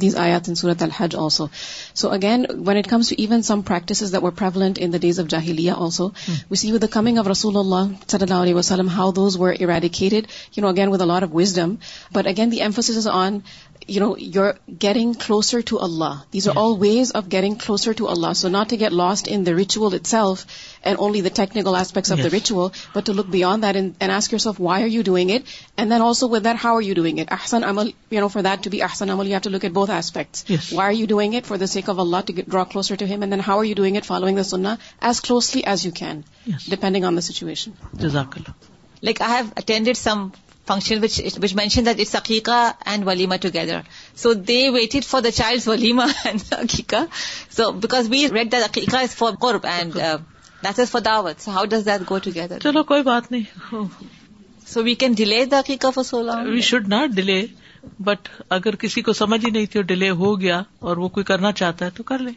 these 0.00 0.16
آیات 0.16 0.48
الڈ 0.48 1.14
also 1.16 1.46
so 1.94 2.10
again 2.12 2.44
when 2.66 2.76
it 2.76 2.86
comes 2.90 3.08
to 3.08 3.14
even 3.18 3.42
some 3.42 3.60
practice 3.70 4.14
of 4.14 5.24
جاہلیات 5.30 6.84
coming 6.92 7.18
of 7.18 7.28
رسول 7.28 7.56
اللہ 7.56 7.84
علیہ 8.34 8.54
وسلم 8.54 8.88
would 9.38 9.86
the 11.00 11.04
لارف 11.04 11.28
wisdom 11.34 11.74
but 12.14 12.26
again 12.26 12.52
the 12.52 12.60
emphasis 12.62 13.06
on 13.12 13.38
you're 13.88 14.54
getting 14.84 15.14
closer 15.14 15.60
to 15.62 15.78
Allah. 15.78 16.24
These 16.30 16.48
are 16.48 16.54
all 16.58 16.76
ways 16.76 17.12
of 17.12 17.28
getting 17.28 17.56
closer 17.56 17.94
to 17.94 18.06
Allah. 18.08 18.34
So 18.34 18.48
not 18.48 18.70
to 18.70 18.76
get 18.76 18.92
lost 18.92 19.28
in 19.28 19.44
the 19.44 19.54
ritual 19.54 19.94
itself 19.94 20.46
and 20.82 20.98
only 20.98 21.20
the 21.20 21.30
technical 21.30 21.76
aspects 21.76 22.10
of 22.10 22.22
the 22.22 22.30
ritual, 22.30 22.72
but 22.94 23.06
to 23.06 23.12
look 23.12 23.30
beyond 23.30 23.64
that 23.64 23.76
and 23.76 23.96
ask 24.00 24.32
yourself, 24.32 24.58
why 24.58 24.82
are 24.82 24.92
you 24.94 25.02
doing 25.02 25.30
it? 25.30 25.44
And 25.76 25.92
then 25.92 26.00
also 26.00 26.26
with 26.26 26.44
that, 26.44 26.56
how 26.56 26.74
are 26.74 26.82
you 26.82 26.94
doing 26.94 27.18
it? 27.18 27.28
Ahsan 27.28 27.68
amal, 27.70 28.28
for 28.28 28.42
that 28.42 28.64
to 28.64 28.70
be 28.70 28.80
ahsan 28.88 29.12
amal, 29.12 29.26
you 29.26 29.34
have 29.34 29.46
to 29.48 29.50
look 29.50 29.64
at 29.64 29.72
both 29.72 29.90
aspects. 29.90 30.44
Yes. 30.48 30.72
Why 30.72 30.84
are 30.84 30.98
you 31.00 31.06
doing 31.06 31.34
it? 31.34 31.46
For 31.46 31.58
the 31.58 31.68
sake 31.68 31.88
of 31.88 32.00
Allah, 32.06 32.22
to 32.22 32.42
draw 32.42 32.64
closer 32.76 32.96
to 32.96 33.12
Him. 33.14 33.22
And 33.22 33.32
then 33.32 33.44
how 33.50 33.58
are 33.58 33.68
you 33.72 33.76
doing 33.82 33.96
it? 33.96 34.04
Following 34.04 34.34
the 34.34 34.48
sunnah 34.52 34.78
as 35.00 35.20
closely 35.20 35.66
as 35.76 35.84
you 35.84 35.92
can, 35.92 36.24
depending 36.68 37.04
on 37.04 37.14
the 37.14 37.22
situation. 37.22 37.76
Jazakallah. 37.94 38.54
Like 39.02 39.20
I 39.20 39.34
have 39.36 39.52
attended 39.64 40.04
some 40.08 40.32
that 40.70 41.88
it's 41.88 42.14
عقیقہ 42.16 42.60
and 42.86 43.06
walima 43.06 43.36
together 43.42 43.80
so 44.22 44.32
they 44.48 44.58
wait 44.74 44.94
for 45.08 45.20
the 45.22 45.30
child 45.34 45.68
walima 45.68 46.06
that 50.64 50.78
is 50.80 50.90
for 50.90 51.00
داوت 51.04 51.42
so 51.44 51.50
how 51.52 51.64
does 51.70 51.84
that 51.86 52.02
go 52.10 52.18
together 52.22 52.58
چلو 52.62 52.82
کوئی 52.84 53.02
بات 53.08 53.30
نہیں 53.32 53.74
so 54.68 54.82
we 54.84 54.94
can 55.02 55.12
delay 55.16 55.44
داقی 55.50 55.76
for 55.94 56.02
solar 56.04 56.46
we 56.52 56.60
should 56.68 56.88
not 56.92 57.10
delay 57.18 57.44
but 58.06 58.28
اگر 58.56 58.76
کسی 58.84 59.02
کو 59.06 59.12
سمجھ 59.20 59.44
ہی 59.44 59.50
نہیں 59.50 59.66
تھی 59.72 59.78
اور 59.80 59.84
ڈیلے 59.92 60.10
ہو 60.22 60.40
گیا 60.40 60.60
اور 60.86 60.96
وہ 61.02 61.08
کوئی 61.16 61.24
کرنا 61.24 61.52
چاہتا 61.60 61.84
ہے 61.84 61.90
تو 61.96 62.02
کر 62.10 62.18
لیں 62.28 62.32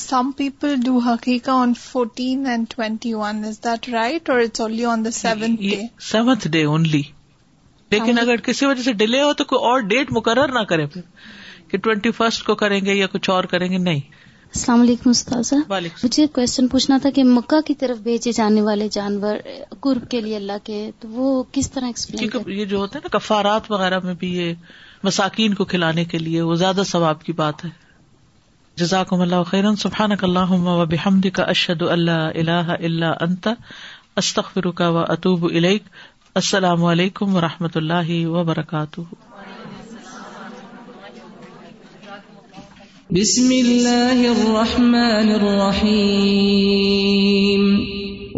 سم 0.00 0.30
people 0.36 0.74
do 0.84 0.96
حقیقہ 1.06 1.50
on 1.50 1.72
fourteen 1.82 2.46
and 2.54 2.66
twenty 2.76 3.12
one 3.14 3.44
is 3.48 3.62
that 3.64 3.88
right 3.92 4.30
اور 4.30 4.40
it's 4.40 4.60
only 4.60 4.84
only 4.84 4.84
on 5.00 5.04
the 5.04 5.10
seventh 5.18 6.02
seventh 6.10 6.48
day 6.48 6.62
day 6.64 7.06
لیکن 7.92 8.18
ہاں۔ 8.18 8.24
اگر 8.26 8.40
کسی 8.48 8.66
وجہ 8.66 8.82
سے 8.82 8.92
ڈیلے 9.02 9.22
ہو 9.22 9.32
تو 9.40 9.44
کوئی 9.52 9.64
اور 9.68 9.80
ڈیٹ 9.90 10.10
مقرر 10.12 10.52
نہ 10.58 10.62
کرے 10.72 10.86
پھر 10.94 11.00
کہ 11.70 11.78
ٹوینٹی 11.86 12.10
فرسٹ 12.18 12.42
کو 12.46 12.54
کریں 12.62 12.80
گے 12.84 12.94
یا 12.94 13.06
کچھ 13.12 13.30
اور 13.30 13.44
کریں 13.54 13.70
گے 13.72 13.78
نہیں 13.88 14.00
السلام 14.54 14.80
علیکم 14.80 15.10
استاذ 15.10 15.52
مجھے 16.04 16.26
کوشچن 16.36 16.68
پوچھنا 16.74 16.96
تھا 17.02 17.10
کہ 17.14 17.24
مکہ 17.30 17.60
کی 17.66 17.74
طرف 17.82 17.98
بھیجے 18.04 18.32
جانے 18.36 18.60
والے 18.68 18.88
جانور 18.92 19.36
قرب 19.86 20.08
کے 20.10 20.20
لیے 20.20 20.36
اللہ 20.36 20.62
کے 20.64 20.78
تو 21.00 21.08
وہ 21.16 21.42
کس 21.52 21.70
طرح 21.70 21.86
ایکسپلین 21.86 22.30
یہ 22.58 22.64
جو 22.70 22.76
ہوتا 22.76 22.98
ہے 22.98 23.08
نا 23.08 23.16
کفارات 23.18 23.70
وغیرہ 23.72 23.98
میں 24.04 24.14
بھی 24.22 24.32
یہ 24.38 24.54
مساکین 25.08 25.54
کو 25.58 25.64
کھلانے 25.72 26.04
کے 26.14 26.18
لیے 26.18 26.40
وہ 26.50 26.54
زیادہ 26.62 26.82
ثواب 26.92 27.22
کی 27.24 27.32
بات 27.42 27.64
ہے 27.64 27.70
جزاک 28.82 29.12
اللہ 29.12 29.42
خیرن 29.46 29.74
خیران 29.86 30.12
اللہ 30.22 30.84
بحمد 30.90 31.26
کا 31.34 31.42
اشد 31.56 31.82
اللہ 31.90 32.26
اللہ 32.42 32.72
اللہ 32.90 33.22
انت 33.28 33.48
استخرا 34.22 34.88
و 34.88 34.98
اطوب 34.98 35.44
الک 35.52 35.88
السلام 36.38 36.82
علیکم 36.88 37.34
و 37.36 37.40
رحمۃ 37.40 37.76
اللہ 37.78 38.10
وبرکاتہ 38.32 39.02
بسم 43.16 43.48
اللہ 43.56 44.20
الرحمن 44.32 45.30
الرحیم 45.38 47.64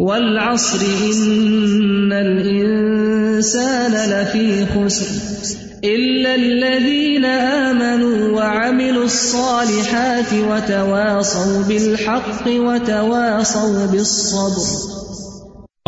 والعصر 0.07 0.85
ان 0.89 2.11
الانسان 2.21 3.95
لفی 4.13 4.47
خسر 4.73 5.85
الا 5.91 6.33
الذین 6.39 7.25
آمنوا 7.33 8.31
وعملوا 8.39 9.03
الصالحات 9.11 10.33
وتواصوا 10.49 11.61
بالحق 11.67 12.47
وتواصوا 12.65 13.85
بالصبر 13.93 14.67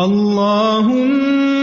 اللہم 0.08 1.63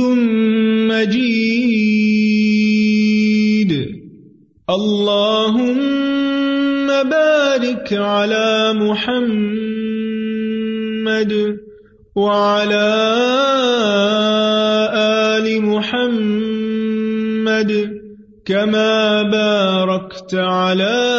كما 18.51 19.23
باركت 19.31 20.33
على 20.33 21.10